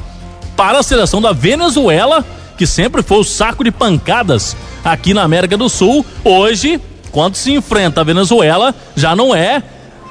[0.56, 2.26] Para a seleção da Venezuela,
[2.58, 6.80] que sempre foi o saco de pancadas aqui na América do Sul, hoje,
[7.12, 9.62] quando se enfrenta a Venezuela, já não é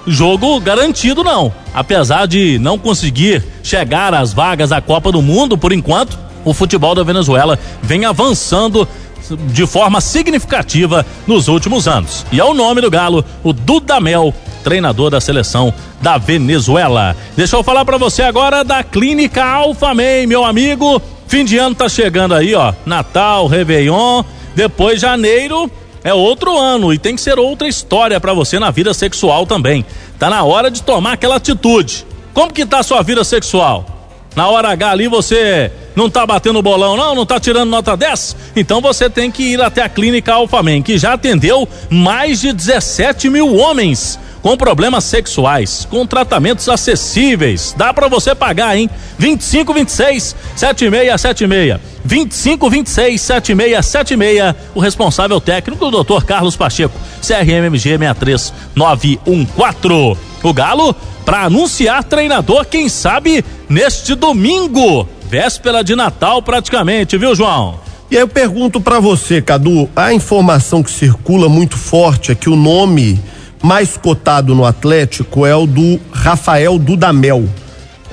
[0.06, 1.52] jogo garantido não.
[1.74, 6.94] Apesar de não conseguir chegar às vagas da Copa do Mundo por enquanto, o futebol
[6.94, 8.88] da Venezuela vem avançando
[9.36, 12.24] de forma significativa nos últimos anos.
[12.32, 14.32] E é o nome do Galo, o Dudamel,
[14.62, 17.16] treinador da seleção da Venezuela.
[17.36, 21.00] Deixa eu falar para você agora da Clínica Alfamei, meu amigo.
[21.26, 22.72] Fim de ano tá chegando aí, ó.
[22.86, 24.24] Natal, Réveillon,
[24.54, 25.70] depois janeiro
[26.02, 29.84] é outro ano e tem que ser outra história para você na vida sexual também.
[30.18, 32.06] Tá na hora de tomar aquela atitude.
[32.32, 33.84] Como que tá a sua vida sexual?
[34.34, 37.12] Na hora H ali você não tá batendo bolão, não?
[37.12, 38.36] Não tá tirando nota 10?
[38.54, 43.28] Então você tem que ir até a Clínica Alfamen, que já atendeu mais de 17
[43.28, 47.74] mil homens com problemas sexuais, com tratamentos acessíveis.
[47.76, 48.88] Dá para você pagar, hein?
[49.18, 51.80] 25 26 7676.
[52.04, 54.54] 25 26 7676.
[54.76, 56.24] O responsável técnico, o Dr.
[56.24, 60.16] Carlos Pacheco, CRMMG 63914.
[60.44, 60.94] O Galo
[61.24, 67.78] para anunciar treinador, quem sabe neste domingo, véspera de Natal praticamente, viu, João?
[68.10, 72.48] E aí eu pergunto para você, Cadu, a informação que circula muito forte é que
[72.48, 73.20] o nome
[73.62, 77.46] mais cotado no Atlético é o do Rafael Dudamel.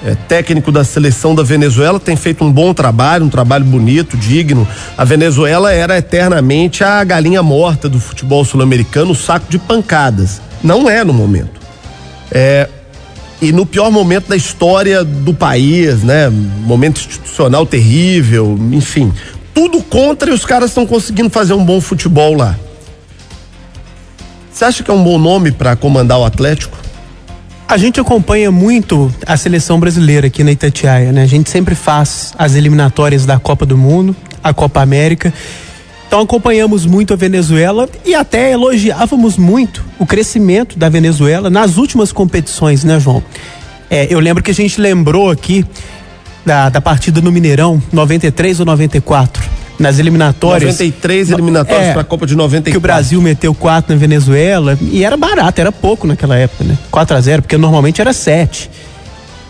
[0.04, 4.68] É, técnico da seleção da Venezuela, tem feito um bom trabalho, um trabalho bonito, digno.
[4.98, 10.42] A Venezuela era eternamente a galinha morta do futebol sul-americano, o saco de pancadas.
[10.62, 11.62] Não é no momento.
[12.30, 12.68] É,
[13.42, 16.30] e no pior momento da história do país, né?
[16.30, 19.14] Momento institucional terrível, enfim.
[19.54, 22.58] Tudo contra e os caras estão conseguindo fazer um bom futebol lá.
[24.52, 26.78] Você acha que é um bom nome para comandar o Atlético?
[27.68, 31.24] A gente acompanha muito a seleção brasileira aqui na Itatiaia, né?
[31.24, 35.34] A gente sempre faz as eliminatórias da Copa do Mundo, a Copa América.
[36.08, 42.12] Então acompanhamos muito a Venezuela e até elogiávamos muito o crescimento da Venezuela nas últimas
[42.12, 43.24] competições, né, João?
[43.90, 45.66] É, eu lembro que a gente lembrou aqui
[46.46, 49.44] da, da partida no Mineirão, 93 ou 94,
[49.80, 50.74] nas eliminatórias.
[50.74, 52.72] 93 eliminatórias é, para a Copa de 94.
[52.72, 56.78] Que o Brasil meteu 4 na Venezuela e era barato, era pouco naquela época, né?
[56.92, 58.70] 4 a 0 porque normalmente era 7.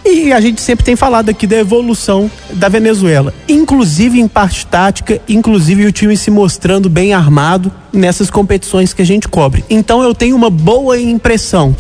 [0.06, 5.20] E a gente sempre tem falado aqui da evolução da Venezuela, inclusive em parte tática,
[5.28, 9.66] inclusive o time se mostrando bem armado nessas competições que a gente cobre.
[9.68, 11.76] Então eu tenho uma boa impressão.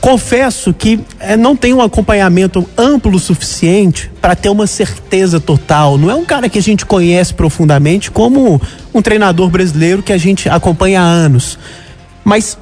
[0.00, 5.98] Confesso que é, não tem um acompanhamento amplo o suficiente para ter uma certeza total.
[5.98, 8.60] Não é um cara que a gente conhece profundamente como
[8.94, 11.58] um treinador brasileiro que a gente acompanha há anos.
[12.22, 12.56] Mas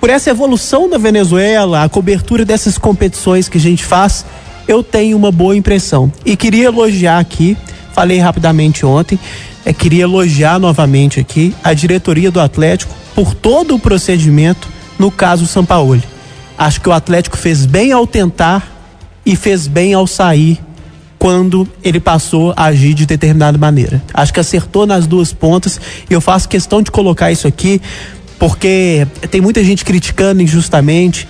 [0.00, 4.24] por essa evolução da Venezuela, a cobertura dessas competições que a gente faz,
[4.66, 6.10] eu tenho uma boa impressão.
[6.24, 7.56] E queria elogiar aqui,
[7.92, 9.18] falei rapidamente ontem,
[9.64, 14.68] é, queria elogiar novamente aqui a diretoria do Atlético por todo o procedimento
[14.98, 16.02] no caso Sampaoli.
[16.56, 18.66] Acho que o Atlético fez bem ao tentar
[19.24, 20.58] e fez bem ao sair
[21.18, 24.02] quando ele passou a agir de determinada maneira.
[24.14, 25.78] Acho que acertou nas duas pontas
[26.08, 27.80] e eu faço questão de colocar isso aqui
[28.40, 31.28] porque tem muita gente criticando injustamente.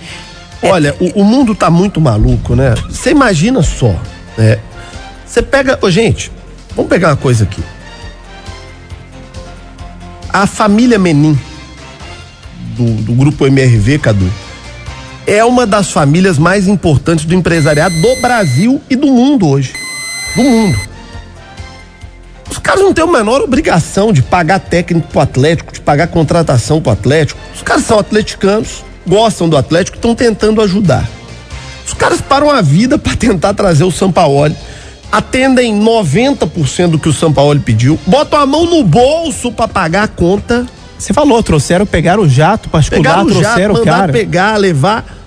[0.63, 2.73] Olha, o, o mundo tá muito maluco, né?
[2.89, 3.93] Você imagina só,
[4.37, 4.59] né?
[5.25, 6.31] Você pega, ô, gente,
[6.73, 7.61] vamos pegar uma coisa aqui.
[10.31, 11.37] A família Menin
[12.77, 14.31] do, do grupo MRV, Cadu,
[15.27, 19.73] é uma das famílias mais importantes do empresariado do Brasil e do mundo hoje.
[20.33, 20.90] Do mundo.
[22.51, 26.81] Os caras não têm a menor obrigação de pagar técnico pro Atlético, de pagar contratação
[26.81, 27.39] pro Atlético.
[27.55, 31.09] Os caras são atleticanos, gostam do Atlético, estão tentando ajudar.
[31.87, 34.55] Os caras param a vida para tentar trazer o Sampaoli,
[35.09, 40.07] atendem 90% do que o Sampaoli pediu, botam a mão no bolso para pagar a
[40.09, 40.65] conta.
[40.97, 44.11] Você falou, trouxeram, pegaram o jato particular, Pegaram o jato, trouxeram o mandaram cara.
[44.11, 45.20] pegar, levar.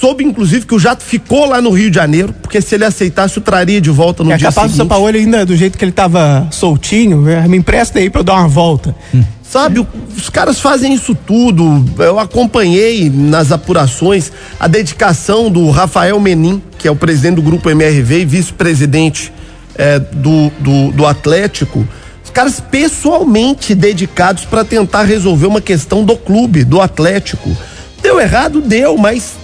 [0.00, 3.38] Soube, inclusive, que o jato ficou lá no Rio de Janeiro, porque se ele aceitasse,
[3.38, 4.88] o traria de volta no É dia capaz do seguinte.
[4.88, 8.34] Sampaoli ainda, do jeito que ele tava soltinho, é, me empresta aí pra eu dar
[8.34, 8.94] uma volta.
[9.42, 9.86] Sabe, o-
[10.16, 11.84] os caras fazem isso tudo.
[11.98, 17.68] Eu acompanhei nas apurações a dedicação do Rafael Menin, que é o presidente do grupo
[17.70, 19.30] MRV e vice-presidente
[19.76, 21.86] eh, do, do, do Atlético.
[22.24, 27.54] Os caras pessoalmente dedicados para tentar resolver uma questão do clube, do Atlético.
[28.02, 29.34] Deu errado, deu, mas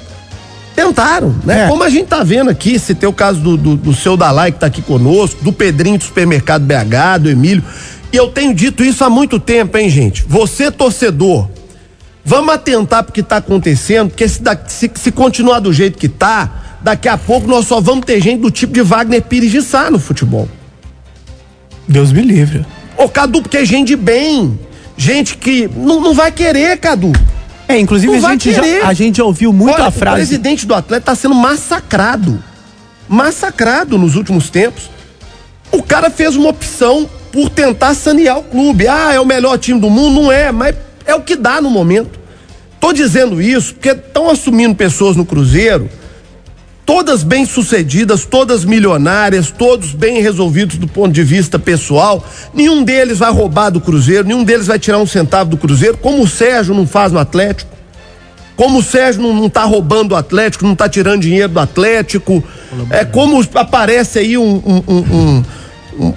[0.79, 1.65] tentaram, né?
[1.65, 1.69] É.
[1.69, 4.53] Como a gente tá vendo aqui, se tem o caso do, do, do seu Dalai
[4.53, 7.65] que tá aqui conosco, do Pedrinho do Supermercado BH, do Emílio.
[8.13, 10.25] E eu tenho dito isso há muito tempo, hein, gente?
[10.29, 11.49] Você, torcedor,
[12.25, 16.09] vamos atentar pro que tá acontecendo, porque se, da- se, se continuar do jeito que
[16.09, 19.61] tá, daqui a pouco nós só vamos ter gente do tipo de Wagner Pires de
[19.63, 20.49] Sá no futebol.
[21.89, 22.65] Deus me livre.
[22.97, 24.59] Ô, Cadu, porque é gente de bem.
[24.97, 27.13] Gente que não, não vai querer, Cadu.
[27.69, 30.17] É, inclusive a gente, já, a gente já ouviu muito Olha, a O frase.
[30.17, 32.43] presidente do Atlético tá sendo massacrado.
[33.07, 34.91] Massacrado nos últimos tempos.
[35.71, 38.89] O cara fez uma opção por tentar sanear o clube.
[38.89, 40.23] Ah, é o melhor time do mundo?
[40.23, 40.75] Não é, mas
[41.05, 42.19] é o que dá no momento.
[42.81, 45.91] Tô dizendo isso porque estão assumindo pessoas no Cruzeiro,
[46.89, 52.25] todas bem-sucedidas, todas milionárias, todos bem resolvidos do ponto de vista pessoal.
[52.55, 56.23] Nenhum deles vai roubar do Cruzeiro, nenhum deles vai tirar um centavo do Cruzeiro, como
[56.23, 57.71] o Sérgio não faz no Atlético.
[58.57, 62.43] Como o Sérgio não, não tá roubando o Atlético, não tá tirando dinheiro do Atlético.
[62.89, 65.45] É como aparece aí um, um, um,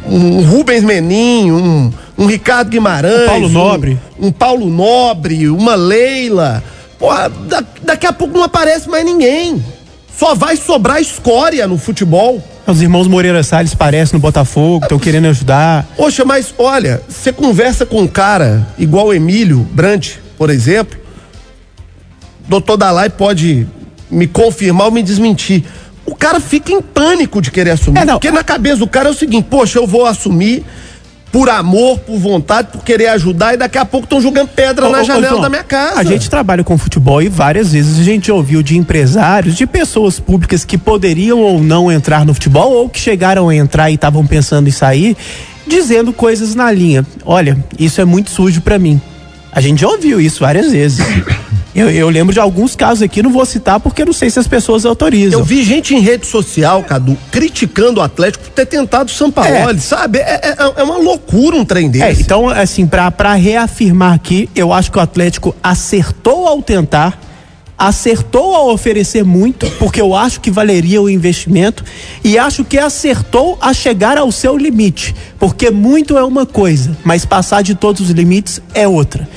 [0.08, 1.92] um, Rubens Menin, um,
[2.28, 3.24] Ricardo Guimarães.
[3.24, 4.00] Um Paulo Nobre.
[4.18, 6.64] Um, um Paulo Nobre, uma Leila.
[6.98, 9.62] Porra, da- daqui a pouco não aparece mais ninguém.
[10.18, 12.44] Só vai sobrar escória no futebol.
[12.68, 15.88] Os irmãos Moreira Salles parecem no Botafogo, estão querendo ajudar.
[15.98, 21.00] Poxa, mas olha, você conversa com um cara igual o Emílio Brandt, por exemplo,
[22.48, 23.68] doutor Dalai pode
[24.10, 25.64] me confirmar ou me desmentir.
[26.06, 28.00] O cara fica em pânico de querer assumir.
[28.00, 28.06] É.
[28.06, 30.66] Porque na cabeça do cara é o seguinte, poxa, eu vou assumir
[31.32, 34.92] por amor, por vontade, por querer ajudar, e daqui a pouco estão jogando pedra Ô,
[34.92, 36.00] na ô, janela João, da minha casa.
[36.00, 40.20] A gente trabalha com futebol e várias vezes a gente ouviu de empresários, de pessoas
[40.20, 44.26] públicas que poderiam ou não entrar no futebol ou que chegaram a entrar e estavam
[44.26, 45.16] pensando em sair,
[45.66, 47.06] dizendo coisas na linha.
[47.26, 49.00] Olha, isso é muito sujo pra mim.
[49.52, 51.00] A gente já ouviu isso várias vezes.
[51.74, 54.48] Eu, eu lembro de alguns casos aqui, não vou citar porque não sei se as
[54.48, 55.40] pessoas autorizam.
[55.40, 59.80] Eu vi gente em rede social, Cadu, criticando o Atlético por ter tentado o Sampaoli,
[59.80, 60.20] sabe?
[60.20, 62.22] É, é- é uma loucura um trem É, desse.
[62.24, 67.18] então, assim, pra reafirmar aqui, eu acho que o Atlético acertou ao tentar,
[67.78, 71.84] acertou ao oferecer muito, porque eu acho que valeria o investimento,
[72.24, 77.26] e acho que acertou a chegar ao seu limite, porque muito é uma coisa, mas
[77.26, 79.28] passar de todos os limites é outra.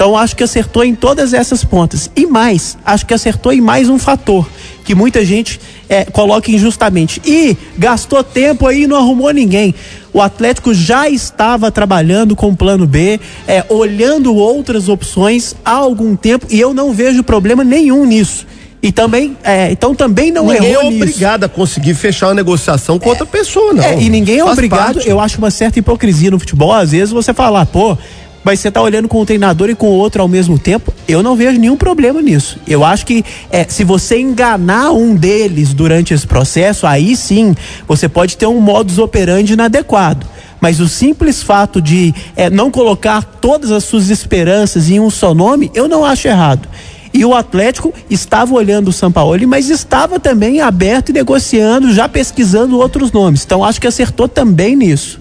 [0.00, 2.10] Então, acho que acertou em todas essas pontas.
[2.16, 4.48] E mais, acho que acertou em mais um fator,
[4.82, 5.60] que muita gente
[5.90, 7.20] é, coloca injustamente.
[7.22, 9.74] E gastou tempo aí e não arrumou ninguém.
[10.10, 16.16] O Atlético já estava trabalhando com o plano B, é, olhando outras opções há algum
[16.16, 18.46] tempo, e eu não vejo problema nenhum nisso.
[18.82, 21.02] E também, é, então também não Ninguém é errou nisso.
[21.02, 23.84] obrigado a conseguir fechar uma negociação com outra pessoa, não.
[23.84, 25.08] É, e ninguém é obrigado, parte.
[25.10, 27.98] eu acho uma certa hipocrisia no futebol, às vezes você falar, pô,
[28.42, 31.22] mas você tá olhando com um treinador e com o outro ao mesmo tempo, eu
[31.22, 32.58] não vejo nenhum problema nisso.
[32.66, 37.54] Eu acho que é, se você enganar um deles durante esse processo, aí sim
[37.86, 40.26] você pode ter um modus operandi inadequado.
[40.60, 45.34] Mas o simples fato de é, não colocar todas as suas esperanças em um só
[45.34, 46.68] nome, eu não acho errado.
[47.12, 52.78] E o Atlético estava olhando o Sampaoli, mas estava também aberto e negociando, já pesquisando
[52.78, 53.44] outros nomes.
[53.44, 55.20] Então acho que acertou também nisso.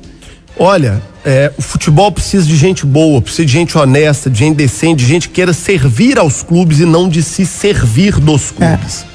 [0.58, 5.04] Olha, É, o futebol precisa de gente boa, precisa de gente honesta, de gente decente,
[5.04, 9.06] de gente que queira servir aos clubes e não de se servir dos clubes.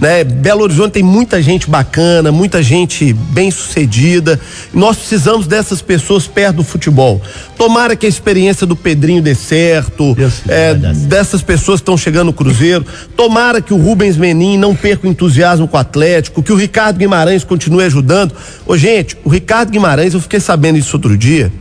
[0.00, 0.24] Né?
[0.24, 4.40] Belo Horizonte tem muita gente bacana, muita gente bem sucedida.
[4.72, 7.20] Nós precisamos dessas pessoas perto do futebol.
[7.58, 10.16] Tomara que a experiência do Pedrinho dê certo,
[10.48, 12.84] é, dessas pessoas que estão chegando no Cruzeiro.
[13.14, 16.96] Tomara que o Rubens Menin não perca o entusiasmo com o Atlético, que o Ricardo
[16.96, 18.34] Guimarães continue ajudando.
[18.66, 21.52] Ô, gente, o Ricardo Guimarães, eu fiquei sabendo isso outro dia.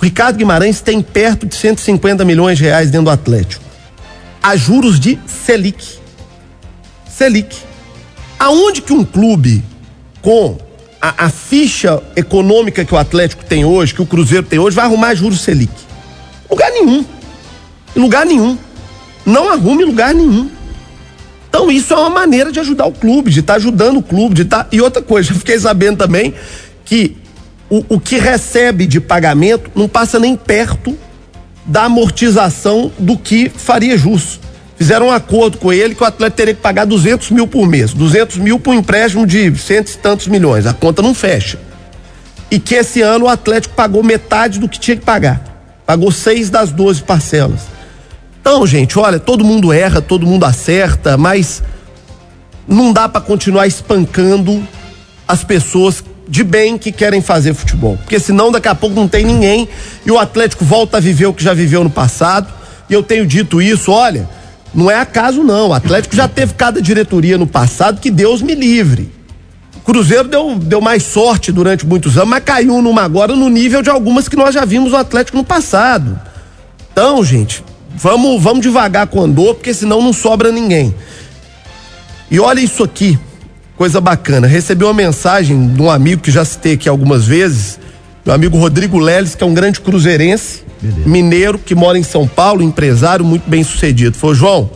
[0.00, 3.62] O Ricardo Guimarães tem perto de 150 milhões de reais dentro do Atlético.
[4.42, 5.84] A juros de Selic.
[7.08, 7.73] Selic.
[8.44, 9.64] Aonde que um clube
[10.20, 10.58] com
[11.00, 14.84] a, a ficha econômica que o Atlético tem hoje, que o Cruzeiro tem hoje, vai
[14.84, 15.72] arrumar juros Selic?
[16.50, 17.06] Lugar nenhum.
[17.96, 18.58] Lugar nenhum.
[19.24, 20.50] Não arrume lugar nenhum.
[21.48, 24.42] Então isso é uma maneira de ajudar o clube, de estar ajudando o clube, de
[24.42, 24.68] estar.
[24.70, 26.34] E outra coisa, fiquei sabendo também
[26.84, 27.16] que
[27.70, 30.94] o, o que recebe de pagamento não passa nem perto
[31.64, 34.38] da amortização do que faria jus.
[34.84, 37.94] Fizeram um acordo com ele que o atleta teria que pagar 200 mil por mês.
[37.94, 40.66] 200 mil por um empréstimo de cento e tantos milhões.
[40.66, 41.58] A conta não fecha.
[42.50, 45.40] E que esse ano o Atlético pagou metade do que tinha que pagar.
[45.86, 47.62] Pagou seis das 12 parcelas.
[48.38, 51.62] Então, gente, olha, todo mundo erra, todo mundo acerta, mas
[52.68, 54.62] não dá para continuar espancando
[55.26, 57.96] as pessoas de bem que querem fazer futebol.
[57.96, 59.66] Porque senão daqui a pouco não tem ninguém
[60.04, 62.52] e o Atlético volta a viver o que já viveu no passado.
[62.90, 64.28] E eu tenho dito isso, olha,
[64.74, 65.68] não é acaso não.
[65.68, 69.10] O Atlético já teve cada diretoria no passado que Deus me livre.
[69.76, 73.82] O Cruzeiro deu, deu mais sorte durante muitos anos, mas caiu numa agora no nível
[73.82, 76.18] de algumas que nós já vimos o Atlético no passado.
[76.92, 77.62] Então, gente,
[77.94, 80.94] vamos, vamos devagar com o andor, porque senão não sobra ninguém.
[82.30, 83.18] E olha isso aqui,
[83.76, 84.46] coisa bacana.
[84.46, 87.78] Recebi uma mensagem de um amigo que já citei aqui algumas vezes,
[88.24, 90.62] meu amigo Rodrigo Leles, que é um grande cruzeirense,
[91.04, 94.16] mineiro, que mora em São Paulo, empresário muito bem sucedido.
[94.16, 94.70] Falou, João,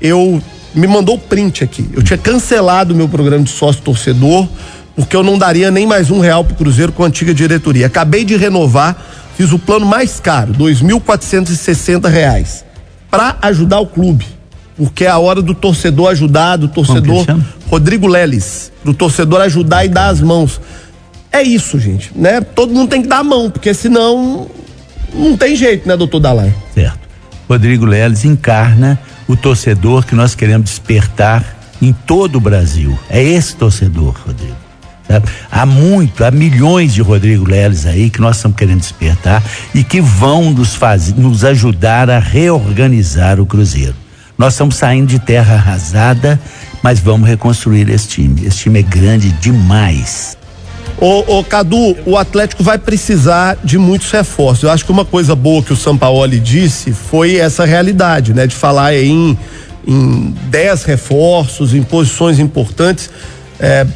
[0.00, 0.42] eu
[0.74, 1.88] me mandou o print aqui.
[1.92, 4.48] Eu tinha cancelado o meu programa de sócio torcedor,
[4.96, 7.86] porque eu não daria nem mais um real pro Cruzeiro com a antiga diretoria.
[7.86, 8.96] Acabei de renovar,
[9.36, 12.64] fiz o plano mais caro, 2.460 reais,
[13.10, 14.26] para ajudar o clube.
[14.76, 17.26] Porque é a hora do torcedor ajudar, do torcedor.
[17.68, 20.60] Rodrigo Leles, do torcedor ajudar e dar as mãos.
[21.30, 22.40] É isso, gente, né?
[22.40, 24.48] Todo mundo tem que dar a mão, porque senão
[25.12, 26.52] não tem jeito, né, doutor Dalai?
[26.74, 26.98] Certo.
[27.48, 31.44] Rodrigo Leles encarna o torcedor que nós queremos despertar
[31.80, 32.98] em todo o Brasil.
[33.08, 34.56] É esse torcedor, Rodrigo.
[35.50, 39.42] Há muito, há milhões de Rodrigo Leles aí que nós estamos querendo despertar
[39.74, 43.94] e que vão nos, faz, nos ajudar a reorganizar o Cruzeiro.
[44.36, 46.38] Nós estamos saindo de terra arrasada,
[46.82, 48.46] mas vamos reconstruir esse time.
[48.46, 50.37] Esse time é grande demais.
[51.00, 54.64] Ô, ô, Cadu, o Atlético vai precisar de muitos reforços.
[54.64, 58.48] Eu acho que uma coisa boa que o Sampaoli disse foi essa realidade, né?
[58.48, 59.38] De falar em,
[59.86, 63.10] em 10 reforços, em posições importantes.
[63.60, 63.86] É,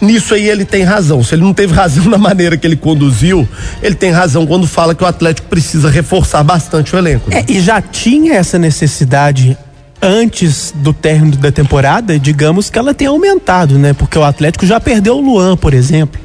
[0.00, 1.22] nisso aí ele tem razão.
[1.22, 3.46] Se ele não teve razão na maneira que ele conduziu,
[3.82, 7.28] ele tem razão quando fala que o Atlético precisa reforçar bastante o elenco.
[7.28, 7.44] né?
[7.46, 9.58] É, e já tinha essa necessidade
[10.04, 13.94] antes do término da temporada, digamos que ela tem aumentado, né?
[13.94, 16.20] Porque o Atlético já perdeu o Luan, por exemplo,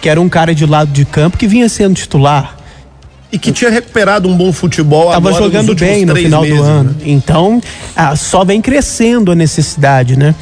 [0.00, 2.56] que era um cara de lado de campo que vinha sendo titular.
[3.30, 6.62] E que tinha recuperado um bom futebol Tava agora jogando bem no final meses, do
[6.64, 6.90] ano.
[6.90, 6.96] né?
[7.04, 7.60] Então,
[7.94, 10.34] ah, só vem crescendo a necessidade, né?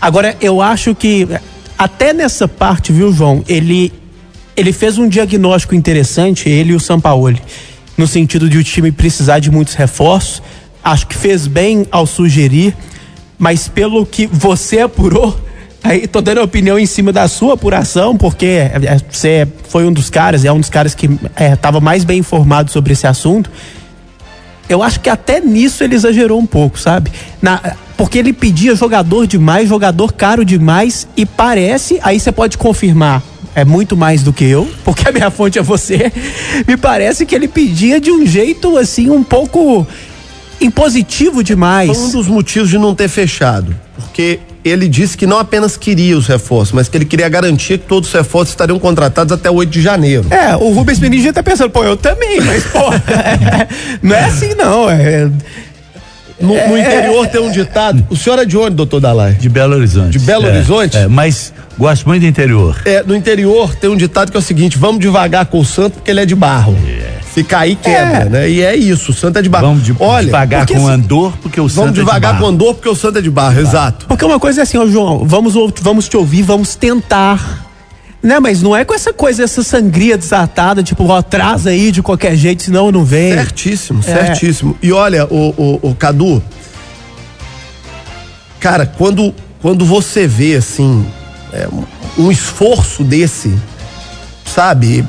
[0.00, 1.28] Agora, eu acho que
[1.76, 3.92] até nessa parte, viu, João, ele
[4.56, 7.40] ele fez um diagnóstico interessante, ele e o Sampaoli,
[7.96, 10.42] no sentido de o time precisar de muitos reforços.
[10.84, 12.76] Acho que fez bem ao sugerir,
[13.38, 15.38] mas pelo que você apurou,
[15.82, 19.92] aí tô dando opinião em cima da sua apuração, porque é, é, você foi um
[19.92, 21.08] dos caras, é um dos caras que
[21.52, 23.50] estava mais bem informado sobre esse assunto.
[24.68, 27.12] Eu acho que até nisso ele exagerou um pouco, sabe?
[27.40, 33.22] Na, porque ele pedia jogador demais, jogador caro demais, e parece, aí você pode confirmar,
[33.54, 36.10] é muito mais do que eu, porque a minha fonte é você.
[36.66, 39.86] Me parece que ele pedia de um jeito assim, um pouco
[40.64, 41.96] impositivo demais.
[41.96, 43.74] Foi um dos motivos de não ter fechado.
[43.96, 47.86] Porque ele disse que não apenas queria os reforços, mas que ele queria garantir que
[47.86, 50.24] todos os reforços estariam contratados até 8 de janeiro.
[50.30, 52.78] É, o Rubens Menin já tá pensando, pô, eu também, mas, pô,
[54.02, 55.28] não é assim não, é...
[56.40, 58.04] No, no interior tem um ditado.
[58.10, 59.34] O senhor é de onde, doutor Dalai?
[59.34, 60.18] De Belo Horizonte.
[60.18, 60.96] De Belo É, Horizonte?
[60.96, 62.80] É, mas gosto muito do interior.
[62.84, 65.94] É, no interior tem um ditado que é o seguinte: vamos devagar com o santo
[65.94, 66.76] porque ele é de barro.
[67.34, 68.28] Se cair, quebra, É.
[68.28, 68.50] né?
[68.50, 69.68] E é isso, o santo é de barro.
[69.68, 71.98] Vamos de, Olha, devagar porque com o assim, andor, porque o Vamos santo é de
[72.00, 72.38] devagar barro.
[72.38, 74.06] com o andor porque o santo é de barro, exato.
[74.06, 77.68] Porque uma coisa é assim, ó, João, vamos, vamos te ouvir, vamos tentar
[78.22, 82.00] Né, mas não é com essa coisa, essa sangria desatada, tipo, ó, traz aí de
[82.02, 83.34] qualquer jeito, senão eu não venho.
[83.34, 84.02] Certíssimo, É.
[84.02, 84.76] certíssimo.
[84.80, 85.48] E olha, o,
[85.82, 86.40] o, o Cadu,
[88.60, 91.04] cara, quando, quando você vê assim
[91.52, 91.66] é,
[92.16, 93.52] um esforço desse,
[94.44, 95.04] sabe?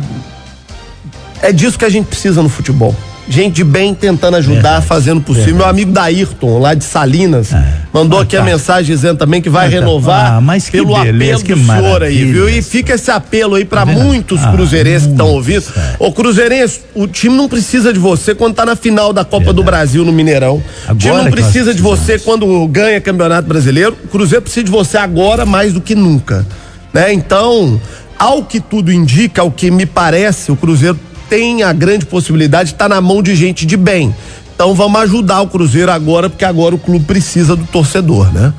[1.43, 2.95] É disso que a gente precisa no futebol.
[3.27, 5.55] Gente de bem tentando ajudar, fazendo o possível.
[5.55, 7.51] Meu amigo Daírton, lá de Salinas,
[7.93, 8.45] mandou aqui a fantástico.
[8.67, 9.85] mensagem dizendo também que vai Fantástico.
[9.89, 12.49] renovar Ah, mas que pelo beleza, apelo que do senhor aí, viu?
[12.49, 14.03] E fica esse apelo aí pra Tá vendo?
[14.03, 15.63] muitos Ah, cruzeirenses que estão ouvindo.
[15.77, 15.95] é.
[15.99, 19.63] Ô, Cruzeirense, o time não precisa de você quando tá na final da Copa do
[19.63, 20.55] Brasil no Mineirão.
[20.89, 23.95] o time Agora não precisa de você quando ganha Campeonato Brasileiro.
[24.03, 26.45] O Cruzeiro precisa de você agora mais do que nunca.
[26.93, 27.13] Né?
[27.13, 27.79] Então,
[28.19, 30.99] ao que tudo indica, ao que me parece, o Cruzeiro
[31.34, 34.15] tem a grande possibilidade de estar na mão de gente de bem.
[34.53, 38.53] Então vamos ajudar o Cruzeiro agora, porque agora o clube precisa do torcedor, né?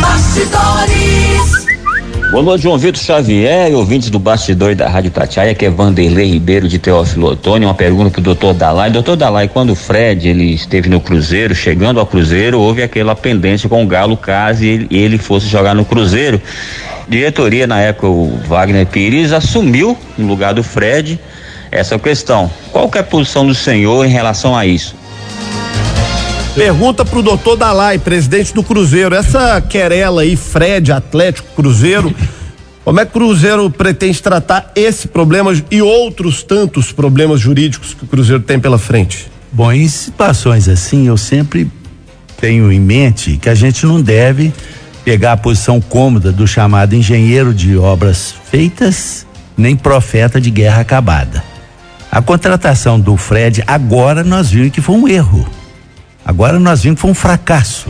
[0.00, 1.68] Bastidores.
[2.30, 6.30] Boa noite, João Vitor Xavier e ouvintes do bastidor da Rádio Tatiaia, que é Vanderlei
[6.30, 7.68] Ribeiro de Teófilo Otônio.
[7.68, 8.90] Uma pergunta pro doutor Dalai.
[8.90, 13.68] Doutor Dalai, quando o Fred ele esteve no Cruzeiro, chegando ao Cruzeiro, houve aquela pendência
[13.68, 16.40] com o Galo caso ele, ele fosse jogar no Cruzeiro.
[17.08, 21.18] Diretoria, na época, o Wagner Pires assumiu no lugar do Fred
[21.70, 22.50] essa questão.
[22.70, 24.94] Qual que é a posição do senhor em relação a isso?
[26.54, 29.14] Pergunta pro doutor Dalai, presidente do Cruzeiro.
[29.14, 32.14] Essa querela aí, Fred, Atlético, Cruzeiro,
[32.84, 38.04] como é que o Cruzeiro pretende tratar esse problema e outros tantos problemas jurídicos que
[38.04, 39.30] o Cruzeiro tem pela frente?
[39.52, 41.70] Bom, em situações assim, eu sempre
[42.40, 44.52] tenho em mente que a gente não deve
[45.08, 49.26] pegar a posição cômoda do chamado engenheiro de obras feitas,
[49.56, 51.42] nem profeta de guerra acabada.
[52.12, 55.48] A contratação do Fred, agora nós vimos que foi um erro.
[56.26, 57.86] Agora nós vimos que foi um fracasso.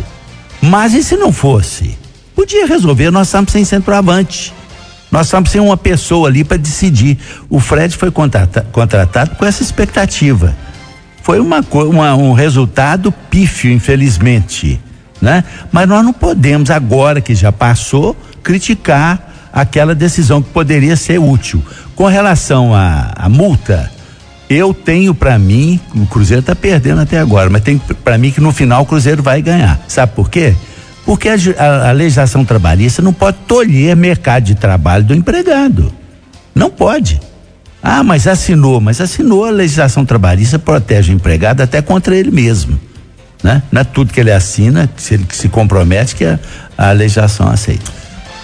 [0.62, 1.98] Mas e se não fosse?
[2.36, 4.54] Podia resolver, nós estamos sem centroavante.
[5.10, 7.18] Nós estamos sem uma pessoa ali para decidir.
[7.50, 10.54] O Fred foi contrata- contratado com essa expectativa
[11.24, 14.80] foi uma, uma- um resultado pífio, infelizmente,
[15.20, 15.44] né?
[15.72, 21.62] Mas nós não podemos agora que já passou criticar aquela decisão que poderia ser útil.
[21.94, 23.90] Com relação à multa,
[24.48, 28.40] eu tenho para mim, o Cruzeiro está perdendo até agora, mas tem para mim que
[28.40, 29.80] no final o Cruzeiro vai ganhar.
[29.88, 30.54] Sabe por quê?
[31.04, 35.92] Porque a, a- a legislação trabalhista não pode tolher mercado de trabalho do empregado.
[36.54, 37.20] Não pode.
[37.82, 42.78] Ah, mas assinou, mas assinou a legislação trabalhista protege o empregado até contra ele mesmo,
[43.42, 43.62] né?
[43.70, 46.38] Não é tudo que ele assina, se ele se compromete que a,
[46.76, 47.90] a legislação aceita.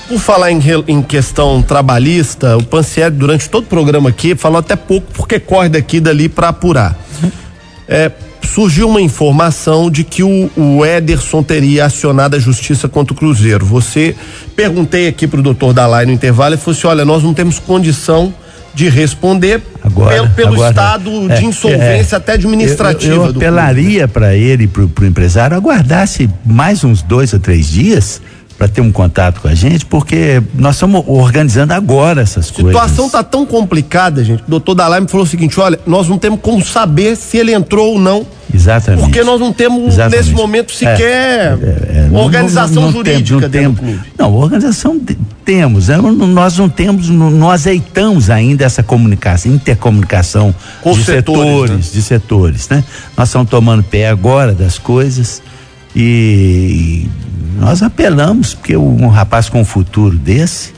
[0.08, 4.76] Por falar em, em questão trabalhista, o Pancieri, durante todo o programa aqui, falou até
[4.76, 6.96] pouco porque corre daqui e dali para apurar.
[7.88, 8.10] É,
[8.46, 13.64] surgiu uma informação de que o, o Ederson teria acionado a justiça contra o Cruzeiro.
[13.64, 14.14] Você
[14.54, 18.32] perguntei aqui pro doutor Dalai no intervalo e falou assim: olha, nós não temos condição
[18.74, 23.26] de responder Agora, pelo, pelo agora, estado é, de insolvência é, até administrativa Eu, eu
[23.28, 23.46] do clube.
[23.46, 28.20] apelaria para ele, pro, pro empresário, aguardasse mais uns dois ou três dias
[28.56, 32.72] para ter um contato com a gente, porque nós estamos organizando agora essas A coisas.
[32.72, 34.42] situação tá tão complicada, gente.
[34.44, 37.52] O doutor Dalai me falou o seguinte: olha, nós não temos como saber se ele
[37.52, 38.24] entrou ou não.
[38.54, 39.02] Exatamente.
[39.02, 40.16] Porque nós não temos, Exatamente.
[40.16, 44.12] nesse momento, sequer É, não- organização não- não jurídica tem- dentro não do tem- clube.
[44.16, 45.96] Não, organização te- temos, né?
[45.96, 51.92] Não- nós não temos, não, não azeitamos ainda essa comunicação, intercomunicação Com de setores, setores,
[51.92, 52.84] de setores, né?
[53.16, 55.42] Nós estamos tomando pé agora das coisas
[55.96, 57.08] e
[57.58, 60.72] nós apelamos porque um rapaz com um futuro desse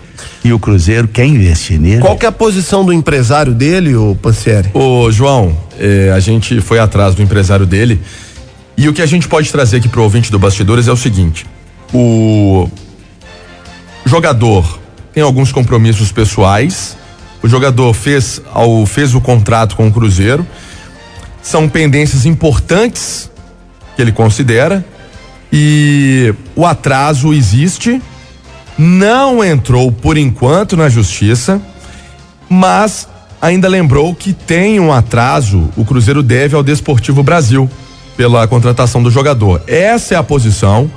[0.45, 2.01] e o Cruzeiro quer investir nele.
[2.01, 4.71] Qual que é a posição do empresário dele, o Pancieri?
[4.73, 8.01] Ô, João, eh, a gente foi atrás do empresário dele
[8.77, 11.47] e o que a gente pode trazer aqui pro ouvinte do Bastidores é o seguinte:
[11.93, 12.69] o
[14.05, 14.79] jogador
[15.13, 16.97] tem alguns compromissos pessoais,
[17.43, 20.47] o jogador fez, ao, fez o contrato com o Cruzeiro,
[21.43, 23.31] são pendências importantes
[23.95, 24.85] que ele considera
[25.59, 28.03] e o atraso existe,
[28.77, 31.63] não entrou por enquanto na justiça,
[32.47, 33.09] mas
[33.41, 37.71] ainda lembrou que tem um atraso, o Cruzeiro deve ao Desportivo Brasil
[38.19, 39.63] pela contratação do jogador.
[39.67, 40.91] Essa é a posição.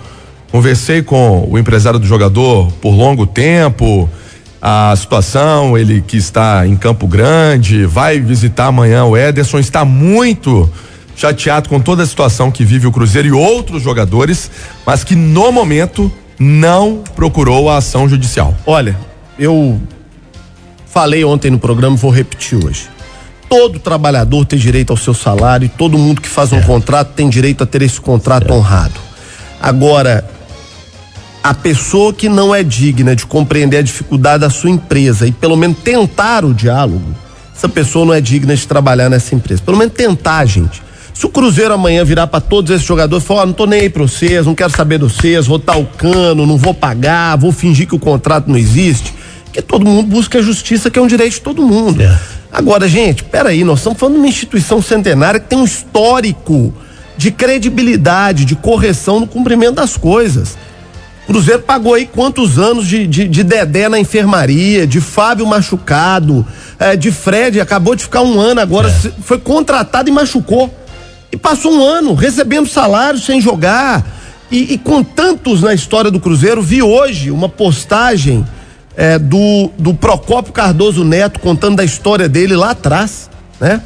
[0.51, 4.09] Conversei com o empresário do jogador por longo tempo,
[4.61, 10.69] a situação, ele que está em Campo Grande, vai visitar amanhã o Ederson, está muito
[11.19, 14.49] chateado com toda a situação que vive o Cruzeiro e outros jogadores,
[14.85, 16.09] mas que no momento
[16.39, 18.55] não procurou a ação judicial.
[18.65, 18.97] Olha,
[19.37, 19.81] eu
[20.85, 22.87] falei ontem no programa vou repetir hoje.
[23.49, 27.27] Todo trabalhador tem direito ao seu salário e todo mundo que faz um contrato tem
[27.27, 28.93] direito a ter esse contrato honrado.
[29.61, 30.23] Agora,
[31.43, 35.57] a pessoa que não é digna de compreender a dificuldade da sua empresa e pelo
[35.57, 37.13] menos tentar o diálogo,
[37.53, 39.61] essa pessoa não é digna de trabalhar nessa empresa.
[39.61, 40.87] Pelo menos tentar, gente.
[41.19, 43.81] Se o Cruzeiro amanhã virar para todos esses jogadores e falar, oh, não tô nem
[43.81, 47.35] aí pra vocês, não quero saber de vocês, vou dar o cano, não vou pagar,
[47.35, 49.13] vou fingir que o contrato não existe,
[49.51, 52.01] que todo mundo busca a justiça, que é um direito de todo mundo.
[52.01, 52.17] É.
[52.49, 56.73] Agora, gente, peraí, nós estamos falando de uma instituição centenária que tem um histórico
[57.17, 60.57] de credibilidade, de correção no cumprimento das coisas.
[61.27, 66.47] Cruzeiro pagou aí quantos anos de, de, de Dedé na enfermaria, de Fábio machucado,
[66.79, 70.73] eh, de Fred, acabou de ficar um ano agora, se- foi contratado e machucou.
[71.31, 74.05] E passou um ano recebendo salário sem jogar.
[74.51, 78.45] E, e com tantos na história do Cruzeiro, vi hoje uma postagem
[78.97, 83.29] eh, do, do Procópio Cardoso Neto contando da história dele lá atrás,
[83.59, 83.81] né?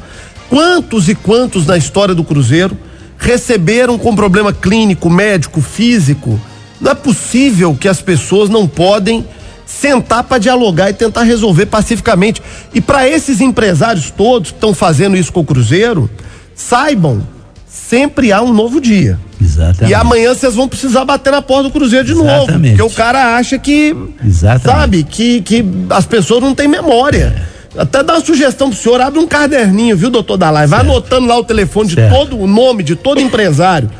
[0.48, 2.76] Quantos e quantos na história do Cruzeiro
[3.18, 6.40] receberam com problema clínico, médico, físico?
[6.80, 9.26] Não é possível que as pessoas não podem
[9.66, 12.42] sentar para dialogar e tentar resolver pacificamente.
[12.72, 16.10] E para esses empresários todos que estão fazendo isso com o Cruzeiro,
[16.54, 17.26] saibam,
[17.74, 19.18] sempre há um novo dia.
[19.42, 19.90] Exatamente.
[19.90, 22.28] E amanhã vocês vão precisar bater na porta do Cruzeiro de novo.
[22.30, 22.76] Exatamente.
[22.76, 23.94] Porque o cara acha que.
[24.24, 24.80] Exatamente.
[24.80, 25.02] Sabe?
[25.02, 27.34] Que, que as pessoas não têm memória.
[27.76, 30.64] Até dá uma sugestão pro senhor, abre um caderninho, viu, doutor Dalai?
[30.64, 32.14] Vai anotando lá o telefone de Certo.
[32.14, 33.90] todo, o nome de todo empresário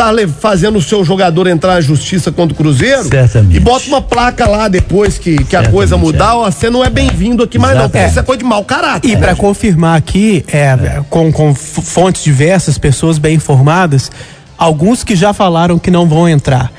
[0.00, 3.04] tá fazendo o seu jogador entrar na justiça contra o Cruzeiro.
[3.04, 3.56] Certamente.
[3.56, 6.34] E bota uma placa lá depois que, que a coisa mudar, é.
[6.34, 9.08] ó, você não é bem-vindo aqui mais não, porque isso é coisa de mau caráter.
[9.08, 9.34] E para né?
[9.34, 14.10] confirmar aqui, é, com, com f- fontes diversas, pessoas bem informadas,
[14.56, 16.72] alguns que já falaram que não vão entrar.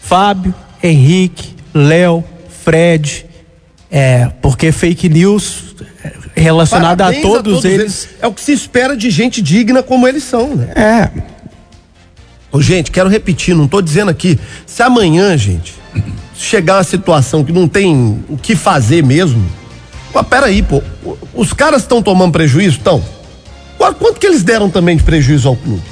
[0.00, 2.24] Fábio, Henrique, Léo,
[2.64, 3.26] Fred,
[3.90, 5.74] é, porque fake news
[6.04, 8.08] é, relacionada a Parabéns todos, eles.
[8.22, 10.68] É o que se espera de gente digna como eles são, né?
[10.74, 11.10] É,
[12.52, 14.38] Ô, gente, quero repetir, não tô dizendo aqui.
[14.66, 15.74] Se amanhã, gente,
[16.34, 19.44] chegar uma situação que não tem o que fazer mesmo.
[20.12, 20.82] Pô, peraí, pô.
[21.32, 22.78] Os caras estão tomando prejuízo?
[22.78, 23.02] Estão.
[23.78, 25.82] Quanto que eles deram também de prejuízo ao clube?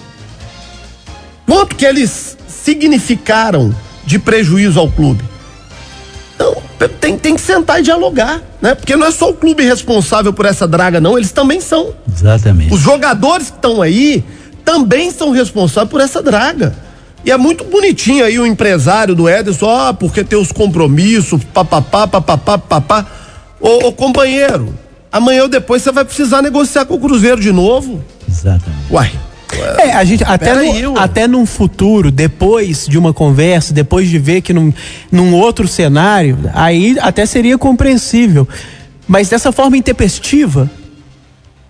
[1.47, 3.75] Quanto que eles significaram
[4.05, 5.25] de prejuízo ao clube?
[6.35, 6.57] Então,
[7.01, 8.75] tem, tem que sentar e dialogar, né?
[8.75, 11.17] Porque não é só o clube responsável por essa draga, não.
[11.17, 11.95] Eles também são.
[12.13, 12.73] Exatamente.
[12.73, 14.25] Os jogadores que estão aí
[14.69, 16.77] também são responsáveis por essa draga.
[17.25, 22.07] E é muito bonitinho aí o empresário do Ederson, ó, porque tem os compromissos, papapá,
[22.07, 23.07] papapá, papapá.
[23.59, 24.75] Ô, ô, companheiro,
[25.11, 28.05] amanhã ou depois você vai precisar negociar com o Cruzeiro de novo.
[28.29, 28.93] Exatamente.
[28.93, 29.11] Uai.
[29.79, 34.19] É, a gente até, no, aí, até num futuro, depois de uma conversa, depois de
[34.19, 34.71] ver que num,
[35.11, 38.47] num outro cenário, aí até seria compreensível.
[39.07, 40.71] Mas dessa forma intempestiva,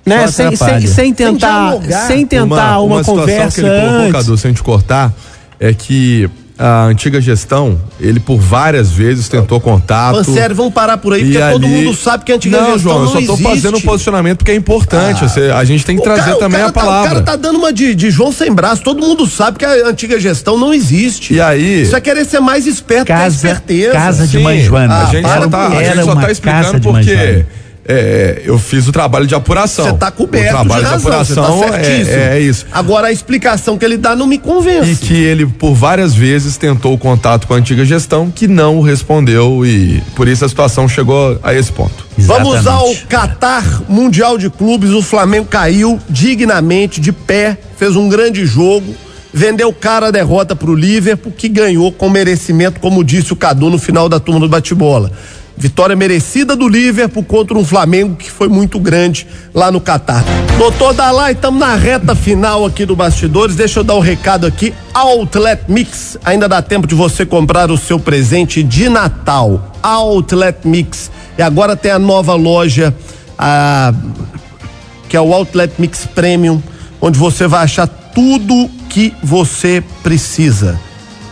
[0.08, 0.26] né?
[0.26, 2.06] Só Sem, sem, sem tentar, dialogar.
[2.06, 4.12] sem tentar uma, situação conversa que ele colocou, antes.
[4.12, 5.12] Cadu, sem te cortar,
[5.60, 6.28] é que
[6.60, 10.16] a antiga gestão, ele por várias vezes tentou contato.
[10.16, 12.72] Mas sério, vamos parar por aí, porque todo ali- mundo sabe que a antiga não,
[12.72, 13.42] gestão João, eu não só tô existe.
[13.44, 15.24] fazendo um posicionamento porque é importante.
[15.24, 15.28] Ah.
[15.28, 17.10] você- a gente tem que O trazer cara- também a tá- palavra.
[17.10, 18.82] o cara tá dando uma de, de João sem braço.
[18.82, 21.32] Todo mundo sabe que a antiga gestão não existe.
[21.34, 23.92] E aí- Isso é querer ser mais esperto que a Casa, esperteza.
[23.92, 24.94] casa de Sim, mãe Joana.
[24.96, 25.94] Ah, a gente só tá, a isso.
[25.94, 27.46] gente só uma tá explicando porque Joana.
[27.88, 29.86] É, eu fiz o trabalho de apuração.
[29.86, 32.16] Você tá coberto O trabalho de de, razão, você tá apuração certíssimo.
[32.18, 32.66] é, é isso.
[32.70, 34.96] Agora a explicação que ele dá não me E convence.
[34.96, 38.82] que ele, por várias vezes, tentou o contato com a antiga gestão, que não o
[38.82, 42.06] respondeu e por isso a situação chegou a esse ponto.
[42.18, 43.06] Vamos ao Exatamente.
[43.06, 44.90] Qatar Mundial de Clubes.
[44.90, 48.94] O Flamengo caiu dignamente, de pé, fez um grande jogo,
[49.32, 53.78] vendeu cara a derrota pro Liverpool, que ganhou com merecimento, como disse o Cadu no
[53.78, 55.10] final da turma do bate-bola.
[55.58, 60.24] Vitória merecida do Liverpool contra um Flamengo que foi muito grande lá no Catar.
[60.56, 63.56] Doutor Dalai, estamos na reta final aqui do Bastidores.
[63.56, 64.72] Deixa eu dar o um recado aqui.
[64.94, 66.16] Outlet Mix.
[66.24, 69.74] Ainda dá tempo de você comprar o seu presente de Natal.
[69.82, 71.10] Outlet Mix.
[71.36, 72.94] E agora tem a nova loja,
[73.36, 73.92] a
[75.08, 76.62] que é o Outlet Mix Premium,
[77.00, 80.78] onde você vai achar tudo que você precisa.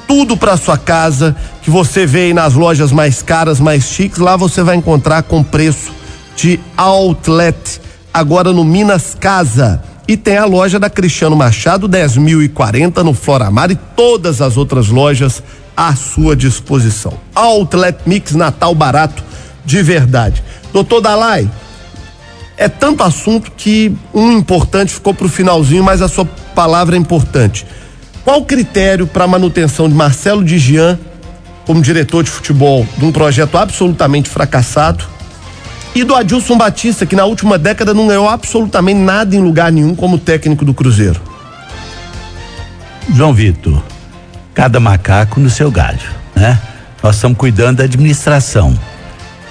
[0.07, 4.37] Tudo para sua casa que você vê aí nas lojas mais caras, mais chiques, lá
[4.37, 5.93] você vai encontrar com preço
[6.37, 7.81] de outlet.
[8.13, 9.83] Agora no Minas Casa.
[10.09, 15.43] E tem a loja da Cristiano Machado, 10.040 no Floramar e todas as outras lojas
[15.77, 17.15] à sua disposição.
[17.35, 19.25] Outlet Mix Natal barato
[19.65, 20.45] de verdade.
[20.73, 21.51] Doutor Dalai,
[22.57, 26.25] é tanto assunto que um importante ficou para o finalzinho, mas a sua
[26.55, 27.67] palavra é importante.
[28.27, 30.99] Qual o critério para a manutenção de Marcelo Digian
[31.65, 35.05] como diretor de futebol de um projeto absolutamente fracassado
[35.95, 39.95] e do Adilson Batista, que na última década não ganhou absolutamente nada em lugar nenhum
[39.95, 41.21] como técnico do Cruzeiro?
[43.15, 43.81] João Vitor,
[44.53, 46.61] cada macaco no seu galho, né?
[47.01, 48.77] Nós estamos cuidando da administração.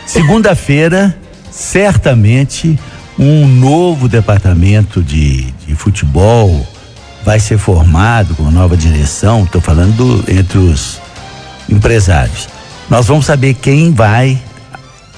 [0.05, 1.17] Segunda-feira,
[1.49, 2.77] certamente,
[3.17, 6.74] um novo departamento de, de futebol
[7.25, 9.43] vai ser formado com nova direção.
[9.43, 11.01] Estou falando do, entre os
[11.67, 12.47] empresários.
[12.87, 14.39] Nós vamos saber quem vai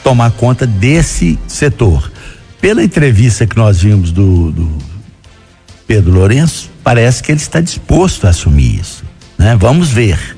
[0.02, 2.10] tomar conta desse setor.
[2.62, 4.78] Pela entrevista que nós vimos do, do
[5.86, 9.04] Pedro Lourenço, parece que ele está disposto a assumir isso.
[9.38, 9.58] Né?
[9.58, 10.37] Vamos ver.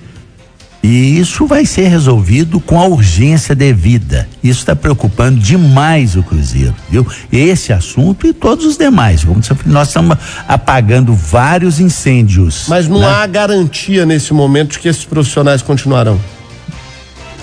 [0.81, 4.27] E isso vai ser resolvido com a urgência devida.
[4.41, 7.06] Isso está preocupando demais o Cruzeiro, viu?
[7.31, 9.26] Esse assunto e todos os demais.
[9.65, 12.65] Nós estamos apagando vários incêndios.
[12.69, 13.07] Mas não né?
[13.07, 16.19] há garantia nesse momento de que esses profissionais continuarão.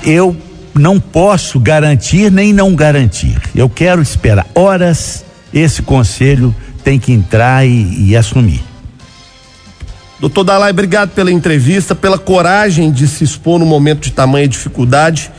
[0.02, 0.34] Eu
[0.74, 3.38] não posso garantir nem não garantir.
[3.54, 5.24] Eu quero esperar horas.
[5.52, 8.62] Esse conselho tem que entrar e, e assumir.
[10.18, 15.30] Doutor Dalai, obrigado pela entrevista, pela coragem de se expor no momento de tamanha dificuldade.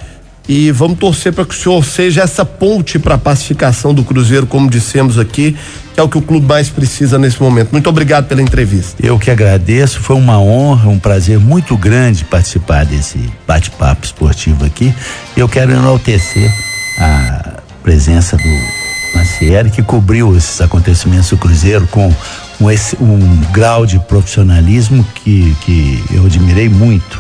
[0.47, 4.47] E vamos torcer para que o senhor seja essa ponte para a pacificação do Cruzeiro,
[4.47, 5.57] como dissemos aqui,
[5.93, 7.71] que é o que o clube mais precisa nesse momento.
[7.73, 9.05] Muito obrigado pela entrevista.
[9.05, 14.93] Eu que agradeço, foi uma honra, um prazer muito grande participar desse bate-papo esportivo aqui.
[15.35, 16.49] Eu quero enaltecer
[16.97, 22.13] a presença do Macieri, que cobriu esses acontecimentos do Cruzeiro com
[22.59, 22.67] um,
[23.03, 27.19] um grau de profissionalismo que, que eu admirei muito.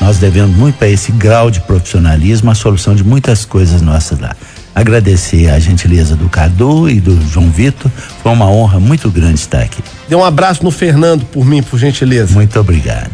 [0.00, 4.34] Nós devemos muito para esse grau de profissionalismo a solução de muitas coisas nossas lá.
[4.74, 7.90] Agradecer a gentileza do Cadu e do João Vitor.
[8.22, 9.82] Foi uma honra muito grande estar aqui.
[10.08, 12.32] Dê um abraço no Fernando por mim, por gentileza.
[12.32, 13.10] Muito obrigado.